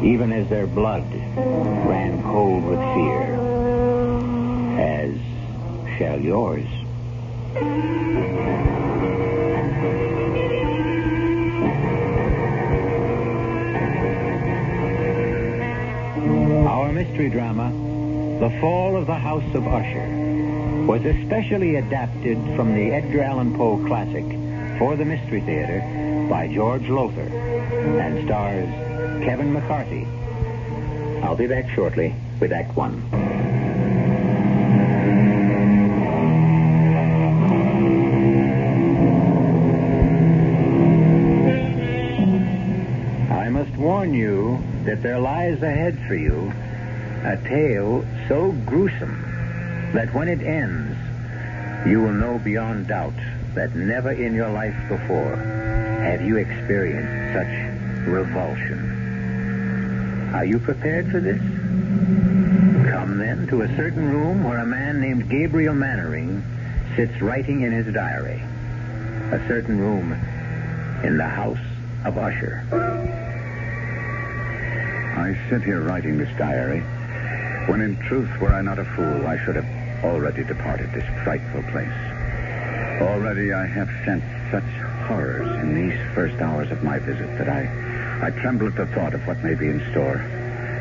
even 0.03 0.33
as 0.33 0.49
their 0.49 0.67
blood 0.67 1.05
ran 1.37 2.23
cold 2.23 2.65
with 2.65 2.81
fear. 2.95 3.35
As 4.81 5.15
shall 5.99 6.21
yours. 6.21 6.67
Our 16.67 16.93
mystery 16.93 17.29
drama, 17.31 17.71
The 18.41 18.51
Fall 18.61 18.97
of 18.97 19.07
the 19.07 19.15
House 19.15 19.55
of 19.55 19.67
Usher, 19.67 20.85
was 20.87 21.05
especially 21.05 21.77
adapted 21.77 22.39
from 22.57 22.75
the 22.75 22.93
Edgar 22.93 23.23
Allan 23.23 23.57
Poe 23.57 23.79
classic 23.87 24.25
for 24.79 24.97
the 24.97 25.05
Mystery 25.05 25.41
Theater 25.43 26.27
by 26.29 26.49
George 26.49 26.89
Lowther 26.89 27.23
and 27.23 28.25
stars 28.25 28.69
Kevin 29.25 29.53
McCarthy. 29.53 30.07
I'll 31.23 31.37
be 31.37 31.47
back 31.47 31.71
shortly 31.75 32.15
with 32.41 32.53
Act 32.53 32.77
One. 32.77 33.64
You 44.15 44.63
that 44.85 45.03
there 45.03 45.19
lies 45.19 45.63
ahead 45.63 45.99
for 46.07 46.15
you 46.15 46.53
a 47.25 47.37
tale 47.49 48.05
so 48.29 48.53
gruesome 48.67 49.91
that 49.95 50.13
when 50.13 50.29
it 50.29 50.43
ends, 50.43 50.97
you 51.89 52.03
will 52.03 52.13
know 52.13 52.39
beyond 52.39 52.89
doubt 52.89 53.15
that 53.55 53.75
never 53.75 54.13
in 54.13 54.35
your 54.35 54.51
life 54.51 54.77
before 54.89 55.37
have 55.37 56.21
you 56.21 56.37
experienced 56.37 57.33
such 57.33 58.07
revulsion. 58.07 58.91
Are 60.35 60.45
you 60.45 60.59
prepared 60.59 61.11
for 61.11 61.21
this? 61.21 61.41
Come 62.91 63.19
then 63.19 63.47
to 63.49 63.63
a 63.63 63.69
certain 63.77 64.11
room 64.11 64.45
where 64.45 64.59
a 64.59 64.67
man 64.67 65.01
named 65.01 65.31
Gabriel 65.31 65.75
Mannering 65.75 66.43
sits 66.97 67.23
writing 67.23 67.63
in 67.63 67.73
his 67.73 67.93
diary. 67.95 68.43
A 69.33 69.43
certain 69.49 69.79
room 69.79 70.13
in 71.05 71.17
the 71.17 71.25
house 71.29 71.59
of 72.05 72.19
Usher. 72.19 72.65
I 75.25 75.35
sit 75.49 75.63
here 75.63 75.81
writing 75.81 76.19
this 76.19 76.29
diary, 76.37 76.81
when 77.67 77.81
in 77.81 77.97
truth, 78.09 78.29
were 78.43 78.53
I 78.53 78.61
not 78.61 78.79
a 78.79 78.85
fool, 78.85 79.27
I 79.27 79.43
should 79.43 79.57
have 79.57 80.05
already 80.05 80.45
departed 80.45 80.93
this 80.93 81.05
frightful 81.25 81.63
place. 81.73 81.89
Already 83.01 83.55
I 83.55 83.65
have 83.65 83.89
sensed 84.05 84.27
such 84.51 84.69
horrors 85.09 85.49
in 85.63 85.75
these 85.75 85.99
first 86.15 86.39
hours 86.43 86.71
of 86.71 86.83
my 86.83 86.99
visit 86.99 87.27
that 87.39 87.49
I, 87.49 88.27
I 88.27 88.33
tremble 88.43 88.67
at 88.67 88.77
the 88.77 88.85
thought 88.89 89.15
of 89.15 89.27
what 89.27 89.43
may 89.43 89.55
be 89.55 89.69
in 89.69 89.81
store 89.93 90.19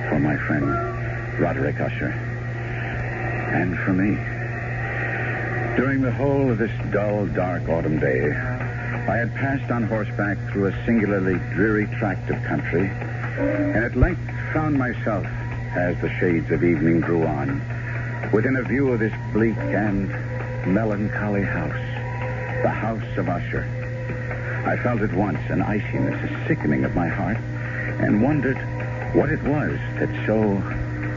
for 0.10 0.20
my 0.20 0.36
friend 0.36 0.68
Roderick 1.40 1.80
Usher. 1.80 2.12
And 2.12 3.80
for 3.80 3.94
me. 3.94 4.16
During 5.78 6.02
the 6.02 6.12
whole 6.12 6.52
of 6.52 6.58
this 6.58 6.92
dull, 6.92 7.28
dark 7.28 7.70
autumn 7.70 7.98
day, 7.98 8.30
I 8.30 9.16
had 9.16 9.34
passed 9.36 9.72
on 9.72 9.84
horseback 9.84 10.38
through 10.52 10.68
a 10.68 10.86
singularly 10.86 11.40
dreary 11.56 11.88
tract 11.98 12.30
of 12.30 12.44
country, 12.44 12.90
and 12.90 13.84
at 13.84 13.96
length 13.96 14.33
found 14.54 14.78
myself, 14.78 15.26
as 15.76 16.00
the 16.00 16.10
shades 16.20 16.52
of 16.52 16.64
evening 16.64 17.02
drew 17.02 17.26
on, 17.26 17.60
within 18.32 18.56
a 18.58 18.62
view 18.62 18.94
of 18.94 19.00
this 19.00 19.14
bleak 19.34 19.58
and 19.58 20.08
melancholy 20.72 21.42
house, 21.42 21.72
the 22.62 22.70
house 22.70 23.18
of 23.18 23.28
Usher. 23.28 23.64
I 24.68 24.78
felt 24.84 25.02
at 25.02 25.12
once 25.14 25.40
an 25.50 25.64
iciness, 25.64 26.24
a 26.24 26.48
sickening 26.48 26.86
of 26.86 26.94
my 26.94 27.08
heart, 27.08 27.38
and 27.38 28.22
wondered 28.22 28.58
what 29.16 29.30
it 29.30 29.42
was 29.42 29.80
that 29.98 30.10
so 30.28 30.42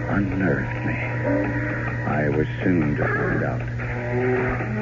unnerved 0.09 0.87
me. 0.87 0.95
I 2.07 2.31
was 2.31 2.47
soon 2.65 2.97
to 2.97 3.05
find 3.05 3.45
out. 3.45 4.76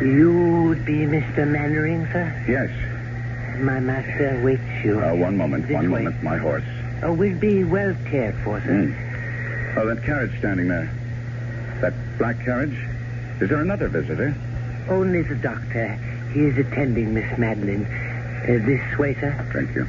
You 0.00 0.64
would 0.68 0.84
be 0.86 0.98
Mr. 1.04 1.46
Mannering, 1.46 2.06
sir? 2.06 2.44
Yes. 2.48 2.70
My 3.60 3.78
master 3.80 4.40
waits 4.42 4.62
you. 4.84 4.98
Uh, 4.98 5.14
one 5.14 5.36
moment, 5.36 5.66
This 5.68 5.74
one 5.74 5.90
way. 5.90 6.04
moment. 6.04 6.22
My 6.22 6.38
horse. 6.38 6.64
Oh, 7.02 7.12
we'll 7.12 7.38
be 7.38 7.64
well 7.64 7.94
cared 8.06 8.34
for, 8.42 8.60
sir. 8.60 8.86
Hmm. 8.86 9.78
Oh, 9.78 9.86
that 9.86 10.02
carriage 10.04 10.36
standing 10.38 10.68
there. 10.68 10.90
That 11.82 11.92
black 12.18 12.42
carriage? 12.44 12.76
Is 13.42 13.48
there 13.50 13.60
another 13.60 13.88
visitor? 13.88 14.34
Only 14.88 15.22
the 15.22 15.34
doctor. 15.36 15.88
He 16.32 16.44
is 16.46 16.56
attending 16.58 17.12
Miss 17.14 17.38
Madeline. 17.38 17.84
Uh, 17.84 18.64
this 18.64 18.98
way, 18.98 19.14
sir. 19.14 19.32
Thank 19.52 19.74
you. 19.74 19.84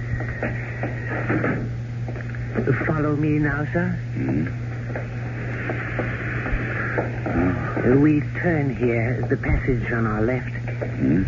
Follow 2.86 3.16
me 3.16 3.40
now, 3.40 3.66
sir. 3.72 3.98
Uh, 7.26 7.71
we 7.84 8.22
turn 8.40 8.76
here, 8.76 9.26
the 9.28 9.38
passage 9.38 9.92
on 9.92 10.06
our 10.06 10.22
left. 10.22 10.50
Hmm. 10.50 11.24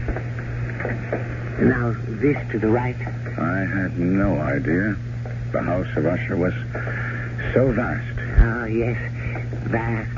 Now, 1.68 1.96
this 2.22 2.38
to 2.52 2.60
the 2.60 2.68
right. 2.68 2.96
I 2.96 3.66
had 3.66 3.98
no 3.98 4.40
idea 4.40 4.96
the 5.52 5.62
house 5.62 5.88
of 5.96 6.06
Usher 6.06 6.38
was 6.38 6.54
so 7.54 7.72
vast. 7.72 8.20
Oh, 8.40 8.66
yes. 8.66 8.98
Vast. 9.66 10.18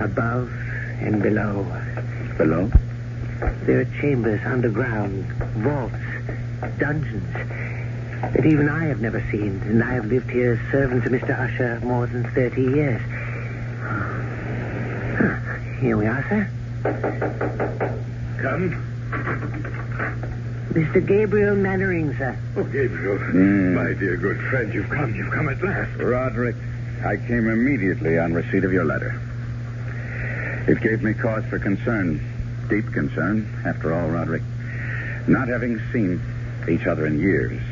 Above 0.00 0.50
and 1.00 1.20
below. 1.22 1.64
Below? 2.36 2.70
There 3.64 3.80
are 3.80 4.00
chambers 4.00 4.40
underground, 4.44 5.24
vaults, 5.58 5.94
dungeons 6.78 7.32
that 7.32 8.44
even 8.44 8.68
I 8.68 8.86
have 8.86 9.00
never 9.00 9.20
seen, 9.30 9.62
and 9.64 9.82
I 9.82 9.94
have 9.94 10.06
lived 10.06 10.30
here 10.30 10.52
as 10.52 10.72
servant 10.72 11.04
to 11.04 11.10
Mr. 11.10 11.38
Usher 11.38 11.80
more 11.84 12.06
than 12.06 12.24
30 12.34 12.62
years. 12.62 13.02
Here 15.80 15.96
we 15.96 16.06
are, 16.06 16.26
sir. 16.28 16.50
Come. 18.42 18.84
Mr. 20.72 21.06
Gabriel 21.06 21.54
Mannering, 21.54 22.16
sir. 22.16 22.36
Oh, 22.56 22.64
Gabriel. 22.64 23.16
Hmm. 23.16 23.74
My 23.74 23.92
dear 23.94 24.16
good 24.16 24.40
friend, 24.50 24.74
you've 24.74 24.90
come. 24.90 25.14
You've 25.14 25.30
come 25.30 25.48
at 25.48 25.62
last. 25.62 25.96
Roderick, 25.96 26.56
I 27.04 27.16
came 27.16 27.48
immediately 27.48 28.18
on 28.18 28.34
receipt 28.34 28.64
of 28.64 28.72
your 28.72 28.84
letter. 28.84 29.20
It 30.66 30.80
gave 30.80 31.02
me 31.02 31.14
cause 31.14 31.44
for 31.44 31.60
concern, 31.60 32.66
deep 32.68 32.92
concern, 32.92 33.48
after 33.64 33.94
all, 33.94 34.08
Roderick. 34.08 34.42
Not 35.28 35.46
having 35.46 35.80
seen 35.92 36.20
each 36.68 36.86
other 36.86 37.06
in 37.06 37.20
years, 37.20 37.62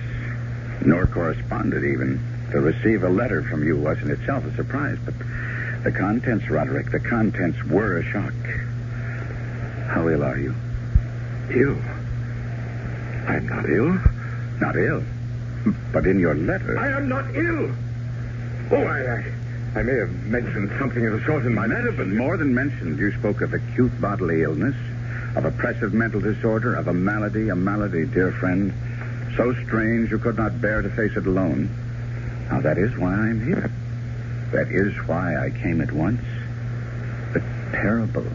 nor 0.85 1.07
corresponded 1.07 1.83
even, 1.83 2.23
to 2.53 2.61
receive 2.61 3.03
a 3.03 3.09
letter 3.09 3.43
from 3.43 3.65
you 3.65 3.77
was 3.77 3.99
in 3.99 4.13
itself 4.13 4.45
a 4.45 4.55
surprise. 4.55 4.97
But 5.05 5.15
the 5.87 5.93
contents, 5.93 6.51
Roderick, 6.51 6.91
the 6.91 6.99
contents 6.99 7.63
were 7.63 7.99
a 7.99 8.03
shock. 8.03 8.35
How 9.87 10.09
ill 10.09 10.25
are 10.25 10.37
you? 10.37 10.53
Ill? 11.51 11.79
I'm 13.31 13.47
not 13.47 13.71
ill. 13.71 13.97
Not 14.61 14.77
ill, 14.77 15.05
but 15.93 16.05
in 16.09 16.19
your 16.19 16.35
letter. 16.35 16.77
I 16.77 16.91
am 16.91 17.09
not 17.09 17.33
ill. 17.37 17.71
Oh, 18.73 18.83
I, 18.83 19.79
I, 19.79 19.79
I 19.79 19.83
may 19.85 19.95
have 19.95 20.11
mentioned 20.25 20.73
something 20.77 21.07
of 21.07 21.13
the 21.13 21.25
sort 21.25 21.47
in 21.47 21.55
my 21.55 21.67
letter, 21.67 21.93
but 21.93 22.09
More 22.09 22.37
than 22.37 22.53
mentioned, 22.53 22.99
you 22.99 23.13
spoke 23.21 23.41
of 23.41 23.55
acute 23.55 24.01
bodily 24.01 24.43
illness, 24.43 24.75
of 25.37 25.45
oppressive 25.45 25.95
mental 25.95 26.21
disorder, 26.21 26.75
of 26.75 26.89
a 26.89 26.95
malady, 26.95 27.51
a 27.51 27.55
malady, 27.55 28.07
dear 28.07 28.33
friend, 28.33 28.75
so 29.37 29.55
strange 29.67 30.11
you 30.11 30.19
could 30.19 30.37
not 30.37 30.61
bear 30.61 30.83
to 30.83 30.91
face 30.91 31.17
it 31.17 31.29
alone. 31.29 31.71
Now, 32.51 32.61
that 32.61 32.77
is 32.77 32.91
why 32.99 33.13
I'm 33.13 33.47
here. 33.47 33.71
That 34.53 34.69
is 34.71 34.95
why 35.09 35.35
I 35.37 35.51
came 35.51 35.81
at 35.81 35.93
once. 35.93 36.21
The 37.35 37.41
terrible 37.73 38.27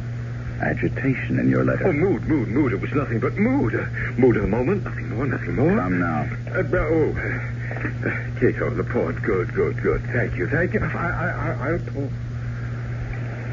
agitation 0.61 1.39
in 1.39 1.49
your 1.49 1.63
letter. 1.65 1.87
Oh, 1.87 1.93
mood, 1.93 2.23
mood, 2.27 2.49
mood. 2.49 2.73
It 2.73 2.81
was 2.81 2.91
nothing 2.93 3.19
but 3.19 3.35
mood. 3.35 3.73
Uh, 3.73 3.85
mood 4.19 4.35
of 4.37 4.43
the 4.43 4.47
moment. 4.47 4.83
Nothing 4.83 5.09
more, 5.09 5.25
nothing 5.25 5.55
more. 5.55 5.75
Come 5.75 5.99
now. 5.99 6.21
Uh, 6.53 6.63
but- 6.63 6.79
oh, 6.79 7.09
uh, 7.15 8.09
uh, 8.09 8.39
Cato, 8.39 8.69
the 8.75 8.83
port. 8.83 9.21
Good, 9.23 9.53
good, 9.53 9.81
good. 9.81 10.01
Thank 10.13 10.35
you, 10.37 10.47
thank 10.49 10.73
you. 10.73 10.81
I, 10.83 11.07
I, 11.07 11.27
I, 11.29 11.69
I'll 11.71 11.79
pour. 11.79 12.09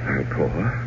I'll 0.04 0.24
pour. 0.34 0.84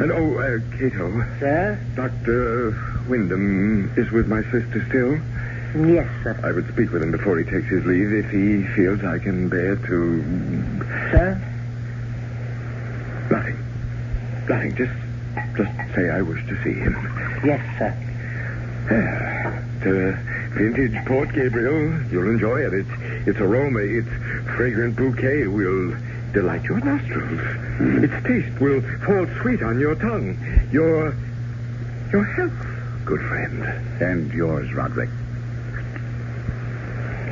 And 0.00 0.12
oh, 0.12 0.38
uh, 0.38 0.78
Cato, 0.78 1.10
Sir? 1.40 1.78
Dr. 1.94 2.70
Wyndham 3.08 3.92
is 3.98 4.10
with 4.12 4.28
my 4.28 4.42
sister 4.44 4.84
still? 4.88 5.18
Yes, 5.74 6.08
sir. 6.24 6.38
I 6.42 6.50
would 6.50 6.66
speak 6.72 6.90
with 6.90 7.02
him 7.02 7.12
before 7.12 7.38
he 7.38 7.44
takes 7.44 7.68
his 7.68 7.84
leave 7.84 8.12
if 8.12 8.30
he 8.30 8.64
feels 8.74 9.04
I 9.04 9.18
can 9.18 9.48
bear 9.48 9.76
to. 9.76 10.22
Sir? 11.12 11.40
Nothing. 13.30 13.56
Nothing. 14.48 14.74
Just, 14.76 14.92
just 15.56 15.94
say 15.94 16.10
I 16.10 16.22
wish 16.22 16.44
to 16.48 16.62
see 16.64 16.72
him. 16.72 16.94
Yes, 17.44 17.62
sir. 17.78 17.94
It's 18.90 19.86
a 19.86 20.56
vintage 20.58 21.06
Port 21.06 21.32
Gabriel. 21.32 22.02
You'll 22.10 22.30
enjoy 22.30 22.66
it. 22.66 22.74
Its 22.74 23.28
its 23.28 23.38
aroma, 23.38 23.78
its 23.80 24.08
fragrant 24.56 24.96
bouquet 24.96 25.46
will 25.46 25.94
delight 26.32 26.64
your 26.64 26.80
nostrils. 26.80 27.40
Hmm. 27.78 28.04
Its 28.04 28.26
taste 28.26 28.60
will 28.60 28.80
fall 29.06 29.26
sweet 29.40 29.62
on 29.62 29.78
your 29.78 29.94
tongue. 29.94 30.36
Your 30.72 31.14
your 32.10 32.24
health, 32.24 33.06
good 33.06 33.20
friend. 33.20 33.62
And 34.02 34.32
yours, 34.32 34.72
Roderick. 34.74 35.10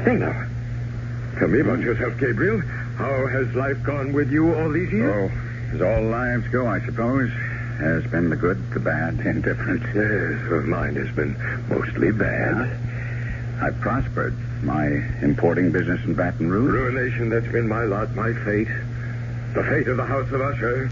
Tell 0.08 1.48
me 1.48 1.60
about 1.60 1.80
yourself, 1.80 2.18
Gabriel. 2.18 2.62
How 2.96 3.26
has 3.26 3.54
life 3.54 3.82
gone 3.82 4.14
with 4.14 4.32
you 4.32 4.54
all 4.54 4.70
these 4.70 4.90
years? 4.90 5.30
Oh, 5.30 5.74
as 5.74 5.82
all 5.82 6.02
lives 6.08 6.48
go, 6.48 6.66
I 6.66 6.80
suppose. 6.86 7.30
Has 7.78 8.06
been 8.10 8.30
the 8.30 8.36
good, 8.36 8.56
the 8.70 8.80
bad, 8.80 9.18
the 9.18 9.28
indifferent. 9.28 9.82
Yes, 9.82 10.50
well, 10.50 10.62
mine 10.62 10.96
has 10.96 11.14
been 11.14 11.36
mostly 11.68 12.10
bad. 12.10 12.74
I've 13.60 13.78
prospered. 13.80 14.34
My 14.64 14.86
importing 15.20 15.72
business 15.72 16.02
in 16.06 16.14
Baton 16.14 16.48
Rouge. 16.48 16.72
Ruination, 16.72 17.28
that's 17.28 17.46
been 17.52 17.68
my 17.68 17.84
lot, 17.84 18.14
my 18.14 18.32
fate. 18.32 18.68
The 19.52 19.62
fate 19.62 19.88
of 19.88 19.98
the 19.98 20.06
House 20.06 20.32
of 20.32 20.40
Usher. 20.40 20.90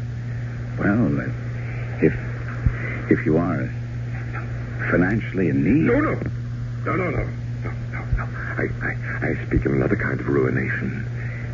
Well, 0.79 1.21
uh, 1.21 2.05
if 2.05 2.13
if 3.11 3.25
you 3.25 3.39
are 3.39 3.67
financially 4.91 5.49
in 5.49 5.65
need. 5.65 5.91
No, 5.91 6.01
no. 6.01 6.21
No, 6.85 6.97
no, 6.97 7.11
no. 7.11 7.29
No, 7.65 7.71
no, 7.93 8.05
no. 8.19 8.29
I, 8.57 8.69
I, 8.83 9.06
I 9.23 9.47
speak 9.47 9.65
of 9.67 9.73
another 9.73 9.97
kind 9.97 10.21
of 10.21 10.29
ruination. 10.29 11.05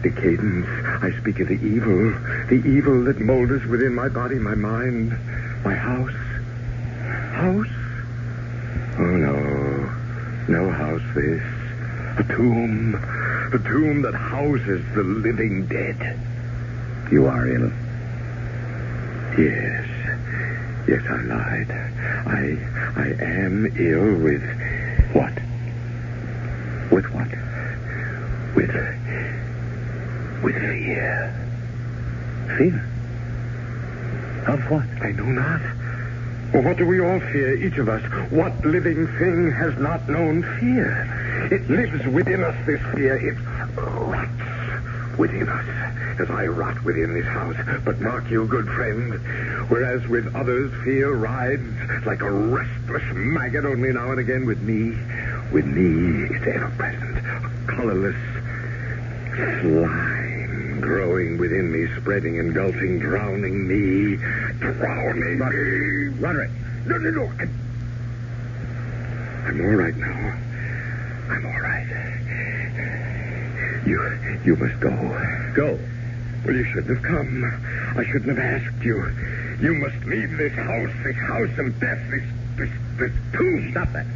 Decadence. 0.02 0.66
I 1.02 1.12
speak 1.20 1.40
of 1.40 1.48
the 1.48 1.54
evil. 1.54 2.10
The 2.48 2.62
evil 2.66 3.04
that 3.04 3.20
molders 3.20 3.64
within 3.66 3.94
my 3.94 4.08
body, 4.08 4.36
my 4.36 4.54
mind, 4.54 5.10
my 5.64 5.74
house. 5.74 6.12
House? 7.32 7.66
Oh, 8.98 9.16
no. 9.16 9.36
No 10.48 10.70
house, 10.70 11.02
this. 11.14 11.42
A 12.18 12.24
tomb. 12.24 12.94
A 13.52 13.58
tomb 13.58 14.02
that 14.02 14.14
houses 14.14 14.84
the 14.94 15.02
living 15.02 15.66
dead. 15.66 16.18
You 17.10 17.26
are 17.26 17.46
ill. 17.46 17.70
Yes. 19.38 19.88
Yes, 20.88 21.02
I 21.08 21.22
lied. 21.22 21.70
I 22.26 22.58
I 22.96 23.06
am 23.22 23.66
ill 23.78 24.14
with 24.20 24.42
what? 25.12 25.32
With 26.90 27.06
what? 27.14 27.28
With 28.54 28.74
with 30.42 30.54
fear. 30.54 31.34
Fear? 32.58 32.88
Of 34.48 34.70
what? 34.70 34.86
I 35.00 35.12
know 35.12 35.24
not. 35.24 35.60
What 36.64 36.76
do 36.76 36.86
we 36.86 37.00
all 37.00 37.18
fear, 37.18 37.54
each 37.54 37.78
of 37.78 37.88
us? 37.88 38.02
What 38.30 38.64
living 38.64 39.06
thing 39.18 39.50
has 39.52 39.74
not 39.78 40.06
known 40.08 40.42
fear? 40.60 41.48
It 41.50 41.68
lives 41.70 42.06
within 42.08 42.44
us, 42.44 42.54
this 42.66 42.80
fear. 42.94 43.16
It 43.16 43.38
rots 43.76 45.18
within 45.18 45.48
us, 45.48 45.66
as 46.20 46.30
I 46.30 46.46
rot 46.46 46.82
within 46.84 47.14
this 47.14 47.26
house. 47.26 47.56
But 47.84 48.00
mark 48.00 48.30
you, 48.30 48.46
good 48.46 48.66
friend, 48.66 49.14
whereas 49.70 50.06
with 50.08 50.34
others 50.34 50.70
fear 50.84 51.12
rides 51.14 51.62
like 52.04 52.20
a 52.20 52.30
restless 52.30 53.04
maggot 53.14 53.64
only 53.64 53.92
now 53.92 54.10
and 54.10 54.20
again 54.20 54.44
with 54.44 54.60
me, 54.60 54.90
with 55.52 55.64
me 55.66 56.34
it's 56.34 56.46
ever 56.46 56.70
present, 56.76 57.16
a 57.18 57.72
colorless 57.72 58.16
slime 59.34 60.80
growing 60.80 61.38
within 61.38 61.72
me, 61.72 61.88
spreading, 62.00 62.36
engulfing, 62.36 62.98
drowning 62.98 63.66
me, 63.66 64.16
drowning 64.58 65.38
me. 65.38 66.20
Roderick. 66.20 66.50
No, 66.86 66.98
no, 66.98 67.10
no. 67.10 67.24
I'm, 67.38 67.50
I'm 69.46 69.60
all 69.60 69.76
right 69.76 69.96
now. 69.96 70.38
I'm 71.30 71.46
all 71.46 71.60
right. 71.60 71.86
You, 73.86 74.00
you 74.44 74.56
must 74.56 74.78
go. 74.80 74.90
Go. 75.54 75.78
Well, 76.44 76.54
you 76.54 76.64
shouldn't 76.64 76.96
have 76.96 77.04
come. 77.04 77.44
I 77.96 78.04
shouldn't 78.04 78.36
have 78.36 78.62
asked 78.62 78.82
you. 78.84 78.96
You 79.60 79.74
must 79.74 80.04
leave 80.04 80.36
this 80.36 80.52
house, 80.54 80.90
this 81.04 81.16
house 81.16 81.58
of 81.58 81.78
death, 81.80 82.00
this, 82.10 82.24
this, 82.56 82.70
this 82.96 83.12
tomb. 83.32 83.70
Stop 83.70 83.92
that. 83.92 84.06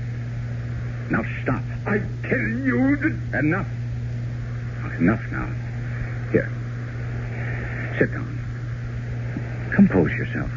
Now 1.10 1.22
stop. 1.42 1.62
I 1.86 1.98
tell 2.28 2.38
you 2.38 2.96
to... 2.96 3.38
Enough. 3.38 3.66
Enough 4.98 5.22
now. 5.30 5.48
Here. 6.32 6.50
Sit 7.98 8.12
down. 8.12 8.38
Compose 9.74 10.10
yourself. 10.12 10.50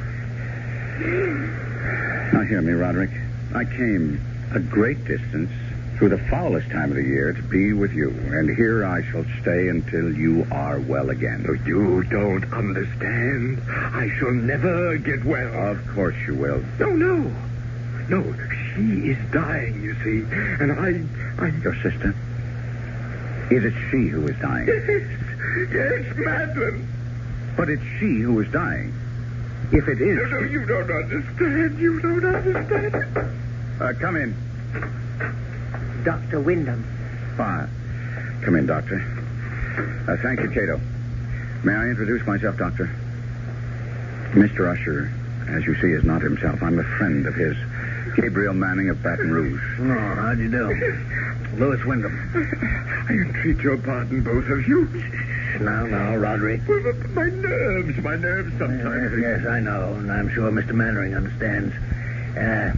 Now 2.34 2.42
hear 2.42 2.62
me, 2.62 2.74
Roderick. 2.74 3.12
I 3.54 3.66
came 3.66 4.22
a 4.54 4.60
great 4.60 5.04
distance 5.06 5.52
through 5.98 6.10
the 6.10 6.18
foulest 6.30 6.70
time 6.72 6.92
of 6.92 6.96
the 6.96 7.04
year 7.04 7.34
to 7.34 7.42
be 7.44 7.74
with 7.74 7.92
you, 7.92 8.10
and 8.10 8.56
here 8.56 8.86
I 8.86 9.04
shall 9.12 9.26
stay 9.42 9.68
until 9.68 10.16
you 10.16 10.48
are 10.52 10.80
well 10.80 11.10
again. 11.10 11.46
Oh, 11.50 11.54
you 11.66 12.04
don't 12.06 12.46
understand. 12.54 13.62
I 13.70 14.10
shall 14.18 14.32
never 14.32 14.98
get 14.98 15.26
well. 15.26 15.72
Of 15.72 15.86
course 15.90 16.16
you 16.26 16.36
will. 16.36 16.64
No, 16.80 16.92
no. 16.92 17.30
No, 18.08 18.24
she 18.74 19.10
is 19.12 19.18
dying, 19.32 19.84
you 19.84 19.94
see. 19.96 20.26
And 20.64 20.72
I, 20.72 21.44
I... 21.44 21.50
Your 21.62 21.76
sister? 21.84 22.16
Is 23.52 23.66
it 23.66 23.74
she 23.90 24.08
who 24.08 24.28
is 24.28 24.38
dying? 24.40 24.68
Yes, 24.68 25.70
yes, 25.72 26.16
Madeline. 26.18 26.88
But 27.58 27.70
it's 27.70 27.84
she 28.00 28.20
who 28.20 28.40
is 28.40 28.52
dying. 28.52 28.94
If 29.72 29.88
it 29.88 30.02
is... 30.02 30.18
No, 30.18 30.40
no, 30.40 30.48
you 30.48 30.66
don't 30.66 30.92
understand. 30.92 31.80
You 31.80 32.00
don't 32.00 32.26
understand. 32.26 32.96
Uh, 33.82 33.94
come 34.00 34.16
in. 34.16 34.36
Dr. 36.04 36.40
Wyndham. 36.40 36.86
Ah, 37.40 37.68
come 38.44 38.56
in, 38.56 38.66
Doctor. 38.66 39.02
Uh, 40.08 40.18
thank 40.22 40.42
you, 40.42 40.50
Cato. 40.50 40.80
May 41.64 41.74
I 41.74 41.90
introduce 41.90 42.26
myself, 42.28 42.58
Doctor? 42.58 42.86
Mr. 44.32 44.72
Usher, 44.72 45.12
as 45.50 45.66
you 45.66 45.76
see, 45.82 45.92
is 45.92 46.04
not 46.04 46.22
himself. 46.22 46.62
I'm 46.62 46.78
a 46.80 46.84
friend 46.98 47.26
of 47.26 47.36
his. 47.36 47.58
Gabriel 48.16 48.54
Manning 48.54 48.90
of 48.90 49.02
Baton 49.02 49.32
Rouge. 49.32 49.62
Oh, 49.80 50.16
how 50.16 50.34
do 50.34 50.44
you 50.44 50.50
do? 50.50 50.68
Louis 51.58 51.84
Wyndham. 51.86 52.16
I 53.10 53.14
entreat 53.14 53.58
your 53.58 53.78
pardon, 53.78 54.22
both 54.24 54.48
of 54.50 54.68
you. 54.68 54.86
Now, 55.60 55.86
now, 55.86 56.16
Roderick. 56.16 56.62
Well, 56.68 56.94
my 57.14 57.30
nerves, 57.30 57.98
my 57.98 58.16
nerves 58.16 58.52
sometimes. 58.58 59.20
Yes, 59.20 59.42
yes, 59.42 59.48
I 59.48 59.60
know, 59.60 59.94
and 59.96 60.12
I'm 60.12 60.30
sure 60.34 60.52
Mr. 60.52 60.72
Mannering 60.74 61.16
understands. 61.16 61.74
Uh, 62.38 62.74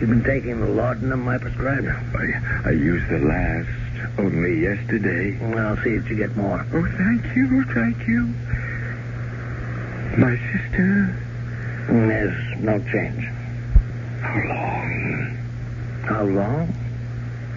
you've 0.00 0.10
been 0.10 0.24
taking 0.24 0.60
the 0.60 0.68
laudanum 0.68 1.26
I 1.26 1.38
prescribed? 1.38 1.88
I, 1.88 2.68
I 2.68 2.70
used 2.70 3.08
the 3.08 3.18
last 3.20 4.18
only 4.18 4.60
yesterday. 4.60 5.38
Well, 5.40 5.66
I'll 5.68 5.82
see 5.82 5.96
that 5.96 6.08
you 6.08 6.16
get 6.16 6.36
more. 6.36 6.60
Oh, 6.72 6.86
thank 6.98 7.34
you, 7.34 7.64
thank 7.72 8.06
you. 8.06 8.26
My 10.18 10.36
sister. 10.52 11.20
There's 11.88 12.60
no 12.60 12.78
change. 12.92 13.24
How 14.20 14.38
long? 14.48 15.36
How 16.04 16.24
long? 16.24 16.83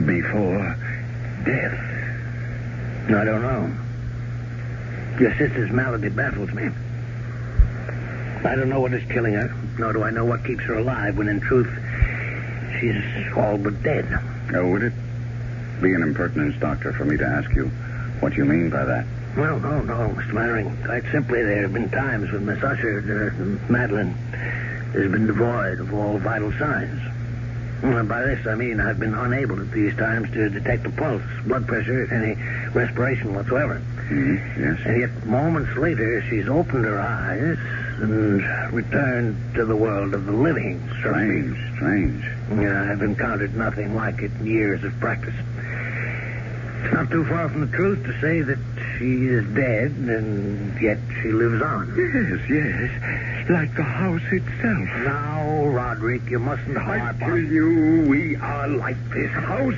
Before 0.06 0.76
death. 1.44 1.88
I 3.10 3.24
don't 3.24 3.42
know. 3.42 3.76
Your 5.20 5.36
sister's 5.38 5.72
malady 5.72 6.10
baffles 6.10 6.52
me. 6.52 6.70
I 8.46 8.56
don't 8.56 8.70
know 8.70 8.82
what 8.82 8.94
is 8.94 9.04
killing 9.10 9.34
her, 9.34 9.52
nor 9.80 9.94
do 9.94 10.04
I 10.04 10.12
know 10.12 10.26
what 10.26 10.46
keeps 10.46 10.64
her 10.66 10.76
alive 10.76 11.18
when 11.18 11.28
in 11.28 11.40
truth 11.40 11.68
she's 12.80 13.02
all 13.36 13.58
but 13.58 13.82
dead. 13.82 14.06
Oh, 14.54 14.72
would 14.72 14.84
it 14.84 14.94
be 15.82 15.94
an 15.94 16.04
impertinence, 16.04 16.60
Doctor, 16.60 16.94
for 16.94 17.06
me 17.06 17.18
to 17.18 17.26
ask 17.26 17.54
you 17.56 17.66
what 18.20 18.36
you 18.36 18.46
mean 18.46 18.70
by 18.70 18.86
that? 18.86 19.06
Well, 19.36 19.60
no, 19.60 19.82
no, 19.82 20.10
Mr. 20.10 20.34
Mannering. 20.34 20.78
Quite 20.84 21.04
simply, 21.12 21.44
there 21.44 21.62
have 21.64 21.74
been 21.74 21.90
times 21.90 22.32
when 22.32 22.46
Miss 22.46 22.64
Usher, 22.64 23.00
uh, 23.00 23.72
Madeline, 23.72 24.14
has 24.94 25.12
been 25.12 25.28
devoid 25.28 25.80
of 25.80 25.94
all 25.94 26.18
vital 26.20 26.52
signs. 26.54 27.02
By 27.82 28.24
this, 28.24 28.48
I 28.48 28.56
mean 28.56 28.80
I've 28.80 29.00
been 29.00 29.14
unable 29.14 29.60
at 29.60 29.72
these 29.72 29.96
times 29.98 30.32
to 30.32 30.50
detect 30.50 30.86
a 30.86 30.90
pulse, 30.90 31.22
blood 31.46 31.68
pressure, 31.68 32.08
any 32.12 32.36
respiration 32.74 33.36
whatsoever. 33.36 33.82
Mm-hmm. 34.10 34.64
Yes. 34.64 34.80
And 34.86 35.00
yet, 35.02 35.26
moments 35.26 35.76
later, 35.78 36.24
she's 36.30 36.48
opened 36.48 36.86
her 36.86 37.00
eyes 37.00 37.58
and 38.02 38.74
returned 38.74 39.56
to 39.56 39.66
the 39.66 39.76
world 39.76 40.14
of 40.14 40.26
the 40.26 40.32
living. 40.32 40.82
Strange, 41.00 41.58
strange. 41.76 42.24
Yeah, 42.50 42.92
I've 42.92 43.02
encountered 43.02 43.56
nothing 43.56 43.94
like 43.96 44.22
it 44.22 44.32
in 44.40 44.46
years 44.46 44.84
of 44.84 44.98
practice. 45.00 45.36
It's 46.84 46.94
not 46.94 47.12
too 47.12 47.26
far 47.26 47.50
from 47.50 47.70
the 47.70 47.76
truth 47.76 48.04
to 48.06 48.22
say 48.22 48.42
that 48.42 48.60
she 48.98 49.28
is 49.28 49.46
dead, 49.54 49.92
and 49.92 50.82
yet 50.82 51.00
she 51.22 51.32
lives 51.32 51.62
on. 51.62 51.94
Yes, 51.98 52.50
yes. 52.50 52.92
Like 53.50 53.74
the 53.76 53.84
house 53.84 54.22
itself. 54.32 54.90
Now, 55.04 55.66
Roderick, 55.68 56.30
you 56.30 56.40
mustn't 56.40 56.78
I 56.78 56.98
harp 56.98 57.20
tell 57.20 57.32
on... 57.32 57.52
you, 57.52 58.06
we 58.08 58.36
are 58.36 58.68
like 58.68 58.98
this 59.10 59.32
house. 59.32 59.76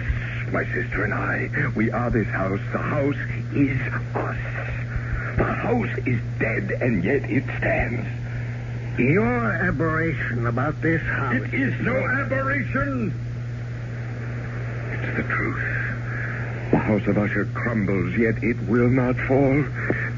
My 0.52 0.66
sister 0.66 1.04
and 1.04 1.14
I, 1.14 1.50
we 1.76 1.92
are 1.92 2.10
this 2.10 2.28
house. 2.28 2.60
The 2.72 2.80
house 2.80 3.16
is 3.54 3.80
us. 4.16 4.38
The 5.38 5.44
house 5.44 5.98
is 6.08 6.20
dead, 6.40 6.72
and 6.82 7.04
yet 7.04 7.30
it 7.30 7.44
stands. 7.58 8.08
Your 9.00 9.52
aberration 9.52 10.48
about 10.48 10.82
this 10.82 11.02
house... 11.04 11.36
It 11.36 11.54
is 11.54 11.80
no 11.82 11.96
aberration. 11.96 13.14
It's 14.92 15.18
the 15.18 15.24
truth. 15.24 15.64
The 16.72 16.78
house 16.78 17.08
of 17.08 17.18
Usher 17.18 17.46
crumbles, 17.54 18.16
yet 18.18 18.44
it 18.44 18.58
will 18.68 18.90
not 18.90 19.16
fall. 19.28 19.64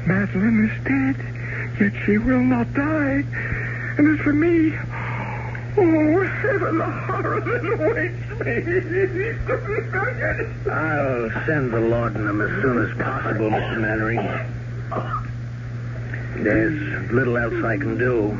Madeline 0.06 0.70
is 0.70 0.84
dead, 0.84 1.16
yet 1.82 1.92
she 2.04 2.18
will 2.18 2.42
not 2.42 2.72
die. 2.74 3.24
And 3.98 4.18
as 4.18 4.24
for 4.24 4.32
me, 4.32 4.72
oh, 5.76 6.24
heaven, 6.24 6.78
the 6.78 6.84
horror 6.84 7.40
that 7.40 7.64
awaits 7.72 8.30
me. 8.40 8.54
I'll 10.70 11.30
send 11.46 11.72
the 11.72 11.80
laudanum 11.80 12.40
as 12.40 12.62
soon 12.62 12.78
as 12.86 12.96
possible, 12.98 13.50
Mr. 13.50 13.80
Mannering. 13.80 14.22
There's 16.42 17.10
little 17.12 17.36
else 17.36 17.64
I 17.64 17.76
can 17.76 17.98
do. 17.98 18.30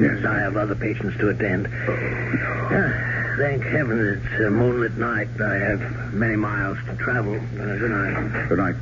Yes, 0.00 0.24
I 0.24 0.38
have 0.38 0.56
other 0.56 0.74
patients 0.74 1.18
to 1.18 1.28
attend. 1.30 1.68
Ah, 1.68 3.34
thank 3.38 3.62
heaven 3.64 3.98
it's 4.00 4.40
a 4.40 4.50
moonlit 4.50 4.96
night. 4.96 5.28
I 5.40 5.54
have 5.56 6.14
many 6.14 6.36
miles 6.36 6.78
to 6.86 6.96
travel. 6.96 7.34
Uh, 7.34 7.76
good 7.76 7.90
night. 7.90 8.48
Good 8.48 8.58
night. 8.58 8.76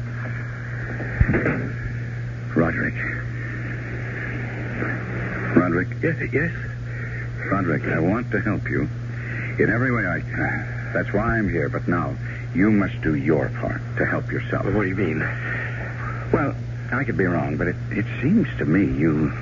Roderick. 2.55 2.94
Roderick. 5.57 5.88
Yes, 6.03 6.16
yes. 6.32 6.53
Roderick, 7.51 7.84
I 7.84 8.01
want 8.01 8.30
to 8.32 8.40
help 8.40 8.68
you 8.68 8.88
in 9.59 9.70
every 9.70 9.92
way 9.92 10.07
I 10.07 10.20
can. 10.20 10.90
That's 10.92 11.12
why 11.12 11.38
I'm 11.38 11.49
here. 11.49 11.68
But 11.68 11.88
now, 11.88 12.16
you 12.55 12.70
must 12.70 13.01
do 13.03 13.14
your 13.14 13.49
part 13.61 13.80
to 13.99 14.07
help 14.07 14.30
yourself. 14.30 14.64
What 14.66 14.82
do 14.82 14.88
you 14.88 14.96
mean? 14.96 15.20
Well, 16.32 16.55
I 16.92 17.05
could 17.05 17.16
be 17.16 17.24
wrong, 17.24 17.57
but 17.57 17.68
it, 17.68 17.76
it 17.90 18.07
seems 18.22 18.49
to 18.59 18.64
me 18.64 18.84
you 18.99 19.32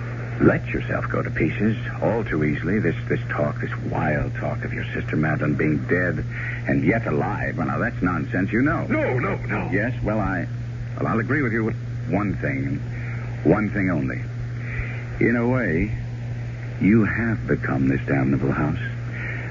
let 0.41 0.67
yourself 0.67 1.09
go 1.09 1.23
to 1.23 1.31
pieces 1.31 1.77
all 2.03 2.23
too 2.25 2.45
easily. 2.45 2.79
This 2.79 2.97
this 3.09 3.21
talk, 3.31 3.61
this 3.61 3.75
wild 3.91 4.35
talk 4.35 4.65
of 4.65 4.73
your 4.73 4.85
sister 4.93 5.17
Madeline 5.17 5.55
being 5.55 5.79
dead 5.87 6.25
and 6.69 6.85
yet 6.85 7.07
alive. 7.07 7.57
Well, 7.57 7.69
now 7.69 7.79
that's 7.79 8.01
nonsense. 8.03 8.53
You 8.53 8.63
know. 8.63 8.87
No, 8.87 9.19
no, 9.19 9.37
no. 9.37 9.71
Yes. 9.73 9.95
Well, 10.03 10.21
I 10.21 10.47
well 10.97 11.07
I'll 11.07 11.21
agree 11.21 11.43
with 11.43 11.53
you 11.53 11.65
with 11.65 11.77
one 12.11 12.37
thing, 12.37 12.79
one 13.45 13.71
thing 13.71 13.91
only. 13.91 14.21
In 15.19 15.35
a 15.35 15.49
way, 15.49 15.91
you 16.79 17.05
have 17.05 17.47
become 17.47 17.89
this 17.89 18.05
damnable 18.07 18.53
house. 18.53 18.79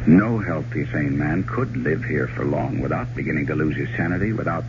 No 0.05 0.37
healthy, 0.37 0.85
sane 0.91 1.17
man 1.17 1.43
could 1.43 1.75
live 1.75 2.03
here 2.03 2.27
for 2.27 2.45
long 2.45 2.81
without 2.81 3.15
beginning 3.15 3.47
to 3.47 3.55
lose 3.55 3.75
his 3.75 3.89
sanity, 3.97 4.31
without 4.31 4.63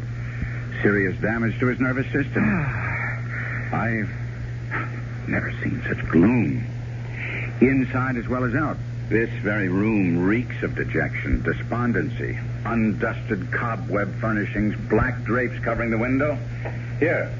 serious 0.82 1.20
damage 1.20 1.58
to 1.60 1.66
his 1.66 1.78
nervous 1.80 2.06
system. 2.12 2.44
I've 3.72 4.08
never 5.28 5.52
seen 5.62 5.82
such 5.86 5.98
gloom. 6.08 6.64
Inside 7.60 8.16
as 8.16 8.26
well 8.26 8.44
as 8.44 8.54
out. 8.54 8.78
This 9.10 9.30
very 9.42 9.68
room 9.68 10.24
reeks 10.24 10.62
of 10.62 10.74
dejection, 10.74 11.42
despondency, 11.42 12.38
undusted 12.64 13.52
cobweb 13.52 14.18
furnishings, 14.18 14.74
black 14.88 15.22
drapes 15.24 15.58
covering 15.58 15.90
the 15.90 15.98
window. 15.98 16.38
Here, 16.98 17.30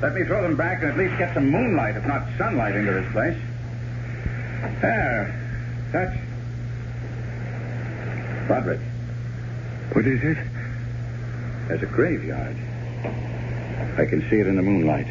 let 0.00 0.14
me 0.14 0.24
throw 0.24 0.42
them 0.42 0.56
back 0.56 0.82
and 0.82 0.90
at 0.90 0.98
least 0.98 1.16
get 1.18 1.32
some 1.34 1.50
moonlight, 1.50 1.96
if 1.96 2.06
not 2.06 2.26
sunlight, 2.36 2.76
into 2.76 2.92
this 2.92 3.10
place. 3.12 3.38
There. 4.80 5.32
That's. 5.92 6.16
Roderick. 8.48 8.80
What 9.92 10.06
is 10.06 10.22
it? 10.22 10.38
There's 11.68 11.82
a 11.82 11.86
graveyard. 11.86 12.56
I 13.98 14.04
can 14.04 14.20
see 14.28 14.36
it 14.36 14.46
in 14.46 14.56
the 14.56 14.62
moonlight. 14.62 15.06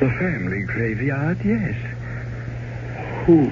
The 0.00 0.10
family 0.18 0.62
graveyard, 0.62 1.38
yes. 1.44 1.76
Who? 3.26 3.44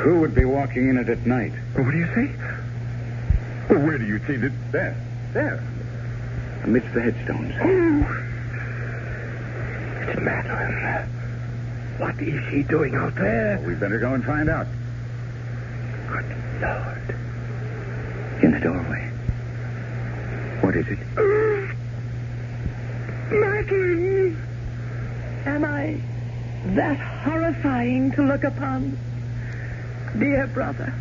Who 0.00 0.20
would 0.20 0.34
be 0.34 0.44
walking 0.44 0.88
in 0.88 0.98
it 0.98 1.08
at 1.08 1.26
night? 1.26 1.52
What 1.74 1.90
do 1.90 1.98
you 1.98 2.06
say? 2.14 2.30
Well, 3.70 3.86
where 3.86 3.98
do 3.98 4.06
you 4.06 4.18
see 4.26 4.36
that? 4.36 4.52
There. 4.72 4.96
There. 5.32 5.62
Amidst 6.64 6.92
the 6.94 7.00
headstones. 7.00 7.54
Oh. 7.60 8.35
It's 10.16 10.24
Madeline. 10.24 11.08
What 11.98 12.18
is 12.22 12.42
she 12.50 12.62
doing 12.62 12.94
out 12.94 13.14
there? 13.16 13.58
we 13.66 13.74
better 13.74 13.98
go 13.98 14.14
and 14.14 14.24
find 14.24 14.48
out. 14.48 14.66
Good 16.08 16.24
Lord. 16.62 17.14
In 18.42 18.52
the 18.52 18.60
doorway. 18.60 19.10
What 20.62 20.74
is 20.74 20.86
it? 20.88 20.98
Madeline! 23.30 24.42
Am 25.44 25.64
I 25.66 26.00
that 26.74 26.96
horrifying 26.96 28.12
to 28.12 28.22
look 28.22 28.44
upon? 28.44 28.96
Dear 30.18 30.46
brother. 30.46 30.94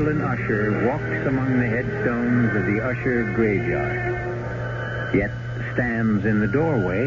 Madeline 0.00 0.22
Usher 0.22 0.86
walks 0.88 1.26
among 1.26 1.60
the 1.60 1.66
headstones 1.66 2.56
of 2.56 2.64
the 2.64 2.80
Usher 2.82 3.22
graveyard, 3.34 5.14
yet 5.14 5.30
stands 5.74 6.24
in 6.24 6.40
the 6.40 6.46
doorway 6.46 7.04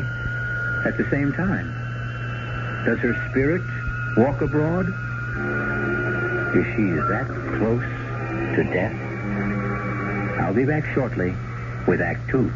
at 0.86 0.96
the 0.96 1.10
same 1.10 1.34
time. 1.34 1.74
Does 2.86 3.00
her 3.00 3.16
spirit 3.32 3.64
walk 4.16 4.44
abroad? 4.44 4.86
Is 6.56 6.66
she 6.76 6.84
that 7.10 7.26
close 7.58 7.82
to 8.58 8.64
death? 8.72 8.94
I'll 10.39 10.54
be 10.54 10.66
back 10.66 10.86
shortly 10.94 11.36
with 11.88 12.00
Act 12.00 12.30
Two. 12.30 12.54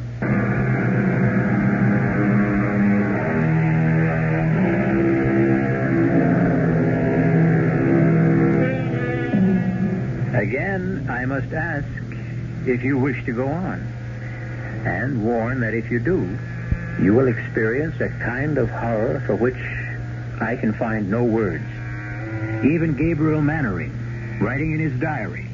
If 12.70 12.84
you 12.84 12.97
wish 12.97 13.24
to 13.26 13.32
go 13.32 13.47
on, 13.47 13.80
and 14.86 15.24
warn 15.24 15.59
that 15.61 15.74
if 15.74 15.89
you 15.89 15.99
do, 15.99 16.38
you 17.01 17.13
will 17.13 17.28
experience 17.28 17.99
a 18.01 18.09
kind 18.24 18.57
of 18.57 18.70
horror 18.70 19.22
for 19.26 19.36
which 19.36 19.57
I 20.41 20.55
can 20.55 20.74
find 20.74 21.09
no 21.09 21.24
words. 21.24 21.65
Even 22.65 22.95
Gabriel 22.97 23.41
Mannering, 23.41 24.39
writing 24.39 24.74
in 24.74 24.80
his 24.80 24.99
diary, 24.99 25.47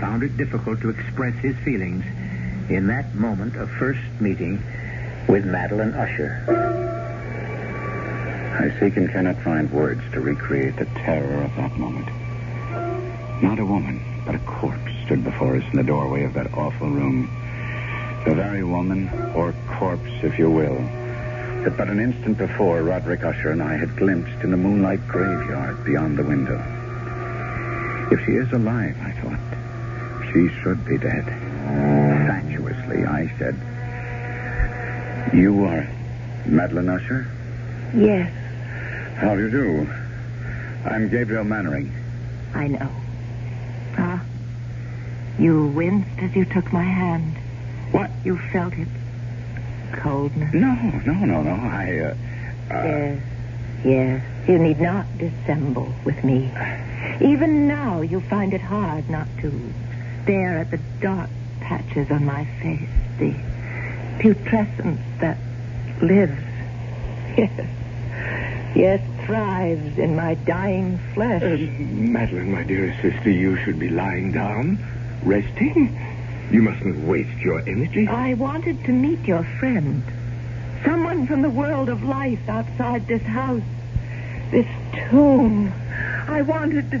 found 0.00 0.22
it 0.22 0.36
difficult 0.36 0.80
to 0.80 0.90
express 0.90 1.34
his 1.36 1.56
feelings 1.58 2.04
in 2.70 2.86
that 2.86 3.14
moment 3.14 3.56
of 3.56 3.70
first 3.70 4.00
meeting 4.20 4.62
with 5.28 5.44
Madeline 5.44 5.94
Usher. 5.94 6.44
I 8.60 8.80
seek 8.80 8.96
and 8.96 9.10
cannot 9.10 9.36
find 9.42 9.70
words 9.70 10.02
to 10.12 10.20
recreate 10.20 10.76
the 10.76 10.84
terror 10.84 11.42
of 11.42 11.54
that 11.56 11.76
moment. 11.76 12.08
Not 13.42 13.58
a 13.58 13.64
woman, 13.64 14.02
but 14.26 14.34
a 14.34 14.38
corpse 14.40 14.89
stood 15.10 15.24
before 15.24 15.56
us 15.56 15.64
in 15.72 15.76
the 15.76 15.82
doorway 15.82 16.22
of 16.22 16.34
that 16.34 16.54
awful 16.54 16.88
room. 16.88 17.26
The 18.24 18.32
very 18.32 18.62
woman, 18.62 19.08
or 19.34 19.52
corpse, 19.66 20.08
if 20.22 20.38
you 20.38 20.48
will, 20.48 20.76
that 21.64 21.74
but 21.76 21.88
an 21.88 21.98
instant 21.98 22.38
before 22.38 22.82
Roderick 22.84 23.24
Usher 23.24 23.50
and 23.50 23.60
I 23.60 23.76
had 23.76 23.96
glimpsed 23.96 24.44
in 24.44 24.52
the 24.52 24.56
moonlight 24.56 25.00
graveyard 25.08 25.84
beyond 25.84 26.16
the 26.16 26.22
window. 26.22 26.62
If 28.12 28.24
she 28.24 28.32
is 28.34 28.52
alive, 28.52 28.96
I 29.02 29.10
thought, 29.20 30.30
she 30.32 30.48
should 30.62 30.84
be 30.86 30.96
dead. 30.96 31.24
Fatuously, 32.28 33.04
I 33.04 33.34
said, 33.36 33.56
You 35.34 35.64
are 35.64 35.90
Madeline 36.46 36.88
Usher? 36.88 37.26
Yes, 37.96 38.30
How 39.16 39.34
do 39.34 39.40
you 39.40 39.50
do? 39.50 39.90
I'm 40.88 41.08
Gabriel 41.08 41.42
Mannering. 41.42 41.92
I 42.54 42.68
know. 42.68 42.99
You 45.40 45.66
winced 45.68 46.18
as 46.18 46.36
you 46.36 46.44
took 46.44 46.70
my 46.72 46.82
hand. 46.82 47.36
What? 47.92 48.10
You 48.24 48.38
felt 48.52 48.74
it. 48.74 48.88
coldness. 49.92 50.52
No, 50.54 50.74
no, 51.06 51.14
no, 51.24 51.42
no. 51.42 51.50
I, 51.52 51.98
uh, 51.98 52.14
uh, 52.72 52.84
Yes, 52.84 53.22
yes. 53.84 54.22
You 54.48 54.58
need 54.58 54.80
not 54.80 55.06
dissemble 55.18 55.92
with 56.04 56.22
me. 56.22 56.50
Even 57.20 57.66
now, 57.66 58.00
you 58.02 58.20
find 58.20 58.54
it 58.54 58.60
hard 58.60 59.08
not 59.10 59.26
to 59.40 59.50
stare 60.22 60.58
at 60.58 60.70
the 60.70 60.78
dark 61.00 61.30
patches 61.60 62.10
on 62.10 62.24
my 62.24 62.44
face, 62.62 62.88
the 63.18 63.34
putrescence 64.20 65.00
that 65.20 65.38
lives. 66.02 66.38
Yes, 67.36 67.66
yes, 68.74 69.00
thrives 69.26 69.96
in 69.98 70.16
my 70.16 70.34
dying 70.34 70.98
flesh. 71.14 71.42
Uh, 71.42 71.56
Madeline, 71.80 72.50
my 72.52 72.64
dearest 72.64 73.00
sister, 73.00 73.30
you 73.30 73.56
should 73.64 73.78
be 73.78 73.88
lying 73.88 74.32
down, 74.32 74.78
resting. 75.22 75.98
You 76.50 76.62
mustn't 76.62 77.06
waste 77.06 77.38
your 77.38 77.60
energy. 77.60 78.08
I 78.08 78.34
wanted 78.34 78.84
to 78.84 78.92
meet 78.92 79.20
your 79.26 79.44
friend. 79.58 80.02
Someone 80.84 81.26
from 81.26 81.42
the 81.42 81.50
world 81.50 81.88
of 81.88 82.02
life 82.02 82.48
outside 82.48 83.06
this 83.06 83.22
house. 83.22 83.62
This 84.50 84.66
tomb. 85.10 85.72
I 86.28 86.42
wanted 86.42 86.90
to. 86.90 86.98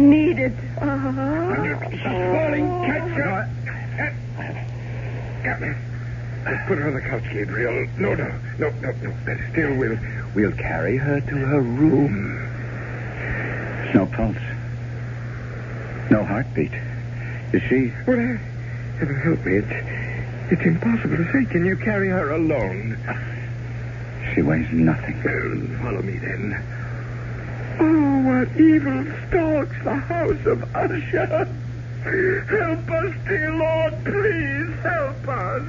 need 0.00 0.36
needed. 0.36 0.56
Uh, 0.80 1.12
falling. 2.02 2.66
Catch 2.84 3.10
her. 3.10 3.50
Let's 6.44 6.68
put 6.68 6.78
her 6.78 6.88
on 6.88 6.94
the 6.94 7.00
couch, 7.00 7.24
Gabriel. 7.32 7.86
No, 7.98 8.14
no, 8.14 8.28
no, 8.58 8.70
no, 8.70 8.92
no. 9.02 9.10
Better 9.24 9.48
still, 9.52 9.74
we'll, 9.76 9.98
we'll 10.34 10.52
carry 10.52 10.96
her 10.96 11.20
to 11.20 11.36
her 11.36 11.60
room. 11.60 12.40
No 13.94 14.06
pulse. 14.06 14.36
No 16.10 16.24
heartbeat. 16.24 16.72
Is 17.54 17.62
she? 17.68 17.92
Well, 18.04 18.18
uh, 18.18 18.36
heaven 18.98 19.14
help 19.22 19.44
me. 19.46 19.58
It's, 19.58 19.70
it's 20.50 20.62
impossible 20.62 21.18
to 21.18 21.24
say. 21.30 21.44
Can 21.44 21.64
you 21.64 21.76
carry 21.76 22.08
her 22.08 22.30
alone? 22.32 22.98
She 24.34 24.42
weighs 24.42 24.68
nothing. 24.72 25.22
Follow 25.80 26.02
me 26.02 26.18
then. 26.18 26.60
Oh, 27.78 28.22
what 28.26 28.60
evil 28.60 29.04
stalks 29.28 29.76
the 29.84 29.94
house 29.94 30.44
of 30.46 30.74
Usher. 30.74 31.46
Help 32.50 32.90
us, 32.90 33.14
dear 33.28 33.54
Lord. 33.54 34.04
Please 34.04 34.74
help 34.82 35.28
us. 35.28 35.62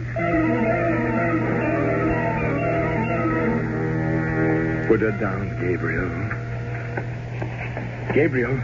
Put 4.88 5.02
her 5.02 5.16
down, 5.22 5.50
Gabriel. 5.62 6.10
Gabriel. 8.12 8.60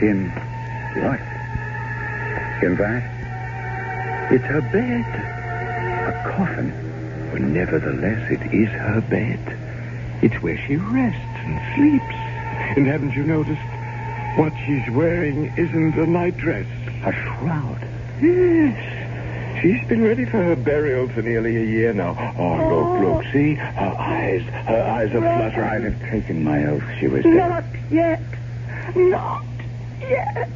In 0.00 0.30
what? 1.04 1.35
In 2.62 2.74
that? 2.76 4.32
It's 4.32 4.44
her 4.44 4.60
bed. 4.60 5.04
A 6.08 6.30
coffin. 6.30 6.72
But 7.30 7.42
nevertheless, 7.42 8.30
it 8.30 8.42
is 8.52 8.68
her 8.70 9.00
bed. 9.02 9.58
It's 10.22 10.42
where 10.42 10.56
she 10.66 10.76
rests 10.76 11.20
and 11.44 11.60
sleeps. 11.76 12.14
And 12.76 12.86
haven't 12.86 13.12
you 13.12 13.24
noticed? 13.24 13.60
What 14.36 14.52
she's 14.64 14.88
wearing 14.90 15.52
isn't 15.56 15.98
a 15.98 16.06
nightdress. 16.06 16.66
A 17.04 17.12
shroud. 17.12 17.86
Yes. 18.20 19.62
She's 19.62 19.86
been 19.88 20.02
ready 20.02 20.24
for 20.24 20.42
her 20.42 20.56
burial 20.56 21.08
for 21.08 21.22
nearly 21.22 21.56
a 21.56 21.64
year 21.64 21.92
now. 21.92 22.34
Oh, 22.38 22.56
look, 22.56 22.86
oh. 22.86 23.14
look. 23.16 23.24
See? 23.32 23.54
Her 23.54 23.96
eyes. 23.98 24.42
Her 24.42 24.82
eyes 24.82 25.14
are 25.14 25.20
fluttering. 25.20 25.68
I'd 25.68 25.92
have 25.92 26.10
taken 26.10 26.42
my 26.42 26.64
oath 26.64 26.84
she 26.98 27.08
was 27.08 27.22
dead. 27.22 27.34
Not 27.34 27.64
yet. 27.90 28.20
Not 28.94 29.44
yet. 30.00 30.48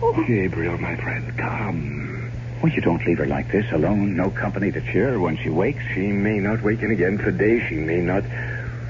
Gabriel, 0.00 0.78
my 0.78 0.96
friend, 0.96 1.36
come. 1.36 2.30
Well, 2.62 2.72
you 2.72 2.80
don't 2.80 3.04
leave 3.06 3.18
her 3.18 3.26
like 3.26 3.52
this, 3.52 3.70
alone, 3.72 4.16
no 4.16 4.30
company 4.30 4.72
to 4.72 4.80
cheer 4.80 5.12
her 5.12 5.20
when 5.20 5.36
she 5.36 5.50
wakes. 5.50 5.82
She 5.94 6.12
may 6.12 6.38
not 6.38 6.62
waken 6.62 6.90
again 6.90 7.18
today. 7.18 7.66
She 7.68 7.74
may 7.74 8.00
not 8.00 8.24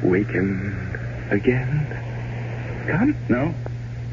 waken 0.03 1.29
again. 1.31 1.87
Come? 2.89 3.17
No. 3.29 3.55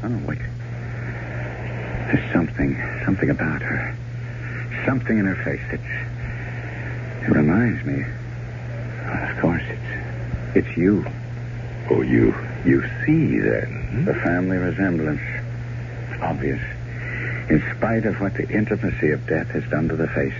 Oh, 0.02 0.08
no, 0.08 0.26
wait. 0.26 0.38
There's 0.38 2.32
something, 2.32 2.76
something 3.04 3.30
about 3.30 3.62
her. 3.62 3.96
Something 4.86 5.18
in 5.18 5.26
her 5.26 5.36
face 5.44 5.60
that 5.70 5.80
it 7.22 7.30
reminds 7.34 7.84
me. 7.84 8.04
Well, 9.04 9.30
of 9.30 9.40
course, 9.40 9.62
it's 9.66 10.66
it's 10.66 10.76
you. 10.76 11.04
Oh, 11.90 12.02
you 12.02 12.34
you 12.64 12.82
see 13.04 13.38
then? 13.38 14.04
The 14.04 14.14
family 14.14 14.56
resemblance. 14.56 15.20
It's 16.10 16.22
obvious. 16.22 16.60
In 17.48 17.64
spite 17.76 18.04
of 18.04 18.20
what 18.20 18.34
the 18.34 18.46
intimacy 18.50 19.10
of 19.10 19.26
death 19.26 19.48
has 19.48 19.64
done 19.70 19.88
to 19.88 19.96
the 19.96 20.08
face, 20.08 20.34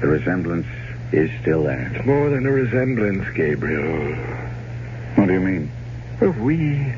the 0.00 0.08
resemblance 0.08 0.66
is 1.10 1.30
still 1.40 1.62
there. 1.62 1.90
It's 1.94 2.04
more 2.04 2.28
than 2.28 2.44
a 2.46 2.52
resemblance, 2.52 3.26
Gabriel. 3.34 4.14
What 5.14 5.28
do 5.28 5.32
you 5.32 5.40
mean? 5.40 5.70
Well, 6.20 6.32
we 6.32 6.92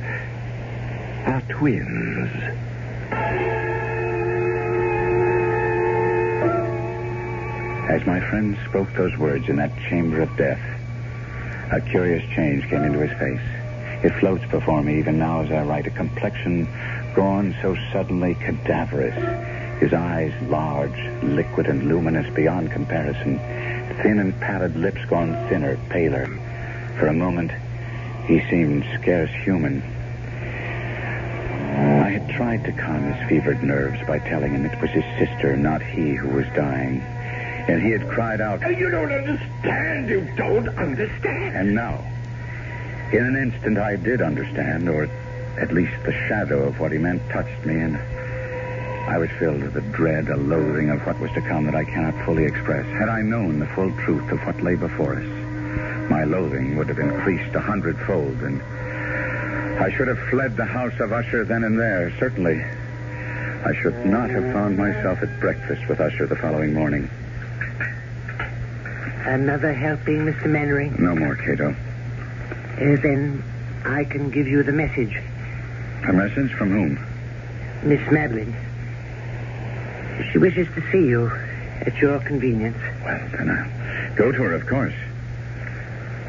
are 1.26 1.42
twins. 1.48 2.28
As 7.88 8.04
my 8.06 8.18
friend 8.18 8.58
spoke 8.68 8.92
those 8.94 9.16
words 9.16 9.48
in 9.48 9.56
that 9.56 9.70
chamber 9.88 10.22
of 10.22 10.36
death, 10.36 10.60
a 11.70 11.80
curious 11.80 12.24
change 12.34 12.64
came 12.68 12.82
into 12.82 12.98
his 12.98 13.16
face. 13.18 13.40
It 14.04 14.18
floats 14.18 14.44
before 14.50 14.82
me 14.82 14.98
even 14.98 15.18
now 15.20 15.42
as 15.42 15.52
I 15.52 15.62
write, 15.62 15.86
a 15.86 15.90
complexion 15.90 16.66
gone 17.14 17.56
so 17.62 17.76
suddenly 17.92 18.34
cadaverous. 18.34 19.14
His 19.80 19.92
eyes 19.92 20.32
large, 20.48 20.98
liquid, 21.22 21.66
and 21.66 21.88
luminous 21.88 22.32
beyond 22.34 22.70
comparison. 22.70 23.38
Thin 24.02 24.18
and 24.18 24.38
pallid 24.40 24.76
lips 24.76 25.04
gone 25.06 25.32
thinner, 25.48 25.78
paler. 25.88 26.26
For 26.98 27.06
a 27.08 27.12
moment, 27.12 27.50
he 28.26 28.40
seemed 28.48 28.84
scarce 29.00 29.30
human. 29.30 29.82
I 31.74 32.10
had 32.10 32.28
tried 32.30 32.64
to 32.64 32.72
calm 32.72 33.12
his 33.12 33.28
fevered 33.28 33.62
nerves 33.62 34.00
by 34.06 34.18
telling 34.20 34.52
him 34.52 34.64
it 34.64 34.80
was 34.80 34.90
his 34.90 35.04
sister, 35.18 35.56
not 35.56 35.82
he, 35.82 36.14
who 36.14 36.28
was 36.28 36.46
dying. 36.54 37.00
And 37.66 37.82
he 37.82 37.90
had 37.90 38.08
cried 38.08 38.40
out, 38.40 38.60
You 38.60 38.90
don't 38.90 39.10
understand. 39.10 40.08
You 40.08 40.20
don't 40.36 40.68
understand. 40.68 41.56
And 41.56 41.74
now, 41.74 42.04
in 43.12 43.24
an 43.24 43.36
instant, 43.36 43.78
I 43.78 43.96
did 43.96 44.20
understand, 44.20 44.88
or 44.88 45.08
at 45.59 45.72
least 45.72 45.92
the 46.05 46.12
shadow 46.28 46.64
of 46.64 46.80
what 46.80 46.92
he 46.92 46.98
meant 46.98 47.22
touched 47.30 47.64
me, 47.64 47.74
and 47.78 47.96
I 47.96 49.18
was 49.18 49.30
filled 49.38 49.62
with 49.62 49.76
a 49.76 49.80
dread, 49.80 50.28
a 50.28 50.36
loathing 50.36 50.90
of 50.90 51.07
what 51.07 51.18
was 51.20 51.30
to 51.32 51.40
come 51.42 51.66
that 51.66 51.74
I 51.74 51.84
cannot 51.84 52.24
fully 52.24 52.44
express. 52.44 52.86
Had 52.86 53.09
I 53.09 53.22
known 53.22 53.59
the 53.59 53.66
full 53.66 53.92
truth 54.05 54.30
of 54.32 54.40
what 54.46 54.61
lay 54.62 54.74
before 54.74 55.16
us, 55.16 56.11
my 56.11 56.24
loathing 56.24 56.76
would 56.76 56.88
have 56.88 56.98
increased 56.98 57.55
a 57.55 57.61
hundredfold, 57.61 58.42
and 58.42 58.62
I 59.80 59.90
should 59.96 60.09
have 60.09 60.18
fled 60.30 60.57
the 60.57 60.64
house 60.64 60.98
of 61.00 61.12
Usher 61.12 61.44
then 61.44 61.64
and 61.64 61.78
there, 61.78 62.12
certainly. 62.18 62.62
I 62.62 63.74
should 63.80 64.07
not 64.07 64.30
have 64.30 64.44
found 64.52 64.76
myself 64.76 65.22
at 65.22 65.40
breakfast 65.40 65.88
with 65.88 66.00
Usher 66.00 66.26
the 66.26 66.36
following 66.36 66.74
morning. 66.74 67.11
Another 69.26 69.72
helping, 69.72 70.26
Mr. 70.26 70.46
Mannering? 70.46 70.96
No 70.98 71.14
more, 71.16 71.34
Cato. 71.34 71.70
Uh, 71.70 72.96
then 73.00 73.42
I 73.84 74.05
can 74.05 74.30
give 74.30 74.46
you 74.46 74.62
the 74.62 74.72
message. 74.72 75.16
A 76.07 76.12
message 76.12 76.52
from 76.52 76.70
whom? 76.70 77.88
Miss 77.88 78.00
Madeline. 78.12 78.55
She 80.30 80.38
wishes 80.38 80.68
to 80.74 80.82
see 80.92 81.07
you 81.09 81.30
at 81.80 81.96
your 81.96 82.18
convenience. 82.20 82.76
Well, 83.02 83.28
then 83.32 83.50
I'll 83.50 84.14
go 84.14 84.30
to 84.30 84.38
her, 84.42 84.52
of 84.52 84.66
course. 84.66 84.92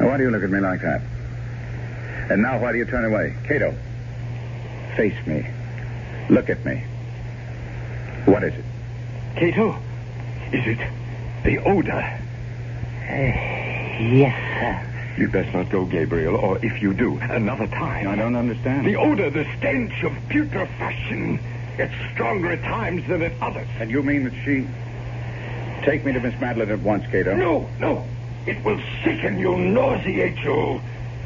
Now, 0.00 0.08
why 0.08 0.16
do 0.16 0.22
you 0.22 0.30
look 0.30 0.42
at 0.42 0.50
me 0.50 0.60
like 0.60 0.80
that? 0.80 1.02
And 2.30 2.40
now, 2.42 2.58
why 2.58 2.72
do 2.72 2.78
you 2.78 2.86
turn 2.86 3.04
away? 3.04 3.34
Cato, 3.46 3.74
face 4.96 5.26
me. 5.26 5.46
Look 6.30 6.48
at 6.48 6.64
me. 6.64 6.82
What 8.24 8.44
is 8.44 8.54
it? 8.54 8.64
Cato, 9.36 9.78
is 10.52 10.66
it 10.66 10.78
the 11.44 11.58
odor? 11.58 11.92
Uh, 11.92 13.12
yes, 13.12 14.34
sir. 14.58 14.95
You'd 15.16 15.32
best 15.32 15.54
not 15.54 15.70
go, 15.70 15.86
Gabriel, 15.86 16.36
or 16.36 16.58
if 16.64 16.82
you 16.82 16.92
do, 16.92 17.18
another 17.18 17.66
time. 17.66 18.06
I 18.06 18.16
don't 18.16 18.36
understand. 18.36 18.86
The 18.86 18.96
odor, 18.96 19.30
the 19.30 19.46
stench 19.56 20.02
of 20.02 20.12
putrefaction. 20.28 21.40
It's 21.78 21.94
stronger 22.12 22.52
at 22.52 22.62
times 22.62 23.06
than 23.08 23.22
at 23.22 23.32
others. 23.40 23.68
And 23.78 23.90
you 23.90 24.02
mean 24.02 24.24
that 24.24 24.34
she. 24.44 24.66
Take 25.84 26.04
me 26.04 26.12
to 26.12 26.20
Miss 26.20 26.38
Madeline 26.40 26.70
at 26.70 26.80
once, 26.80 27.04
Cato. 27.10 27.34
No, 27.36 27.68
no. 27.78 28.04
It 28.46 28.62
will 28.64 28.80
sicken 29.04 29.38
you, 29.38 29.56
nauseate 29.56 30.38
you, 30.38 30.80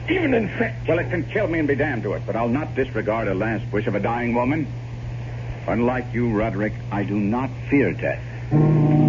even 0.08 0.34
infect. 0.34 0.88
Well, 0.88 0.98
it 0.98 1.10
can 1.10 1.24
kill 1.24 1.48
me 1.48 1.58
and 1.58 1.68
be 1.68 1.74
damned 1.74 2.02
to 2.04 2.14
it, 2.14 2.22
but 2.26 2.36
I'll 2.36 2.48
not 2.48 2.74
disregard 2.74 3.28
a 3.28 3.34
last 3.34 3.70
wish 3.72 3.86
of 3.86 3.94
a 3.94 4.00
dying 4.00 4.34
woman. 4.34 4.66
Unlike 5.66 6.06
you, 6.12 6.30
Roderick, 6.30 6.72
I 6.90 7.02
do 7.02 7.18
not 7.18 7.50
fear 7.68 7.92
death. 7.92 8.99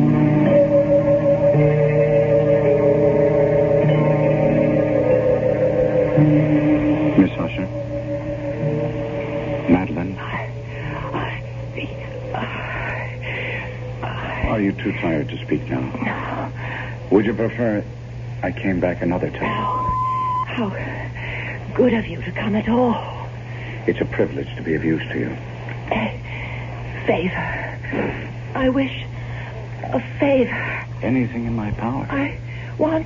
To 15.30 15.45
speak 15.45 15.69
now? 15.69 15.82
No. 16.03 17.11
Would 17.11 17.26
you 17.26 17.34
prefer 17.34 17.84
I 18.43 18.51
came 18.51 18.80
back 18.80 19.01
another 19.01 19.30
time? 19.30 19.91
How 20.47 20.69
good 21.76 21.93
of 21.93 22.05
you 22.05 22.22
to 22.22 22.32
come 22.32 22.55
at 22.55 22.67
all. 22.67 23.30
It's 23.88 24.01
a 24.01 24.05
privilege 24.05 24.53
to 24.55 24.63
be 24.63 24.76
of 24.76 24.84
use 24.84 25.01
to 25.11 25.19
you. 25.19 25.30
A 25.91 27.03
favor. 27.05 27.61
I 28.55 28.69
wish 28.69 29.05
a 29.84 29.99
favor. 30.19 30.88
Anything 31.01 31.45
in 31.45 31.55
my 31.55 31.72
power. 31.72 32.05
I 32.09 32.39
want 32.78 33.05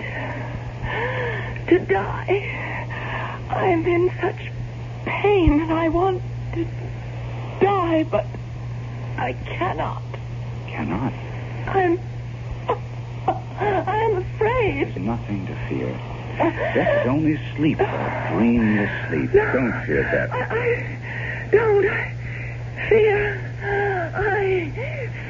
to 1.69 1.79
die. 1.79 3.45
I'm 3.49 3.85
in 3.85 4.11
such 4.21 4.51
pain 5.05 5.61
and 5.61 5.71
I 5.71 5.89
want 5.89 6.21
to 6.53 6.65
die, 7.61 8.03
but 8.03 8.25
I 9.17 9.33
cannot. 9.45 10.03
cannot. 10.67 11.13
I'm. 11.67 11.99
I'm 13.27 14.17
afraid. 14.17 14.87
There's 14.87 14.97
nothing 14.97 15.45
to 15.47 15.55
fear. 15.67 15.87
Death 16.37 17.01
is 17.01 17.07
only 17.07 17.39
sleep, 17.55 17.79
a 17.79 18.29
dreamless 18.33 18.91
sleep. 19.07 19.31
Don't 19.31 19.85
fear 19.85 20.03
death. 20.03 20.29
I 20.33 21.47
don't 21.51 21.87
fear. 22.89 23.41
I 24.15 24.71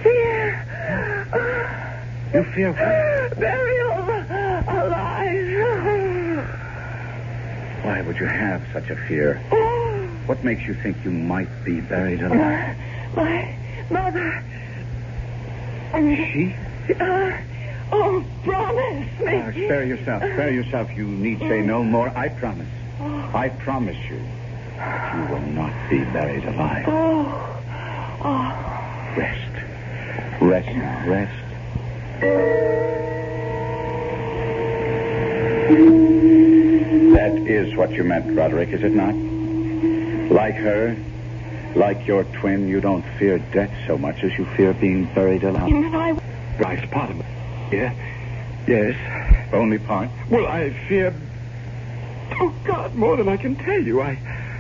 fear. 0.04 0.66
Uh, 1.32 2.38
you 2.38 2.44
fear 2.54 2.72
what? 2.72 3.40
Burial 3.40 3.92
alive. 4.68 5.46
Why 7.84 8.02
would 8.02 8.18
you 8.18 8.26
have 8.26 8.64
such 8.74 8.90
a 8.90 8.96
fear? 9.08 9.40
Oh. 9.52 10.08
What 10.26 10.44
makes 10.44 10.64
you 10.64 10.74
think 10.74 10.98
you 11.06 11.12
might 11.12 11.50
be 11.64 11.82
buried 11.82 12.24
alive? 12.24 12.76
My 13.16 13.56
mother. 13.92 14.44
She? 15.96 16.54
Uh, 17.00 17.38
oh, 17.94 18.26
promise 18.44 19.20
me. 19.22 19.36
Ah, 19.38 19.52
spare 19.52 19.86
yourself. 19.86 20.24
Spare 20.24 20.52
yourself. 20.52 20.92
You 20.96 21.08
need 21.08 21.40
say 21.40 21.62
no 21.62 21.84
more. 21.84 22.10
I 22.10 22.28
promise. 22.28 22.68
I 23.00 23.48
promise 23.50 23.98
you 24.10 24.20
that 24.76 25.16
you 25.16 25.34
will 25.34 25.48
not 25.54 25.74
be 25.90 26.00
buried 26.04 26.44
alive. 26.44 26.86
Oh. 26.88 27.62
Oh. 28.24 29.16
Rest. 29.18 30.42
Rest 30.42 30.68
now. 30.76 31.08
Rest. 31.08 31.46
That 37.16 37.36
is 37.48 37.74
what 37.76 37.92
you 37.92 38.04
meant, 38.04 38.36
Roderick, 38.36 38.70
is 38.70 38.84
it 38.84 38.94
not? 38.94 39.16
Like 40.30 40.56
her, 40.56 40.98
like 41.76 42.08
your 42.08 42.24
twin, 42.24 42.68
you 42.68 42.82
don't 42.82 43.06
fear 43.20 43.40
death 43.40 43.72
so 43.86 43.98
much 43.98 44.24
as 44.24 44.38
you 44.38 44.46
fear 44.56 44.74
being 44.74 45.06
buried 45.14 45.44
alive. 45.44 45.72
I... 45.94 46.12
Right, 46.58 46.90
part 46.92 47.12
of 47.12 47.20
it. 47.20 47.26
Yeah. 47.72 47.94
Yes. 48.68 48.96
Only 49.54 49.78
part? 49.78 50.10
Well, 50.30 50.48
I 50.48 50.72
fear. 50.88 51.14
Oh, 52.40 52.54
God, 52.64 52.96
more 52.96 53.18
than 53.18 53.28
I 53.28 53.38
can 53.38 53.56
tell 53.56 53.82
you. 53.82 54.02
I. 54.02 54.18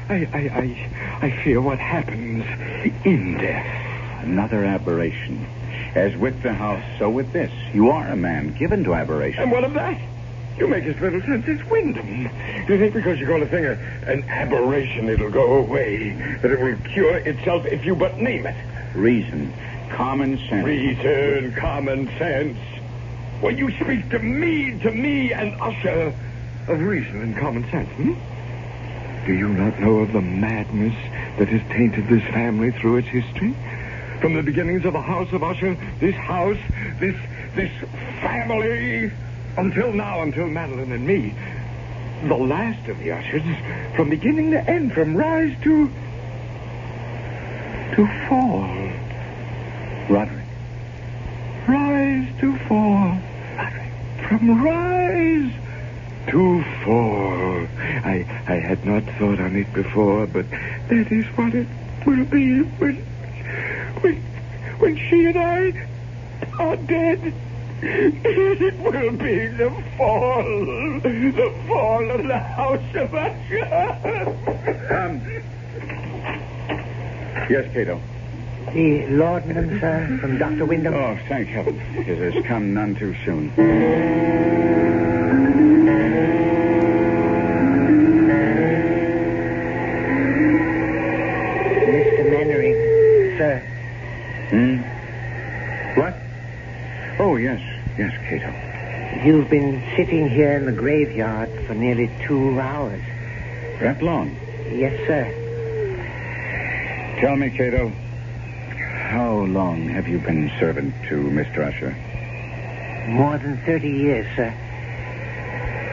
I, 0.07 0.30
I, 0.34 0.39
I, 0.39 1.26
I 1.28 1.43
fear 1.43 1.59
what 1.59 1.80
happens 1.80 2.45
in 3.05 3.38
death. 3.39 4.24
Another 4.24 4.63
aberration. 4.63 5.47
As 5.95 6.16
with 6.16 6.43
the 6.43 6.53
house, 6.53 6.84
so 6.99 7.09
with 7.09 7.32
this. 7.34 7.51
You 7.74 7.89
are 7.89 8.07
a 8.07 8.16
man 8.16 8.53
given 8.53 8.84
to 8.84 8.93
aberration. 8.93 9.43
And 9.43 9.51
what 9.51 9.63
of 9.63 9.74
that? 9.74 9.99
You 10.57 10.67
make 10.67 10.85
as 10.85 10.99
little 11.01 11.21
sense 11.21 11.45
as 11.47 11.63
Wyndham. 11.69 12.29
Do 12.65 12.73
you 12.73 12.79
think 12.79 12.93
because 12.93 13.19
you 13.19 13.27
call 13.27 13.43
a 13.43 13.45
thing 13.45 13.65
a, 13.65 13.73
an 14.07 14.23
aberration, 14.23 15.09
it'll 15.09 15.29
go 15.29 15.57
away, 15.57 16.13
that 16.41 16.49
it 16.49 16.59
will 16.59 16.77
cure 16.93 17.17
itself 17.17 17.65
if 17.65 17.83
you 17.83 17.95
but 17.95 18.17
name 18.19 18.45
it. 18.45 18.55
Reason, 18.95 19.53
common 19.91 20.37
sense. 20.49 20.65
Reason, 20.65 21.53
common 21.55 22.07
sense. 22.17 22.57
When 23.41 23.57
you 23.57 23.69
speak 23.71 24.09
to 24.11 24.19
me, 24.19 24.79
to 24.79 24.91
me, 24.91 25.33
an 25.33 25.55
usher 25.59 26.13
of 26.69 26.79
reason 26.79 27.21
and 27.21 27.37
common 27.37 27.69
sense, 27.69 27.89
hmm? 27.89 28.13
Do 29.25 29.33
you 29.33 29.49
not 29.49 29.79
know 29.79 29.99
of 29.99 30.13
the 30.13 30.21
madness 30.21 30.95
that 31.37 31.49
has 31.49 31.61
tainted 31.69 32.07
this 32.07 32.23
family 32.31 32.71
through 32.71 32.97
its 32.97 33.07
history? 33.09 33.53
From 34.21 34.35
the 34.35 34.41
beginnings 34.41 34.85
of 34.85 34.93
the 34.93 35.01
House 35.01 35.31
of 35.33 35.43
Usher, 35.43 35.75
this 35.99 36.15
house, 36.15 36.57
this 36.99 37.15
this 37.55 37.71
family, 38.21 39.11
until 39.57 39.91
now, 39.93 40.21
until 40.21 40.47
Madeline 40.47 40.91
and 40.91 41.05
me, 41.05 41.33
the 42.23 42.35
last 42.35 42.87
of 42.87 42.99
the 42.99 43.11
Ushers, 43.11 43.43
from 43.95 44.09
beginning 44.09 44.51
to 44.51 44.69
end, 44.69 44.93
from 44.93 45.15
rise 45.15 45.55
to 45.63 45.89
to 47.95 48.27
fall. 48.27 48.67
Roderick. 50.09 50.45
Rise 51.67 52.27
to 52.41 52.57
fall. 52.67 53.17
Roderick. 53.55 53.91
From 54.27 54.63
rise 54.63 55.51
to 56.27 56.63
fall. 56.83 57.67
I 58.03 58.25
I 58.47 58.55
had 58.55 58.85
not 58.85 59.03
thought 59.17 59.39
on 59.39 59.55
it 59.55 59.71
before, 59.73 60.27
but 60.27 60.49
that 60.49 61.11
is 61.11 61.25
what 61.37 61.53
it 61.53 61.67
will 62.05 62.25
be 62.25 62.61
when 62.61 62.95
when 64.01 64.15
when 64.79 64.97
she 64.97 65.25
and 65.25 65.37
I 65.37 65.87
are 66.59 66.75
dead. 66.75 67.33
It 67.82 68.80
will 68.80 69.11
be 69.11 69.47
the 69.47 69.69
fall, 69.97 70.43
the 70.43 71.53
fall 71.67 72.09
of 72.11 72.26
the 72.26 72.39
House 72.39 72.95
of 72.95 73.13
Usher. 73.13 74.95
Um. 74.95 75.21
Yes, 77.49 77.71
Cato. 77.73 78.01
The 78.73 79.05
laudanum, 79.07 79.80
sir, 79.80 80.17
from 80.19 80.38
Dr. 80.38 80.65
Wyndham. 80.65 80.95
Oh, 80.95 81.17
thank 81.28 81.49
heaven. 81.49 81.80
It 81.95 82.34
has 82.34 82.43
come 82.45 82.73
none 82.73 82.95
too 82.95 83.13
soon. 83.26 83.51
Mr. 90.95 92.30
Mannering, 92.32 92.76
sir. 93.38 93.59
Hmm? 94.49 94.94
Oh, 97.36 97.38
yes. 97.38 97.59
Yes, 97.97 98.13
Cato. 98.29 99.25
You've 99.25 99.49
been 99.49 99.83
sitting 99.97 100.29
here 100.29 100.53
in 100.53 100.65
the 100.65 100.71
graveyard 100.71 101.49
for 101.67 101.73
nearly 101.73 102.09
two 102.25 102.57
hours. 102.57 103.03
That 103.81 104.01
long? 104.01 104.38
Yes, 104.71 104.93
sir. 105.05 105.25
Tell 107.19 107.36
me, 107.36 107.49
Cato, 107.49 107.89
how 109.09 109.33
long 109.33 109.89
have 109.89 110.07
you 110.07 110.19
been 110.19 110.49
servant 110.61 110.93
to 111.09 111.15
Mr. 111.15 111.67
Usher? 111.67 111.91
More 113.11 113.38
than 113.38 113.57
30 113.65 113.89
years, 113.89 114.25
sir. 114.38 114.53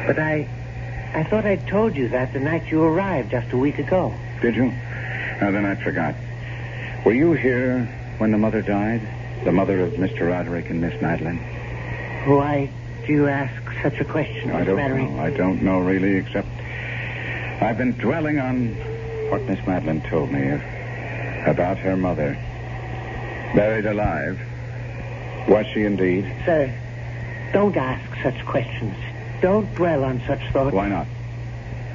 But 0.07 0.20
I. 0.20 0.49
I 1.12 1.24
thought 1.24 1.45
I'd 1.45 1.66
told 1.66 1.97
you 1.97 2.09
that 2.11 2.32
the 2.32 2.38
night 2.38 2.70
you 2.70 2.84
arrived 2.84 3.32
just 3.32 3.51
a 3.51 3.59
week 3.59 3.80
ago. 3.80 4.14
Did 4.40 4.55
you? 4.55 4.66
Now, 5.40 5.51
then 5.51 5.66
I 5.66 5.74
forgot. 5.74 6.14
Were 7.05 7.14
you 7.14 7.32
here 7.32 7.84
when 8.18 8.30
the 8.30 8.38
mother 8.38 8.62
died? 8.62 9.22
The 9.45 9.53
mother 9.53 9.80
of 9.80 9.95
Mr. 9.95 10.28
Roderick 10.28 10.70
and 10.70 10.80
Miss 10.80 11.01
Madeline? 11.03 11.40
Oh, 12.26 12.36
Why 12.36 12.70
do 13.07 13.12
you 13.12 13.26
ask 13.26 13.53
such 13.82 13.99
a 14.01 14.05
question, 14.05 14.51
I 14.51 14.62
Mr. 14.62 14.66
don't 14.66 14.76
Mannering? 14.76 15.16
know. 15.16 15.22
I 15.22 15.30
don't 15.30 15.62
know 15.62 15.80
really, 15.80 16.16
except 16.16 16.47
I've 17.61 17.76
been 17.78 17.93
dwelling 17.93 18.38
on 18.38 18.68
what 19.30 19.43
Miss 19.43 19.64
Madeline 19.66 20.01
told 20.03 20.30
me 20.30 20.49
about 21.47 21.78
her 21.78 21.97
mother. 21.97 22.34
Buried 23.57 23.86
alive. 23.86 24.38
Was 25.49 25.66
she 25.74 25.82
indeed? 25.82 26.24
Sir, 26.47 26.72
don't 27.53 27.76
ask 27.76 28.22
such 28.22 28.45
questions. 28.47 28.95
Don't 29.40 29.72
dwell 29.74 30.05
on 30.05 30.22
such 30.26 30.40
thoughts. 30.53 30.72
Why 30.72 30.88
not? 30.88 31.07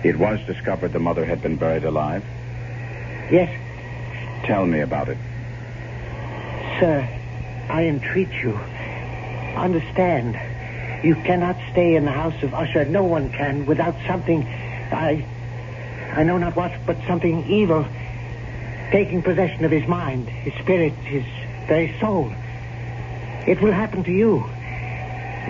It 0.03 0.17
was 0.17 0.39
discovered 0.45 0.91
the 0.91 0.99
mother 0.99 1.23
had 1.25 1.41
been 1.41 1.55
buried 1.55 1.85
alive. 1.85 2.23
Yes, 3.31 3.49
Tell 4.43 4.65
me 4.65 4.79
about 4.81 5.09
it. 5.09 5.17
sir, 6.79 7.07
I 7.69 7.83
entreat 7.83 8.31
you. 8.43 8.53
Understand. 9.55 10.35
You 11.03 11.15
cannot 11.15 11.57
stay 11.71 11.95
in 11.95 12.05
the 12.05 12.11
house 12.11 12.41
of 12.43 12.53
Usher. 12.53 12.85
No 12.85 13.03
one 13.03 13.31
can 13.31 13.65
without 13.65 13.95
something. 14.07 14.43
I. 14.43 15.25
I 16.13 16.23
know 16.23 16.37
not 16.37 16.55
what, 16.55 16.71
but 16.85 16.97
something 17.05 17.45
evil 17.47 17.85
taking 18.91 19.21
possession 19.21 19.65
of 19.65 19.71
his 19.71 19.87
mind, 19.87 20.29
his 20.29 20.53
spirit, 20.55 20.93
his 20.93 21.23
very 21.67 21.97
soul. 21.99 22.31
It 23.45 23.61
will 23.61 23.71
happen 23.71 24.03
to 24.03 24.11
you. 24.11 24.43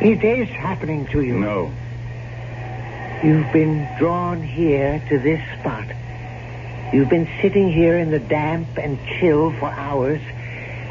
It 0.01 0.23
is 0.23 0.49
happening 0.49 1.07
to 1.07 1.21
you. 1.21 1.39
No. 1.39 1.71
You've 3.23 3.51
been 3.51 3.87
drawn 3.97 4.41
here 4.41 5.01
to 5.09 5.19
this 5.19 5.41
spot. 5.59 5.87
You've 6.93 7.09
been 7.09 7.27
sitting 7.41 7.71
here 7.71 7.97
in 7.97 8.11
the 8.11 8.19
damp 8.19 8.77
and 8.77 8.99
chill 9.19 9.51
for 9.51 9.65
hours 9.65 10.21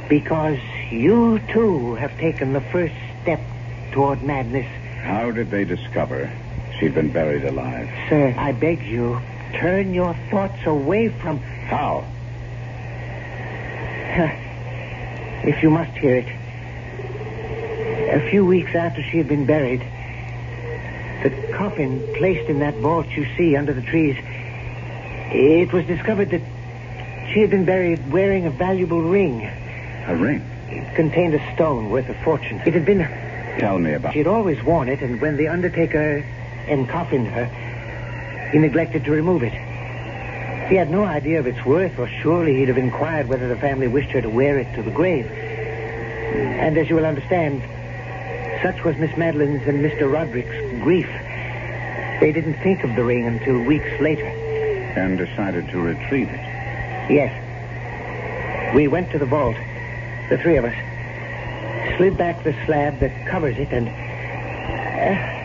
because 0.08 0.58
you 0.91 1.39
too 1.53 1.95
have 1.95 2.16
taken 2.18 2.53
the 2.53 2.61
first 2.61 2.95
step 3.22 3.41
toward 3.93 4.22
madness. 4.22 4.66
How 5.03 5.30
did 5.30 5.51
they 5.51 5.64
discover 5.64 6.30
she'd 6.78 6.95
been 6.95 7.12
buried 7.12 7.45
alive? 7.45 7.89
Sir, 8.09 8.34
I 8.37 8.53
beg 8.53 8.82
you, 8.82 9.20
turn 9.55 9.95
your 9.95 10.14
thoughts 10.30 10.64
away 10.66 11.09
from. 11.09 11.39
How? 11.39 12.05
If 15.47 15.62
you 15.62 15.70
must 15.70 15.97
hear 15.99 16.16
it. 16.16 16.26
A 18.11 18.30
few 18.30 18.45
weeks 18.45 18.74
after 18.74 19.03
she 19.03 19.18
had 19.18 19.28
been 19.28 19.47
buried, 19.47 19.80
the 21.22 21.30
coffin 21.53 22.01
placed 22.14 22.49
in 22.49 22.59
that 22.61 22.74
vault 22.76 23.07
you 23.11 23.26
see 23.37 23.55
under 23.55 23.72
the 23.72 23.82
trees, 23.82 24.16
it 25.30 25.72
was 25.72 25.84
discovered 25.87 26.30
that 26.30 26.43
she 27.32 27.41
had 27.41 27.51
been 27.51 27.64
buried 27.64 28.11
wearing 28.11 28.47
a 28.47 28.51
valuable 28.51 29.03
ring. 29.03 29.45
A 30.07 30.16
ring? 30.16 30.43
It 30.68 30.94
contained 30.94 31.34
a 31.34 31.54
stone 31.54 31.90
worth 31.90 32.08
a 32.08 32.14
fortune. 32.24 32.60
It 32.66 32.74
had 32.74 32.84
been. 32.84 32.98
Tell 33.58 33.78
me 33.78 33.94
about 33.94 34.12
She 34.12 34.18
had 34.18 34.26
always 34.26 34.62
worn 34.62 34.88
it, 34.88 35.00
and 35.00 35.20
when 35.20 35.36
the 35.36 35.48
undertaker 35.48 36.24
encoffined 36.66 37.28
her, 37.28 37.46
he 38.50 38.58
neglected 38.58 39.04
to 39.04 39.10
remove 39.12 39.42
it. 39.42 39.52
He 40.68 40.74
had 40.74 40.90
no 40.90 41.04
idea 41.04 41.38
of 41.38 41.46
its 41.46 41.64
worth, 41.64 41.98
or 41.98 42.08
surely 42.08 42.56
he'd 42.56 42.68
have 42.68 42.78
inquired 42.78 43.28
whether 43.28 43.48
the 43.48 43.56
family 43.56 43.86
wished 43.86 44.10
her 44.10 44.20
to 44.20 44.28
wear 44.28 44.58
it 44.58 44.74
to 44.74 44.82
the 44.82 44.90
grave. 44.90 45.30
And 45.30 46.76
as 46.76 46.88
you 46.88 46.96
will 46.96 47.06
understand, 47.06 47.62
such 48.62 48.82
was 48.84 48.96
Miss 48.96 49.16
Madeline's 49.16 49.66
and 49.68 49.84
Mr. 49.84 50.12
Roderick's 50.12 50.82
grief. 50.82 51.08
They 52.20 52.32
didn't 52.32 52.54
think 52.62 52.82
of 52.82 52.96
the 52.96 53.04
ring 53.04 53.26
until 53.26 53.60
weeks 53.62 54.00
later. 54.00 54.26
And 54.26 55.16
decided 55.18 55.68
to 55.68 55.80
retrieve 55.80 56.28
it. 56.30 56.40
Yes. 57.10 57.32
We 58.74 58.88
went 58.88 59.12
to 59.12 59.18
the 59.18 59.26
vault, 59.26 59.56
the 60.28 60.38
three 60.38 60.56
of 60.56 60.64
us, 60.64 60.74
slid 61.96 62.16
back 62.16 62.42
the 62.44 62.54
slab 62.66 62.98
that 63.00 63.26
covers 63.26 63.56
it, 63.58 63.68
and. 63.70 63.88
Uh, 63.88 65.36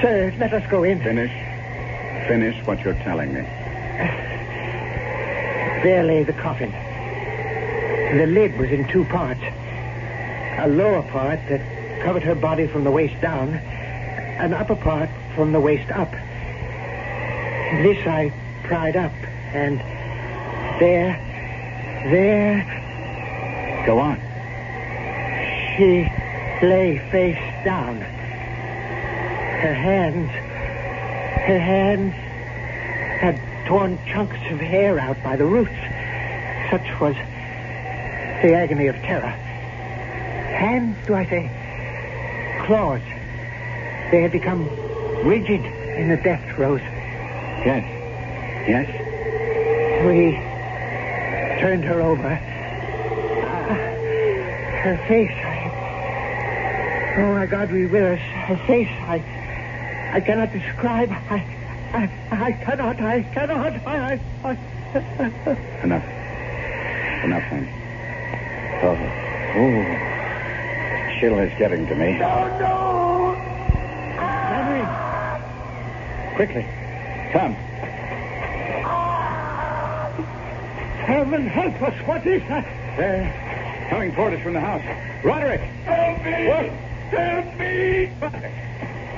sir, 0.00 0.34
let 0.38 0.52
us 0.52 0.68
go 0.70 0.82
in. 0.84 1.00
Finish. 1.02 1.30
Finish 2.28 2.66
what 2.66 2.80
you're 2.80 2.94
telling 2.94 3.32
me. 3.32 3.40
There 5.82 6.02
lay 6.02 6.24
the 6.24 6.32
coffin. 6.32 6.72
The 8.18 8.26
lid 8.26 8.58
was 8.58 8.70
in 8.70 8.88
two 8.88 9.04
parts. 9.04 9.40
A 10.58 10.68
lower 10.68 11.02
part 11.02 11.38
that 11.48 11.60
covered 12.02 12.22
her 12.24 12.34
body 12.34 12.66
from 12.66 12.84
the 12.84 12.90
waist 12.90 13.20
down, 13.20 13.54
an 13.54 14.52
upper 14.52 14.76
part 14.76 15.08
from 15.34 15.52
the 15.52 15.60
waist 15.60 15.90
up. 15.90 16.10
This 17.82 18.04
I 18.06 18.32
pried 18.64 18.96
up, 18.96 19.12
and 19.52 19.78
there, 20.80 21.16
there. 22.10 22.77
Go 23.86 23.98
on. 23.98 24.20
She 25.76 26.10
lay 26.62 26.98
face 27.10 27.64
down. 27.64 28.00
Her 29.60 29.74
hands, 29.74 30.30
her 30.30 31.58
hands 31.58 32.12
had 33.20 33.40
torn 33.66 33.98
chunks 34.06 34.38
of 34.50 34.60
hair 34.60 34.98
out 34.98 35.22
by 35.22 35.36
the 35.36 35.44
roots. 35.44 35.70
Such 36.70 37.00
was 37.00 37.14
the 38.42 38.54
agony 38.54 38.86
of 38.86 38.96
terror. 38.96 39.30
Hands, 40.58 40.96
do 41.06 41.14
I 41.14 41.24
say? 41.26 41.50
Claws. 42.66 43.00
They 44.10 44.22
had 44.22 44.32
become 44.32 44.68
rigid 45.24 45.64
in 45.64 46.08
the 46.08 46.16
death 46.16 46.42
throes. 46.54 46.80
Yes. 46.80 47.84
Yes? 48.68 48.88
We 50.06 50.32
turned 51.60 51.84
her 51.84 52.00
over. 52.00 52.47
Her 54.88 54.96
face, 55.06 55.30
I. 55.44 57.18
Oh, 57.18 57.34
my 57.34 57.44
God, 57.44 57.70
we 57.70 57.84
with 57.84 58.02
us. 58.02 58.18
Her 58.18 58.56
face, 58.66 58.88
I. 58.88 59.22
I 60.14 60.20
cannot 60.22 60.50
describe. 60.50 61.10
I. 61.10 61.44
I, 61.92 62.10
I 62.30 62.52
cannot. 62.52 62.98
I 62.98 63.22
cannot. 63.34 63.86
I. 63.86 64.18
I, 64.44 64.48
I... 64.48 64.56
Enough. 65.84 66.04
Enough, 67.22 67.50
then. 67.50 67.68
Oh. 68.80 68.96
Oh. 69.60 69.84
Chill 71.20 71.38
is 71.38 71.52
getting 71.58 71.86
to 71.86 71.94
me. 71.94 72.18
No, 72.18 72.58
no! 72.58 73.34
Henry! 74.16 74.86
Quickly. 76.34 76.64
Come. 77.32 77.52
Heaven 81.04 81.46
help 81.46 81.82
us. 81.82 82.06
What 82.06 82.26
is 82.26 82.40
that? 82.48 82.64
They're 82.96 83.47
coming 83.88 84.14
toward 84.14 84.34
us 84.34 84.42
from 84.42 84.52
the 84.52 84.60
house. 84.60 84.82
Roderick! 85.24 85.60
Help 85.60 86.24
me! 86.24 86.48
What? 86.48 86.66
Help 87.10 87.58
me! 87.58 88.06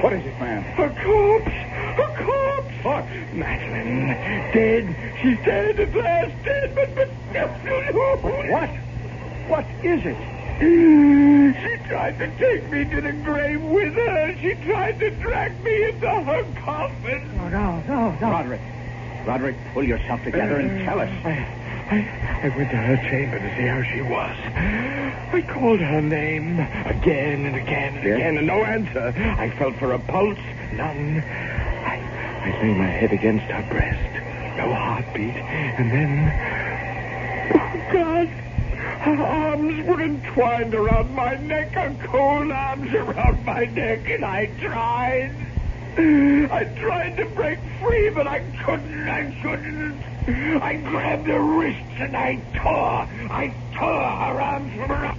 What 0.00 0.12
is 0.14 0.24
it, 0.24 0.40
man? 0.40 0.64
A 0.78 0.88
corpse! 1.04 1.52
A 1.98 2.24
corpse! 2.24 2.84
What? 2.84 3.04
Madeline, 3.34 4.08
dead. 4.52 4.96
She's 5.20 5.36
dead 5.44 5.78
at 5.80 5.94
last. 5.94 6.44
Dead, 6.44 6.74
but... 6.74 6.94
but... 6.94 7.08
What? 8.50 8.70
What 9.48 9.66
is 9.84 10.06
it? 10.06 10.16
She 10.60 11.88
tried 11.88 12.18
to 12.18 12.26
take 12.38 12.70
me 12.70 12.84
to 12.84 13.00
the 13.00 13.12
grave 13.12 13.62
with 13.62 13.94
her. 13.94 14.36
She 14.40 14.54
tried 14.66 14.98
to 15.00 15.10
drag 15.10 15.62
me 15.64 15.90
into 15.90 16.08
her 16.08 16.44
coffin. 16.60 17.30
Oh, 17.40 17.48
no, 17.48 17.80
no, 17.88 18.10
no. 18.20 18.30
Roderick. 18.30 18.60
Roderick, 19.26 19.56
pull 19.74 19.84
yourself 19.84 20.22
together 20.22 20.56
and 20.56 20.84
tell 20.84 21.00
us. 21.00 21.10
I, 21.24 21.59
I 21.90 22.52
went 22.56 22.70
to 22.70 22.76
her 22.76 22.96
chamber 23.10 23.38
to 23.40 23.56
see 23.56 23.66
how 23.66 23.82
she 23.82 24.00
was. 24.00 24.36
I 24.54 25.42
called 25.52 25.80
her 25.80 26.00
name 26.00 26.60
again 26.86 27.46
and 27.46 27.56
again 27.56 27.96
and 27.96 28.04
Yes? 28.06 28.16
again, 28.16 28.38
and 28.38 28.46
no 28.46 28.62
answer. 28.64 29.12
I 29.16 29.50
felt 29.58 29.76
for 29.76 29.92
a 29.92 29.98
pulse, 29.98 30.38
none. 30.72 31.18
I, 31.20 31.96
I 32.44 32.62
lay 32.62 32.74
my 32.74 32.86
head 32.86 33.12
against 33.12 33.44
her 33.46 33.62
breast, 33.68 34.56
no 34.56 34.72
heartbeat, 34.72 35.34
and 35.34 35.90
then, 35.90 37.50
oh 37.54 37.92
God, 37.92 38.28
her 39.00 39.22
arms 39.24 39.86
were 39.86 40.00
entwined 40.00 40.74
around 40.74 41.12
my 41.14 41.34
neck, 41.36 41.72
her 41.72 41.96
cold 42.06 42.52
arms 42.52 42.94
around 42.94 43.44
my 43.44 43.64
neck, 43.64 44.08
and 44.10 44.24
I 44.24 44.46
tried. 44.60 45.34
I 45.98 46.64
tried 46.80 47.16
to 47.16 47.24
break 47.34 47.58
free, 47.82 48.10
but 48.10 48.28
I 48.28 48.40
couldn't. 48.64 49.08
I 49.08 49.34
couldn't. 49.42 50.00
I 50.32 50.76
grabbed 50.76 51.26
her 51.26 51.40
wrists 51.40 51.82
and 51.98 52.16
I 52.16 52.36
tore. 52.54 53.08
I 53.30 53.52
tore 53.76 53.88
her 53.88 54.40
arms 54.40 54.72
from 54.74 54.88
her. 54.88 55.14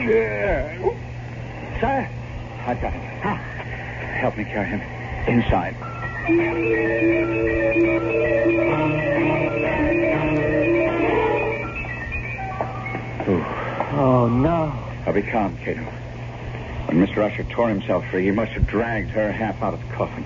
Yeah. 0.00 0.78
Sir? 1.80 2.08
I've 2.66 2.80
got 2.80 2.92
him. 2.92 3.20
Ah, 3.24 3.36
help 4.20 4.36
me 4.36 4.44
carry 4.44 4.68
him 4.68 4.80
inside. 5.28 5.76
Ooh. 13.28 13.44
Oh, 13.98 14.28
no. 14.28 14.72
Now 15.04 15.12
be 15.12 15.22
calm, 15.22 15.56
Cato. 15.58 15.82
When 16.86 17.06
Mr. 17.06 17.18
Usher 17.18 17.44
tore 17.44 17.68
himself 17.68 18.04
free, 18.10 18.24
he 18.24 18.30
must 18.30 18.52
have 18.52 18.66
dragged 18.66 19.10
her 19.10 19.30
half 19.30 19.62
out 19.62 19.74
of 19.74 19.80
the 19.80 19.94
coffin. 19.94 20.24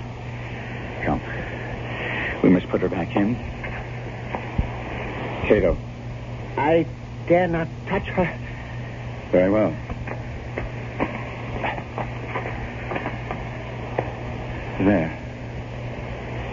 We 2.45 2.51
must 2.51 2.69
put 2.69 2.83
her 2.83 2.91
back 2.91 3.17
in. 3.17 3.37
Cato. 5.49 5.79
I 6.59 6.87
dare 7.27 7.49
not 7.49 7.69
touch 7.87 8.05
her. 8.09 8.39
Very 9.33 9.51
well. 9.51 9.71
There. 14.79 15.19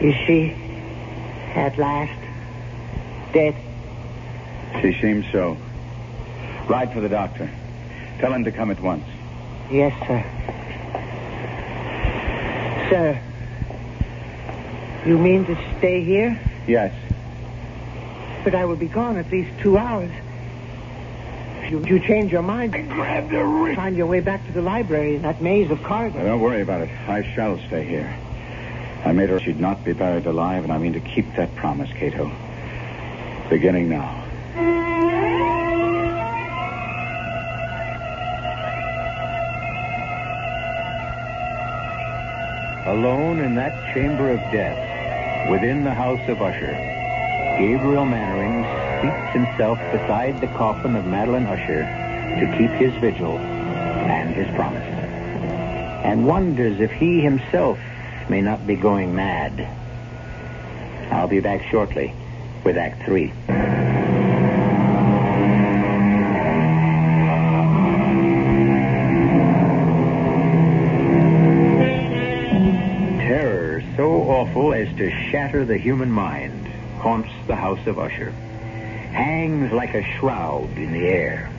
Is 0.02 0.16
she 0.26 0.56
at 1.56 1.78
last 1.78 2.18
dead? 3.34 3.54
She 4.82 4.98
seems 5.02 5.30
so. 5.34 5.58
Ride 6.70 6.94
for 6.94 7.02
the 7.02 7.10
doctor. 7.10 7.52
Tell 8.20 8.32
him 8.32 8.46
to 8.46 8.52
come 8.54 8.72
at 8.72 8.80
once. 8.80 9.04
Yes, 9.70 9.92
sir. 10.08 10.24
Sir, 12.90 13.22
you 15.06 15.18
mean 15.18 15.46
to 15.46 15.56
stay 15.78 16.04
here? 16.04 16.40
Yes. 16.68 16.94
But 18.44 18.56
I 18.56 18.66
will 18.66 18.76
be 18.76 18.88
gone 18.88 19.18
at 19.18 19.30
least 19.32 19.52
two 19.60 19.78
hours. 19.78 20.12
If 21.64 21.72
you, 21.72 21.86
you 21.86 22.00
change 22.00 22.32
your 22.32 22.42
mind, 22.42 22.76
I 22.76 22.82
grabbed 22.82 23.32
her 23.32 23.46
wrist. 23.46 23.76
find 23.78 23.96
your 23.96 24.08
way 24.08 24.20
back 24.20 24.46
to 24.48 24.52
the 24.52 24.62
library 24.62 25.16
in 25.16 25.22
that 25.24 25.42
maze 25.42 25.70
of 25.72 25.82
Now, 25.82 25.88
corridors. 25.88 26.24
don't 26.24 26.40
worry 26.40 26.62
about 26.62 26.82
it. 26.82 26.90
I 27.08 27.24
shall 27.36 27.58
stay 27.68 27.86
here. 27.86 28.16
I 29.06 29.12
made 29.14 29.30
her 29.30 29.40
she'd 29.40 29.60
not 29.60 29.84
be 29.84 29.94
buried 29.94 30.26
alive, 30.26 30.64
and 30.64 30.72
I 30.74 30.78
mean 30.78 30.94
to 30.94 31.00
keep 31.00 31.26
that 31.36 31.56
promise, 31.56 31.90
Cato. 31.94 32.32
Beginning 33.50 33.90
now. 33.90 34.18
Alone 42.86 43.40
in 43.40 43.56
that 43.56 43.94
chamber 43.94 44.32
of 44.32 44.40
death, 44.52 44.78
within 45.50 45.84
the 45.84 45.94
house 45.94 46.28
of 46.30 46.42
Usher, 46.42 46.74
Gabriel 47.58 48.06
Mannering 48.06 48.64
seats 49.02 49.34
himself 49.34 49.80
beside 49.92 50.40
the 50.40 50.48
coffin 50.48 50.96
of 50.96 51.06
Madeline 51.06 51.46
Usher 51.46 51.84
to 52.40 52.58
keep 52.58 52.72
his 52.72 52.94
vigil 53.02 53.38
and 53.38 54.34
his 54.36 54.48
promise. 54.56 54.84
And 56.04 56.26
wonders 56.26 56.80
if 56.80 56.92
he 56.92 57.20
himself 57.22 57.80
may 58.30 58.42
not 58.42 58.66
be 58.66 58.76
going 58.76 59.16
mad. 59.16 59.68
I'll 61.12 61.28
be 61.28 61.40
back 61.40 61.64
shortly 61.70 62.14
with 62.64 62.78
Act 62.78 63.04
Three. 63.04 63.34
To 75.02 75.10
shatter 75.32 75.66
the 75.66 75.80
human 75.80 76.12
mind 76.12 76.68
haunts 77.00 77.32
the 77.48 77.56
house 77.56 77.88
of 77.88 77.98
Usher. 77.98 78.30
Hangs 78.30 79.72
like 79.72 79.96
a 79.96 80.04
shroud 80.04 80.78
in 80.78 80.94
the 80.94 81.08
air. 81.08 81.50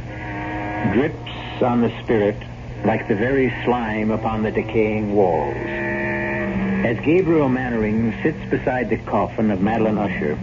Drips 0.94 1.60
on 1.60 1.80
the 1.80 1.90
spirit 2.04 2.36
like 2.84 3.08
the 3.08 3.16
very 3.16 3.52
slime 3.64 4.12
upon 4.12 4.44
the 4.44 4.52
decaying 4.52 5.16
walls. 5.16 5.56
As 5.56 7.04
Gabriel 7.04 7.48
Mannering 7.48 8.14
sits 8.22 8.38
beside 8.48 8.88
the 8.88 8.98
coffin 8.98 9.50
of 9.50 9.60
Madeline 9.60 9.98
Usher, 9.98 10.36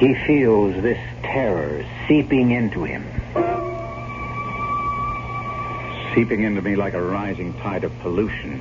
he 0.00 0.16
feels 0.26 0.74
this 0.82 0.98
terror 1.22 1.86
seeping 2.08 2.50
into 2.50 2.82
him. 2.82 3.04
seeping 6.14 6.44
into 6.44 6.62
me 6.62 6.76
like 6.76 6.94
a 6.94 7.02
rising 7.02 7.52
tide 7.54 7.82
of 7.82 7.92
pollution. 7.98 8.60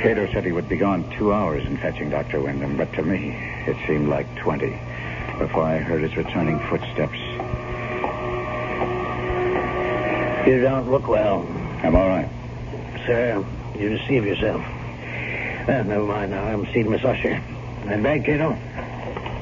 Cato 0.00 0.32
said 0.32 0.44
he 0.44 0.52
would 0.52 0.68
be 0.68 0.76
gone 0.76 1.10
two 1.18 1.32
hours 1.32 1.64
in 1.66 1.76
fetching 1.76 2.08
Dr. 2.08 2.40
Wyndham, 2.40 2.76
but 2.76 2.92
to 2.94 3.02
me, 3.02 3.34
it 3.66 3.76
seemed 3.86 4.08
like 4.08 4.32
20 4.36 4.68
before 5.38 5.64
I 5.64 5.78
heard 5.78 6.02
his 6.02 6.16
returning 6.16 6.60
footsteps. 6.68 7.18
You 10.46 10.60
don't 10.60 10.88
look 10.88 11.08
well. 11.08 11.44
I'm 11.82 11.96
all 11.96 12.08
right. 12.08 12.28
Sir, 13.06 13.44
you 13.76 13.88
deceive 13.88 14.24
yourself. 14.24 14.62
Well, 15.66 15.84
never 15.84 16.04
mind 16.04 16.30
now. 16.30 16.44
I'm 16.44 16.64
seeing 16.72 16.90
Miss 16.90 17.04
Usher. 17.04 17.42
That 17.86 18.02
bag, 18.02 18.24
Cato? 18.24 18.56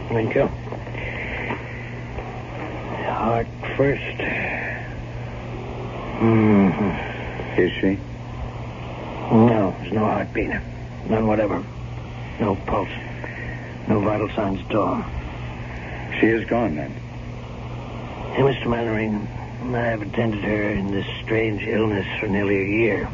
Thank 0.09 0.35
you. 0.35 0.47
Heart 3.07 3.47
first. 3.77 4.03
Mm-hmm. 6.19 7.61
Is 7.61 7.73
she? 7.81 7.99
No, 9.33 9.75
there's 9.81 9.93
no 9.93 10.05
heartbeat. 10.05 10.51
None 11.09 11.27
whatever. 11.27 11.65
No 12.41 12.55
pulse. 12.67 12.89
No 13.89 14.01
vital 14.01 14.29
signs 14.31 14.61
at 14.69 14.75
all. 14.75 15.05
She 16.21 16.27
is 16.27 16.49
gone 16.49 16.77
then. 16.77 16.91
Hey, 18.35 18.43
Mr. 18.43 18.69
Mannering, 18.69 19.27
I've 19.75 20.03
attended 20.03 20.45
her 20.45 20.71
in 20.71 20.91
this 20.93 21.07
strange 21.25 21.63
illness 21.63 22.07
for 22.21 22.29
nearly 22.29 22.57
a 22.61 22.69
year. 22.69 23.09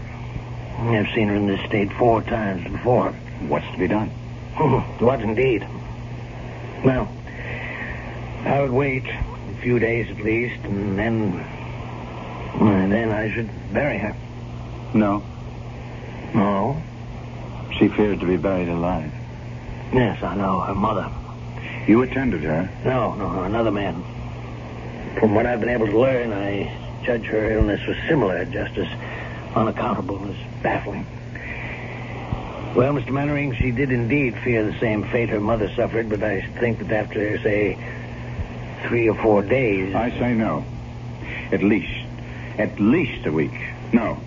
I've 0.79 1.09
seen 1.15 1.29
her 1.29 1.35
in 1.37 1.47
this 1.47 1.61
state 1.67 1.93
four 1.95 2.23
times 2.23 2.71
before. 2.71 3.13
What's 3.49 3.71
to 3.73 3.79
be 3.79 3.89
done? 3.89 4.09
Hmm, 4.55 5.05
what 5.05 5.21
indeed? 5.23 5.67
Well, 6.85 7.09
I 8.45 8.61
would 8.61 8.73
wait 8.73 9.05
a 9.07 9.55
few 9.63 9.79
days 9.79 10.11
at 10.11 10.19
least, 10.23 10.63
and 10.65 10.99
then. 10.99 11.33
And 12.61 12.93
then 12.93 13.11
I 13.11 13.33
should 13.33 13.49
bury 13.73 13.99
her. 13.99 14.15
No. 14.93 15.23
No? 16.35 16.83
She 17.79 17.89
feared 17.89 18.21
to 18.21 18.27
be 18.27 18.37
buried 18.37 18.69
alive. 18.69 19.13
Yes, 19.93 20.23
I 20.23 20.35
know. 20.35 20.61
Her 20.61 20.75
mother. 20.75 21.11
You 21.87 22.03
attended 22.03 22.43
her? 22.45 22.71
No, 22.85 23.15
no, 23.15 23.33
no, 23.33 23.43
another 23.43 23.71
man. 23.71 24.03
From 25.19 25.35
what 25.35 25.47
I've 25.47 25.61
been 25.61 25.69
able 25.69 25.87
to 25.87 25.99
learn, 25.99 26.33
I 26.33 27.03
judge 27.05 27.25
her 27.25 27.51
illness 27.53 27.85
was 27.87 27.97
similar, 28.09 28.45
just 28.45 28.77
as 28.79 28.89
unaccountable 29.55 30.25
as 30.31 30.37
baffling. 30.63 31.07
Well, 32.77 32.95
Mr. 32.95 33.11
Mannering, 33.11 33.55
she 33.57 33.71
did 33.71 33.93
indeed 33.93 34.35
fear 34.43 34.65
the 34.65 34.79
same 34.79 35.05
fate 35.11 35.29
her 35.29 35.41
mother 35.41 35.71
suffered, 35.75 36.09
but 36.09 36.23
I 36.23 36.41
think 36.61 36.79
that 36.79 36.91
after, 36.91 37.39
say, 37.43 37.77
three 38.87 39.09
or 39.09 39.15
four 39.23 39.43
days. 39.43 39.95
I 39.95 40.11
say 40.11 40.33
no. 40.35 40.65
At 41.51 41.63
least. 41.63 41.93
At 42.59 42.81
least 42.81 43.27
a 43.27 43.33
week. 43.33 43.53
No. 43.93 44.19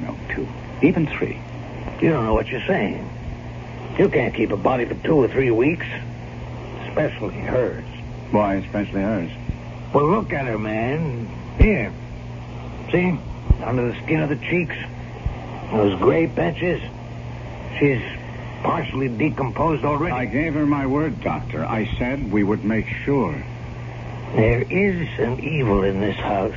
No, 0.00 0.16
two. 0.32 0.46
Even 0.82 1.06
three. 1.06 1.38
You 2.00 2.10
don't 2.10 2.24
know 2.24 2.34
what 2.34 2.48
you're 2.48 2.66
saying. 2.66 3.08
You 3.98 4.08
can't 4.08 4.34
keep 4.34 4.50
a 4.50 4.56
body 4.56 4.84
for 4.84 4.94
two 4.94 5.14
or 5.14 5.28
three 5.28 5.50
weeks. 5.50 5.86
Especially 6.88 7.34
hers. 7.34 7.84
Why, 8.30 8.54
especially 8.56 9.02
hers? 9.02 9.30
Well, 9.94 10.08
look 10.08 10.32
at 10.32 10.46
her, 10.46 10.58
man. 10.58 11.28
Here. 11.58 11.92
See? 12.90 13.16
Under 13.62 13.92
the 13.92 14.02
skin 14.02 14.20
of 14.20 14.28
the 14.28 14.36
cheeks. 14.36 14.74
Those 15.70 15.98
gray 16.00 16.26
patches. 16.26 16.82
She's 17.78 18.02
partially 18.62 19.08
decomposed 19.08 19.84
already. 19.84 20.12
I 20.12 20.24
gave 20.24 20.54
her 20.54 20.66
my 20.66 20.86
word, 20.86 21.20
Doctor. 21.20 21.64
I 21.64 21.86
said 21.98 22.32
we 22.32 22.42
would 22.42 22.64
make 22.64 22.86
sure. 23.04 23.32
There 24.34 24.62
is 24.62 25.08
an 25.18 25.40
evil 25.40 25.82
in 25.82 26.00
this 26.00 26.16
house. 26.16 26.54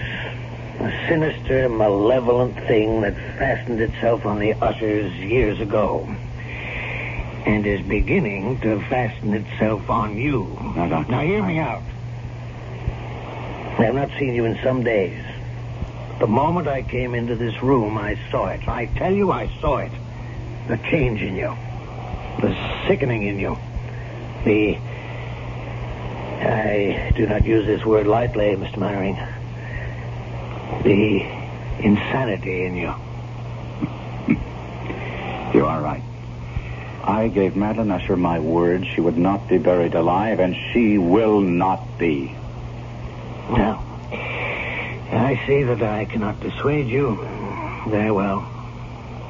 A 0.79 1.07
sinister, 1.07 1.69
malevolent 1.69 2.55
thing 2.67 3.01
that 3.01 3.15
fastened 3.37 3.79
itself 3.79 4.25
on 4.25 4.39
the 4.39 4.53
ushers 4.53 5.13
years 5.15 5.59
ago. 5.59 6.07
And 7.45 7.65
is 7.65 7.81
beginning 7.81 8.59
to 8.61 8.79
fasten 8.89 9.33
itself 9.33 9.89
on 9.89 10.17
you. 10.17 10.45
Now, 10.75 10.87
Doctor. 10.87 11.11
Now, 11.11 11.21
hear 11.21 11.43
me 11.43 11.59
out. 11.59 11.83
I've 13.77 13.93
not 13.93 14.09
seen 14.17 14.33
you 14.33 14.45
in 14.45 14.57
some 14.63 14.83
days. 14.83 15.23
The 16.19 16.27
moment 16.27 16.67
I 16.67 16.81
came 16.81 17.13
into 17.13 17.35
this 17.35 17.61
room, 17.61 17.97
I 17.97 18.17
saw 18.31 18.47
it. 18.47 18.67
I 18.67 18.85
tell 18.85 19.13
you, 19.13 19.31
I 19.31 19.47
saw 19.59 19.77
it. 19.77 19.91
The 20.67 20.77
change 20.77 21.21
in 21.21 21.35
you. 21.35 21.55
The 22.41 22.55
sickening 22.87 23.23
in 23.23 23.39
you. 23.39 23.57
The. 24.43 24.77
I 26.41 27.13
do 27.15 27.27
not 27.27 27.45
use 27.45 27.65
this 27.65 27.85
word 27.85 28.07
lightly, 28.07 28.55
Mr. 28.55 28.77
Mannering. 28.77 29.17
The 30.83 31.21
insanity 31.79 32.65
in 32.65 32.75
you. 32.75 32.93
You 35.53 35.65
are 35.67 35.81
right. 35.81 36.03
I 37.05 37.29
gave 37.29 37.55
Madeline 37.55 37.91
Usher 37.91 38.17
my 38.17 38.39
word 38.39 38.85
she 38.93 38.99
would 38.99 39.17
not 39.17 39.47
be 39.47 39.57
buried 39.57 39.93
alive, 39.93 40.39
and 40.39 40.55
she 40.73 40.97
will 40.97 41.39
not 41.39 41.97
be. 41.97 42.35
Well, 43.49 43.81
I 44.11 45.41
see 45.47 45.63
that 45.63 45.81
I 45.81 46.05
cannot 46.05 46.39
dissuade 46.41 46.87
you. 46.87 47.15
Very 47.87 48.11
well. 48.11 48.45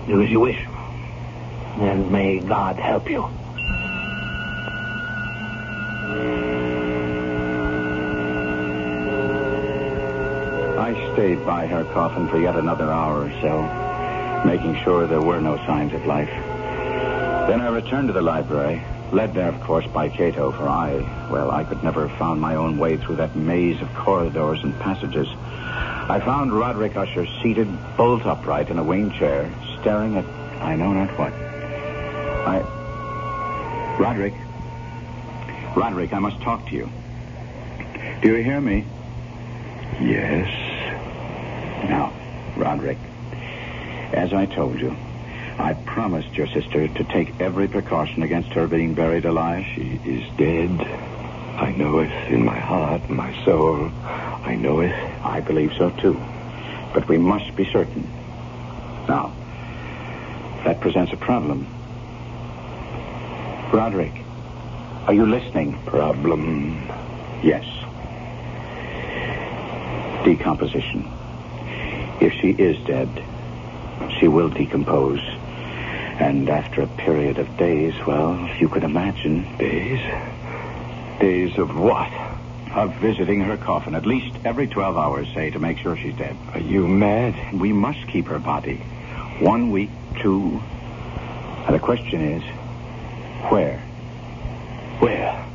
Do 0.08 0.22
as 0.22 0.30
you 0.30 0.40
wish. 0.40 0.66
And 1.78 2.12
may 2.12 2.40
God 2.40 2.78
help 2.78 3.10
you. 3.10 3.30
I 10.86 11.14
stayed 11.14 11.44
by 11.44 11.66
her 11.66 11.84
coffin 11.84 12.28
for 12.30 12.38
yet 12.38 12.56
another 12.56 12.92
hour 12.92 13.24
or 13.24 13.32
so, 13.42 14.46
making 14.46 14.76
sure 14.84 15.08
there 15.08 15.20
were 15.20 15.42
no 15.42 15.58
signs 15.66 15.92
of 15.94 16.06
life. 16.06 16.30
Then 16.30 17.60
I 17.60 17.70
returned 17.70 18.10
to 18.10 18.14
the 18.14 18.22
library, 18.22 18.80
led 19.12 19.34
there, 19.34 19.50
of 19.50 19.60
course, 19.62 19.88
by 19.88 20.10
Cato, 20.10 20.52
for 20.52 20.70
I, 20.70 20.92
well, 21.32 21.50
I 21.50 21.64
could 21.64 21.84
never 21.84 22.08
have 22.08 22.20
found 22.20 22.40
my 22.40 22.54
own 22.54 22.78
way 22.78 22.98
through 22.98 23.16
that 23.16 23.36
maze 23.36 23.82
of 23.82 23.92
corridors 23.96 24.60
and 24.62 24.80
passages. 24.80 25.28
I 25.28 26.22
found 26.24 26.54
Roderick 26.54 26.96
Usher 26.96 27.26
seated 27.42 27.68
bolt 27.98 28.24
upright 28.24 28.70
in 28.70 28.78
a 28.78 28.84
wing 28.84 29.10
chair, 29.10 29.52
staring 29.82 30.18
at 30.18 30.26
I 30.62 30.76
know 30.76 30.94
not 30.94 31.10
what. 31.18 31.34
I. 31.34 32.60
Roderick. 34.00 34.36
Roderick, 35.76 36.14
I 36.14 36.20
must 36.20 36.40
talk 36.42 36.70
to 36.70 36.76
you. 36.76 36.92
Do 38.22 38.38
you 38.38 38.44
hear 38.44 38.62
me? 38.62 38.86
Yes. 40.00 40.75
Now, 41.84 42.14
Roderick, 42.56 42.98
as 44.14 44.34
I 44.34 44.46
told 44.46 44.80
you, 44.80 44.96
I 45.58 45.74
promised 45.74 46.36
your 46.36 46.48
sister 46.48 46.88
to 46.88 47.04
take 47.06 47.40
every 47.40 47.68
precaution 47.68 48.24
against 48.24 48.50
her 48.50 48.68
being 48.68 48.94
buried 48.94 49.26
alive. 49.26 49.66
She 49.76 50.00
is 50.06 50.24
dead. 50.38 50.72
I 51.58 51.72
know 51.72 52.00
it 52.00 52.12
in 52.32 52.44
my 52.44 52.60
heart, 52.60 53.10
my 53.10 53.34
soul. 53.46 53.90
I 54.04 54.56
know 54.56 54.82
it. 54.82 54.92
I 55.24 55.40
believe 55.40 55.74
so, 55.78 55.90
too. 55.92 56.22
But 56.94 57.08
we 57.08 57.18
must 57.18 57.56
be 57.56 57.66
certain. 57.72 58.04
Now, 59.08 59.34
that 60.66 60.82
presents 60.82 61.14
a 61.14 61.18
problem. 61.18 61.68
Roderick, 63.72 64.14
are 65.08 65.14
you 65.14 65.26
listening? 65.26 65.78
Problem. 65.86 66.88
Yes. 67.44 67.64
Decomposition. 70.26 71.15
If 72.22 72.34
she 72.34 72.52
is 72.52 72.78
dead, 72.86 73.10
she 74.20 74.28
will 74.28 74.50
decompose. 74.50 75.20
And 76.18 76.50
after 76.50 76.82
a 76.82 76.88
period 76.88 77.40
of 77.40 77.58
days, 77.58 77.94
well, 78.08 78.46
if 78.46 78.62
you 78.62 78.70
could 78.70 78.84
imagine. 78.84 79.44
Days? 79.58 80.00
Days 81.20 81.58
of 81.58 81.78
what? 81.78 82.12
Of 82.72 82.96
visiting 82.96 83.42
her 83.42 83.58
coffin 83.58 83.96
at 83.96 84.06
least 84.06 84.36
every 84.46 84.68
12 84.68 84.98
hours, 84.98 85.28
say, 85.34 85.50
to 85.52 85.60
make 85.60 85.78
sure 85.78 85.98
she's 85.98 86.16
dead. 86.16 86.36
Are 86.54 86.60
you 86.60 86.88
mad? 86.88 87.60
We 87.60 87.74
must 87.74 88.08
keep 88.08 88.28
her 88.28 88.40
body. 88.40 88.78
One 89.40 89.72
week, 89.72 89.90
two. 90.22 90.62
And 91.66 91.76
the 91.76 91.80
question 91.80 92.22
is, 92.22 92.44
where? 93.52 93.80
Where? 95.00 95.46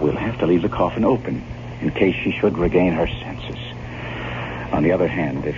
We'll 0.00 0.16
have 0.16 0.38
to 0.38 0.46
leave 0.46 0.62
the 0.62 0.68
coffin 0.68 1.04
open 1.04 1.42
in 1.80 1.90
case 1.90 2.14
she 2.22 2.30
should 2.32 2.56
regain 2.56 2.92
her 2.92 3.06
senses. 3.06 3.58
On 4.72 4.82
the 4.82 4.92
other 4.92 5.08
hand, 5.08 5.44
if 5.44 5.56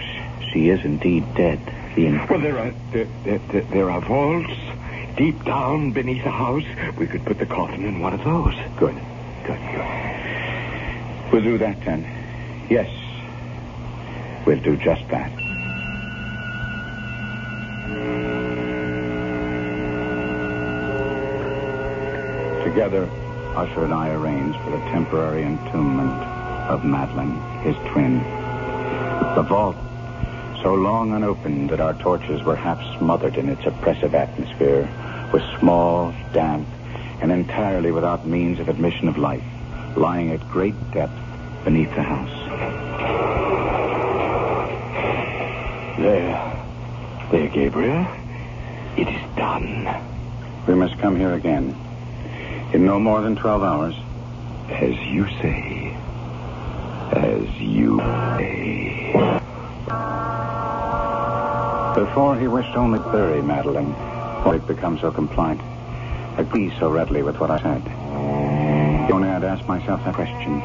she 0.53 0.69
is 0.69 0.85
indeed 0.85 1.25
dead, 1.35 1.59
the 1.95 2.07
inc- 2.07 2.29
Well, 2.31 2.41
there 2.41 2.59
are 2.59 2.73
there, 2.93 3.07
there, 3.25 3.39
there, 3.53 3.63
there 3.63 3.91
are 3.91 4.01
vaults 4.01 4.53
deep 5.17 5.45
down 5.45 5.93
beneath 5.93 6.23
the 6.25 6.31
house. 6.31 6.65
We 6.99 7.07
could 7.07 7.25
put 7.25 7.39
the 7.39 7.47
coffin 7.47 7.85
in 7.85 8.01
one 8.01 8.15
of 8.15 8.25
those. 8.25 8.55
Good. 8.79 8.95
Good, 9.47 9.61
good. 9.73 11.33
We'll 11.33 11.43
do 11.43 11.59
that 11.59 11.81
then. 11.85 12.03
Yes. 12.71 12.89
We'll 14.47 14.61
do 14.61 14.77
just 14.77 15.07
that. 15.09 15.31
Together, 22.65 23.05
Usher 23.57 23.85
and 23.85 23.93
I 23.95 24.11
arranged 24.11 24.59
for 24.61 24.71
the 24.71 24.79
temporary 24.91 25.43
entombment 25.43 26.23
of 26.69 26.85
Madeline, 26.85 27.35
his 27.63 27.75
twin. 27.91 28.19
The 29.35 29.43
vault, 29.43 29.77
so 30.63 30.75
long 30.75 31.13
unopened 31.13 31.71
that 31.71 31.81
our 31.81 31.95
torches 31.95 32.43
were 32.43 32.57
half 32.57 32.81
smothered 32.99 33.37
in 33.37 33.49
its 33.49 33.65
oppressive 33.65 34.15
atmosphere, 34.15 34.89
was 35.33 35.43
small, 35.59 36.13
damp, 36.33 36.67
and 37.21 37.33
entirely 37.33 37.91
without 37.91 38.27
means 38.27 38.61
of 38.61 38.69
admission 38.69 39.09
of 39.09 39.17
light, 39.17 39.43
lying 39.97 40.31
at 40.33 40.41
great 40.51 40.75
depth 40.93 41.13
beneath 41.65 41.95
the 41.95 42.03
house. 42.03 42.31
There. 45.99 46.57
There, 47.31 47.49
Gabriel. 47.49 48.07
It 48.97 49.09
is 49.09 49.37
done. 49.37 49.89
We 50.67 50.75
must 50.75 50.99
come 50.99 51.17
here 51.17 51.35
again. 51.35 51.77
In 52.73 52.85
no 52.85 52.99
more 52.99 53.21
than 53.23 53.37
12 53.37 53.63
hours. 53.63 53.95
As 54.69 54.97
you 55.07 55.27
say. 55.41 55.95
As 57.13 57.61
you 57.61 57.99
say. 57.99 59.41
Before 61.95 62.39
he 62.39 62.47
wished 62.47 62.77
only 62.77 62.99
to 63.01 63.11
bury 63.11 63.43
Madeline, 63.43 63.93
for 64.43 64.53
he'd 64.53 64.67
become 64.67 64.99
so 64.99 65.11
compliant, 65.11 65.61
agree 66.39 66.73
so 66.79 66.89
readily 66.89 67.23
with 67.23 67.41
what 67.41 67.51
I 67.51 67.59
said. 67.61 67.83
Only 69.11 69.29
I'd 69.29 69.43
asked 69.43 69.67
myself 69.67 70.05
that 70.05 70.15
question. 70.15 70.61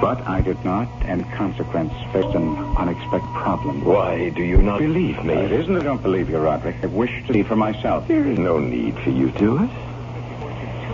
But 0.00 0.26
I 0.26 0.40
did 0.40 0.64
not, 0.64 0.88
and 1.02 1.20
in 1.20 1.30
consequence 1.32 1.92
faced 2.12 2.34
an 2.34 2.56
unexpected 2.76 3.30
problem. 3.34 3.84
Why 3.84 4.30
do 4.30 4.42
you 4.42 4.62
not 4.62 4.78
believe 4.78 5.22
me? 5.22 5.34
It 5.34 5.52
isn't 5.52 5.74
that 5.74 5.82
I 5.82 5.84
don't 5.84 6.02
believe 6.02 6.30
you, 6.30 6.38
Roderick. 6.38 6.76
I 6.82 6.86
wish 6.86 7.12
to 7.26 7.32
see 7.34 7.42
for 7.42 7.56
myself. 7.56 8.08
There 8.08 8.26
is 8.26 8.38
no 8.38 8.58
need 8.58 8.98
for 9.00 9.10
you 9.10 9.30
to 9.30 9.38
do 9.38 9.62
it. 9.62 9.70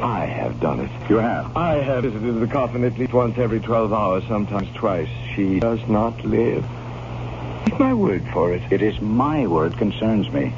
I 0.02 0.26
have 0.26 0.58
done 0.60 0.80
it. 0.80 0.90
You 1.08 1.18
have? 1.18 1.56
I 1.56 1.76
have 1.76 2.02
visited 2.02 2.40
the 2.40 2.48
coffin 2.48 2.82
at 2.82 2.98
least 2.98 3.12
once 3.12 3.38
every 3.38 3.60
12 3.60 3.92
hours, 3.92 4.24
sometimes 4.26 4.68
twice. 4.74 5.08
She 5.36 5.60
does 5.60 5.86
not 5.86 6.24
live. 6.24 6.66
Take 7.76 7.88
my 7.88 7.92
word 7.92 8.26
for 8.32 8.54
it. 8.54 8.62
It 8.72 8.80
is 8.80 8.98
my 9.02 9.46
word 9.46 9.76
concerns 9.76 10.32
me. 10.32 10.50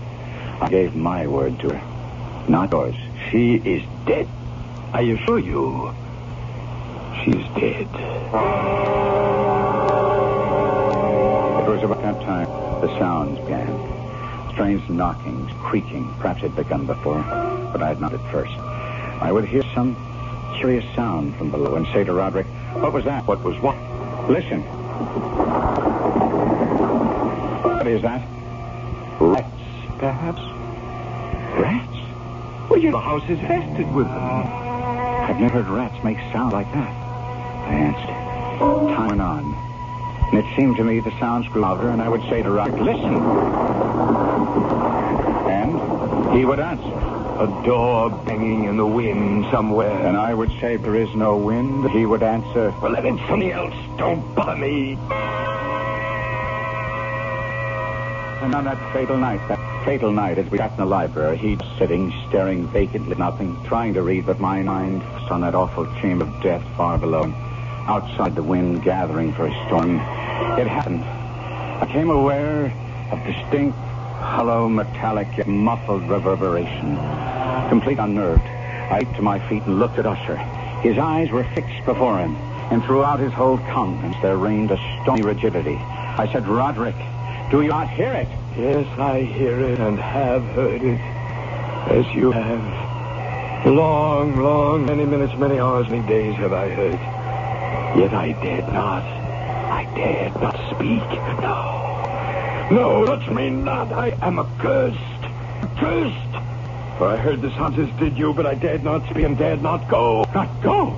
I 0.60 0.68
gave 0.68 0.94
my 0.94 1.26
word 1.26 1.58
to 1.58 1.74
her, 1.74 2.48
not 2.48 2.70
yours. 2.70 2.94
She 3.28 3.56
is 3.56 3.82
dead. 4.06 4.28
I 4.92 5.00
assure 5.00 5.40
you. 5.40 5.92
She's 7.24 7.44
dead. 7.58 7.88
It 11.58 11.68
was 11.68 11.82
about 11.82 12.02
that 12.02 12.22
time 12.22 12.46
the 12.82 12.98
sounds 13.00 13.40
began. 13.40 14.52
Strange 14.52 14.88
knockings, 14.88 15.50
creaking. 15.64 16.14
Perhaps 16.20 16.42
had 16.42 16.54
begun 16.54 16.86
before, 16.86 17.24
but 17.72 17.82
I 17.82 17.88
had 17.88 18.00
not 18.00 18.14
at 18.14 18.20
first. 18.30 18.52
I 18.52 19.32
would 19.32 19.44
hear 19.44 19.64
some 19.74 19.96
curious 20.56 20.84
sound 20.94 21.34
from 21.34 21.50
below 21.50 21.74
and 21.74 21.84
say 21.88 22.04
to 22.04 22.12
Roderick, 22.12 22.46
What 22.74 22.92
was 22.92 23.04
that? 23.06 23.26
What 23.26 23.42
was 23.42 23.58
what? 23.58 23.76
Listen. 24.30 24.62
Is 27.88 28.02
that? 28.02 28.20
Rats, 29.18 29.48
perhaps? 29.98 30.42
Rats? 31.58 32.68
Well, 32.68 32.78
your 32.78 33.00
house 33.00 33.24
is 33.24 33.38
infested 33.40 33.90
with 33.94 34.06
them. 34.06 34.14
I've 34.14 35.40
never 35.40 35.62
heard 35.62 35.68
rats 35.68 36.04
make 36.04 36.18
sound 36.30 36.52
like 36.52 36.70
that. 36.74 36.90
I 37.66 37.72
answered. 37.72 38.94
Time 38.94 39.08
went 39.08 39.22
on. 39.22 39.54
And 40.32 40.38
it 40.38 40.56
seemed 40.56 40.76
to 40.76 40.84
me 40.84 41.00
the 41.00 41.18
sounds 41.18 41.48
grew 41.48 41.62
louder, 41.62 41.88
and 41.88 42.02
I 42.02 42.10
would 42.10 42.20
say 42.24 42.42
to 42.42 42.50
Roderick, 42.50 42.82
Listen. 42.82 43.14
And 45.48 46.36
he 46.36 46.44
would 46.44 46.60
answer. 46.60 46.84
A 47.38 47.46
door 47.64 48.10
banging 48.26 48.64
in 48.64 48.76
the 48.76 48.86
wind 48.86 49.46
somewhere. 49.50 50.06
And 50.06 50.16
I 50.16 50.34
would 50.34 50.50
say, 50.60 50.76
There 50.76 50.96
is 50.96 51.14
no 51.14 51.38
wind. 51.38 51.90
He 51.92 52.04
would 52.04 52.22
answer, 52.22 52.74
Well, 52.82 52.92
then 52.92 53.06
it's 53.06 53.28
something 53.28 53.50
else. 53.50 53.74
Don't 53.96 54.34
bother 54.34 54.56
me. 54.56 54.98
And 58.40 58.54
on 58.54 58.64
that 58.64 58.92
fatal 58.92 59.16
night, 59.16 59.40
that 59.48 59.84
fatal 59.84 60.12
night, 60.12 60.38
as 60.38 60.48
we 60.48 60.58
sat 60.58 60.70
in 60.70 60.76
the 60.76 60.86
library, 60.86 61.36
he 61.36 61.58
sitting, 61.76 62.12
staring 62.28 62.68
vacantly 62.68 63.10
at 63.10 63.18
nothing, 63.18 63.60
trying 63.64 63.94
to 63.94 64.02
read, 64.02 64.26
but 64.26 64.38
my 64.38 64.62
mind 64.62 65.02
was 65.02 65.28
on 65.30 65.40
that 65.40 65.56
awful 65.56 65.86
chamber 66.00 66.24
of 66.24 66.42
death 66.42 66.62
far 66.76 66.98
below. 66.98 67.24
Outside 67.88 68.36
the 68.36 68.42
wind 68.44 68.84
gathering 68.84 69.32
for 69.32 69.46
a 69.46 69.66
storm. 69.66 69.96
It 69.96 70.68
happened. 70.68 71.02
I 71.02 71.88
came 71.92 72.10
aware 72.10 72.72
of 73.10 73.18
distinct, 73.24 73.76
hollow, 73.76 74.68
metallic, 74.68 75.28
yet 75.36 75.48
muffled 75.48 76.08
reverberation. 76.08 76.96
Complete 77.68 77.98
unnerved, 77.98 78.46
I 78.46 79.00
leaped 79.00 79.16
to 79.16 79.22
my 79.22 79.40
feet 79.48 79.64
and 79.64 79.80
looked 79.80 79.98
at 79.98 80.06
Usher. 80.06 80.36
His 80.82 80.96
eyes 80.96 81.30
were 81.30 81.44
fixed 81.54 81.84
before 81.84 82.18
him, 82.18 82.36
and 82.70 82.84
throughout 82.84 83.18
his 83.18 83.32
whole 83.32 83.58
countenance 83.58 84.16
there 84.22 84.36
reigned 84.36 84.70
a 84.70 85.02
stony 85.02 85.22
rigidity. 85.22 85.74
I 85.74 86.30
said, 86.32 86.46
Roderick, 86.46 86.94
do 87.50 87.62
you 87.62 87.68
not 87.68 87.88
hear 87.90 88.12
it? 88.12 88.28
Yes, 88.58 88.86
I 88.98 89.20
hear 89.20 89.60
it 89.60 89.78
and 89.78 89.98
have 89.98 90.42
heard 90.54 90.82
it. 90.82 91.00
As 91.90 92.06
you 92.14 92.30
have. 92.30 93.66
Long, 93.66 94.36
long, 94.36 94.84
many 94.84 95.04
minutes, 95.04 95.32
many 95.38 95.58
hours, 95.58 95.88
many 95.88 96.06
days 96.06 96.34
have 96.36 96.52
I 96.52 96.68
heard. 96.68 97.00
Yet 97.98 98.12
I 98.12 98.32
dared 98.42 98.72
not. 98.72 99.02
I 99.02 99.84
dared 99.94 100.34
not 100.40 100.56
speak. 100.74 101.02
No. 101.40 101.78
No, 102.70 103.06
touch 103.06 103.28
me 103.30 103.48
not. 103.48 103.92
I 103.92 104.10
am 104.20 104.38
accursed. 104.38 104.98
Accursed. 105.62 106.32
For 106.98 107.08
I 107.08 107.16
heard 107.16 107.40
the 107.40 107.50
sounds 107.52 107.78
as 107.78 107.88
did 107.98 108.18
you, 108.18 108.34
but 108.34 108.44
I 108.44 108.54
dared 108.54 108.84
not 108.84 109.08
speak 109.08 109.24
and 109.24 109.38
dared 109.38 109.62
not 109.62 109.88
go. 109.88 110.24
Not 110.34 110.62
go? 110.62 110.90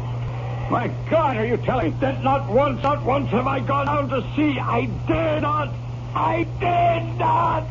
My 0.70 0.88
God, 1.10 1.36
are 1.36 1.46
you 1.46 1.58
telling 1.58 1.92
me 1.92 1.96
that 2.00 2.24
not 2.24 2.48
once, 2.48 2.82
not 2.82 3.04
once 3.04 3.28
have 3.30 3.46
I 3.46 3.60
gone 3.60 3.86
down 3.86 4.08
to 4.08 4.22
sea? 4.34 4.58
I 4.58 4.86
dare 5.06 5.40
not. 5.40 5.72
I 6.14 6.46
dare 6.58 7.02
not. 7.18 7.64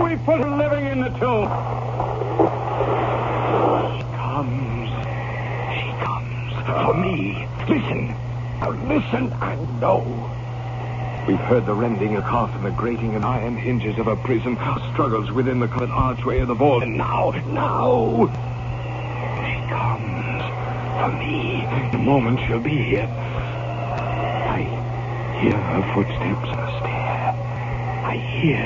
We 0.00 0.16
put 0.16 0.40
a 0.40 0.56
living 0.56 0.86
in 0.86 1.00
the 1.00 1.10
tomb. 1.20 1.46
She 3.94 4.02
comes. 4.16 4.90
She 5.78 5.90
comes 6.04 6.52
for 6.66 6.94
me. 6.94 7.46
Listen. 7.68 8.08
Now 8.60 8.70
listen 8.70 9.32
and 9.32 9.80
know. 9.80 10.30
We've 11.28 11.38
heard 11.38 11.64
the 11.64 11.74
rending 11.74 12.16
of 12.16 12.24
and 12.24 12.64
the 12.64 12.70
grating 12.70 13.14
and 13.14 13.24
iron 13.24 13.56
hinges 13.56 13.98
of 13.98 14.08
a 14.08 14.16
prison, 14.16 14.56
struggles 14.92 15.30
within 15.32 15.58
the 15.58 15.68
covered 15.68 15.90
archway 15.90 16.40
of 16.40 16.48
the 16.48 16.54
vault. 16.54 16.82
And 16.82 16.98
now, 16.98 17.30
now, 17.46 18.26
she 19.46 19.68
comes 19.70 20.42
for 21.00 21.12
me. 21.18 21.64
In 21.64 21.94
a 21.94 22.02
moment 22.02 22.40
she'll 22.46 22.60
be 22.60 22.76
here. 22.76 23.06
I 23.06 24.60
hear 25.40 25.56
her 25.56 25.94
footsteps 25.94 26.48
on 26.48 26.82
the. 26.82 26.93
I 28.04 28.16
hear 28.16 28.60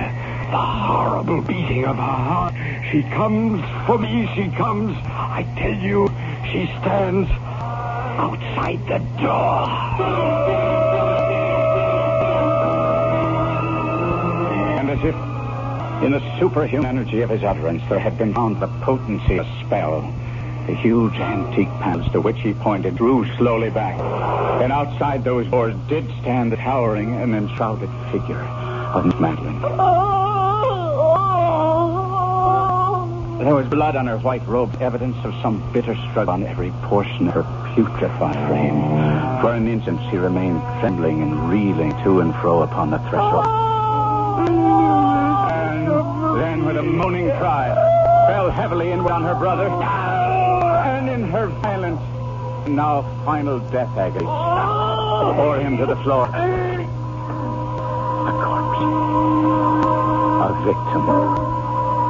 the 0.51 0.59
horrible 0.59 1.43
beating 1.43 1.85
of 1.85 1.97
her 1.97 2.03
heart. 2.03 2.55
She 2.91 3.03
comes 3.03 3.63
for 3.87 3.97
me, 3.97 4.29
she 4.35 4.49
comes. 4.57 4.97
I 5.05 5.47
tell 5.57 5.75
you, 5.75 6.09
she 6.51 6.67
stands 6.81 7.31
outside 8.19 8.81
the 8.89 8.99
door. 9.23 9.69
And 14.81 14.91
as 14.91 15.05
if 15.05 15.15
in 16.03 16.13
the 16.13 16.39
superhuman 16.41 16.87
energy 16.87 17.23
of 17.23 17.31
his 17.31 17.45
utterance 17.45 17.83
there 17.89 18.01
had 18.01 18.19
been 18.19 18.35
found 18.35 18.61
the 18.61 18.67
potency 18.83 19.39
of 19.39 19.47
a 19.47 19.65
spell, 19.65 20.01
the 20.67 20.75
huge 20.75 21.15
antique 21.15 21.71
panels 21.81 22.11
to 22.11 22.21
which 22.21 22.41
he 22.41 22.55
pointed 22.55 22.97
drew 22.97 23.25
slowly 23.37 23.71
back. 23.71 24.01
And 24.63 24.73
outside 24.73 25.23
those 25.23 25.47
doors 25.49 25.77
did 25.89 26.05
stand 26.21 26.51
the 26.51 26.57
towering 26.57 27.15
and 27.15 27.35
enshrouded 27.37 27.91
figure 28.11 28.68
of 28.95 29.07
Miss 29.07 29.19
Madeline. 29.21 29.61
There 33.39 33.55
was 33.55 33.67
blood 33.69 33.95
on 33.97 34.07
her 34.09 34.19
white 34.19 34.47
robe, 34.47 34.77
evidence 34.81 35.17
of 35.25 35.33
some 35.41 35.63
bitter 35.73 35.95
struggle 36.11 36.35
on 36.35 36.43
every 36.43 36.71
portion 36.83 37.29
of 37.29 37.35
her 37.35 37.45
putrefied 37.75 38.35
frame. 38.49 38.81
For 39.41 39.55
an 39.55 39.69
instant 39.69 40.01
she 40.11 40.17
remained 40.17 40.61
trembling 40.81 41.23
and 41.23 41.49
reeling 41.49 41.93
to 42.03 42.21
and 42.21 42.35
fro 42.37 42.63
upon 42.63 42.91
the 42.91 42.99
threshold. 43.09 43.47
And 46.35 46.41
then, 46.41 46.65
with 46.67 46.77
a 46.77 46.83
moaning 46.83 47.31
cry, 47.39 47.73
fell 48.29 48.51
heavily 48.51 48.91
in 48.91 49.01
on 49.01 49.23
her 49.23 49.35
brother, 49.35 49.69
and 49.69 51.09
in 51.09 51.23
her 51.31 51.47
violent, 51.47 52.01
now 52.69 53.03
final 53.25 53.61
death 53.71 53.97
agony, 53.97 54.27
bore 55.37 55.59
him 55.59 55.77
to 55.79 55.87
the 55.87 55.97
floor. 56.03 56.27
Victim 60.65 61.07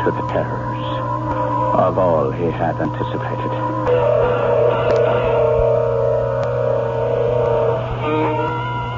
to 0.05 0.11
the 0.11 0.27
terrors 0.33 0.85
of 1.79 1.99
all 1.99 2.31
he 2.31 2.45
had 2.47 2.77
anticipated. 2.81 3.53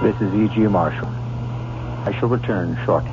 This 0.02 0.16
is 0.22 0.34
E.G. 0.34 0.66
Marshall. 0.68 1.08
I 2.06 2.16
shall 2.18 2.28
return 2.28 2.78
shortly. 2.86 3.10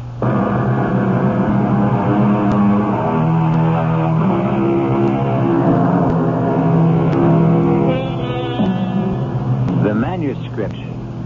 The 9.83 9.93
manuscript 9.93 10.75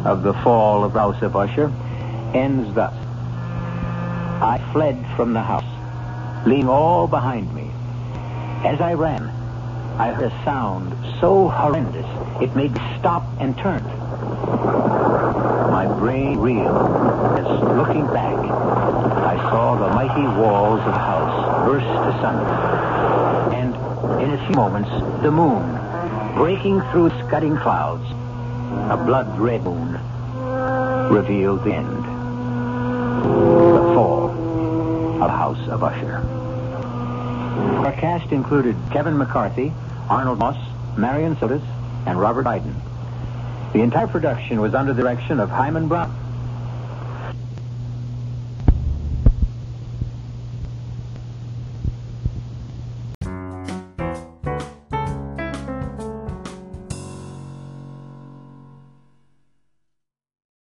of 0.06 0.24
The 0.24 0.34
Fall 0.44 0.84
of 0.84 0.94
House 0.94 1.22
of 1.22 1.36
Usher 1.36 1.72
ends 2.34 2.74
thus. 2.74 2.94
I 4.42 4.58
fled 4.74 5.01
from 5.22 5.34
the 5.34 5.40
house, 5.40 6.48
leaving 6.48 6.68
all 6.68 7.06
behind 7.06 7.54
me. 7.54 7.70
As 8.68 8.82
I 8.82 8.96
ran, 8.96 9.22
I 10.00 10.12
heard 10.14 10.32
a 10.32 10.44
sound 10.44 10.98
so 11.20 11.48
horrendous 11.48 12.08
it 12.42 12.56
made 12.56 12.72
me 12.72 12.82
stop 12.98 13.22
and 13.40 13.56
turn. 13.56 13.84
My 15.70 15.86
brain 16.00 16.40
reeled 16.40 16.76
as, 17.38 17.46
looking 17.78 18.08
back, 18.08 18.34
I 18.34 19.38
saw 19.52 19.76
the 19.76 19.94
mighty 19.94 20.26
walls 20.42 20.80
of 20.80 20.86
the 20.86 20.98
house 20.98 21.68
burst 21.68 21.86
asunder. 21.86 22.56
And 23.54 23.76
in 24.24 24.32
a 24.32 24.46
few 24.48 24.56
moments, 24.56 24.90
the 25.22 25.30
moon, 25.30 26.34
breaking 26.34 26.82
through 26.90 27.12
scudding 27.28 27.58
clouds, 27.58 28.10
a 28.90 28.98
blood-red 28.98 29.64
moon, 29.64 30.00
revealed 31.14 31.64
the 31.64 31.74
end. 31.76 32.01
Of 35.72 35.84
Usher. 35.84 36.18
Our 36.18 37.94
cast 37.94 38.32
included 38.32 38.76
Kevin 38.92 39.18
McCarthy, 39.18 39.72
Arnold 40.10 40.40
Moss, 40.40 40.58
Marian 40.98 41.38
Seldes, 41.38 41.64
and 42.06 42.20
Robert 42.20 42.44
Dryden. 42.44 42.76
The 43.72 43.80
entire 43.82 44.08
production 44.08 44.60
was 44.60 44.74
under 44.74 44.94
the 44.94 45.02
direction 45.02 45.40
of 45.40 45.50
Himan 45.50 45.88
Brown. 45.88 46.14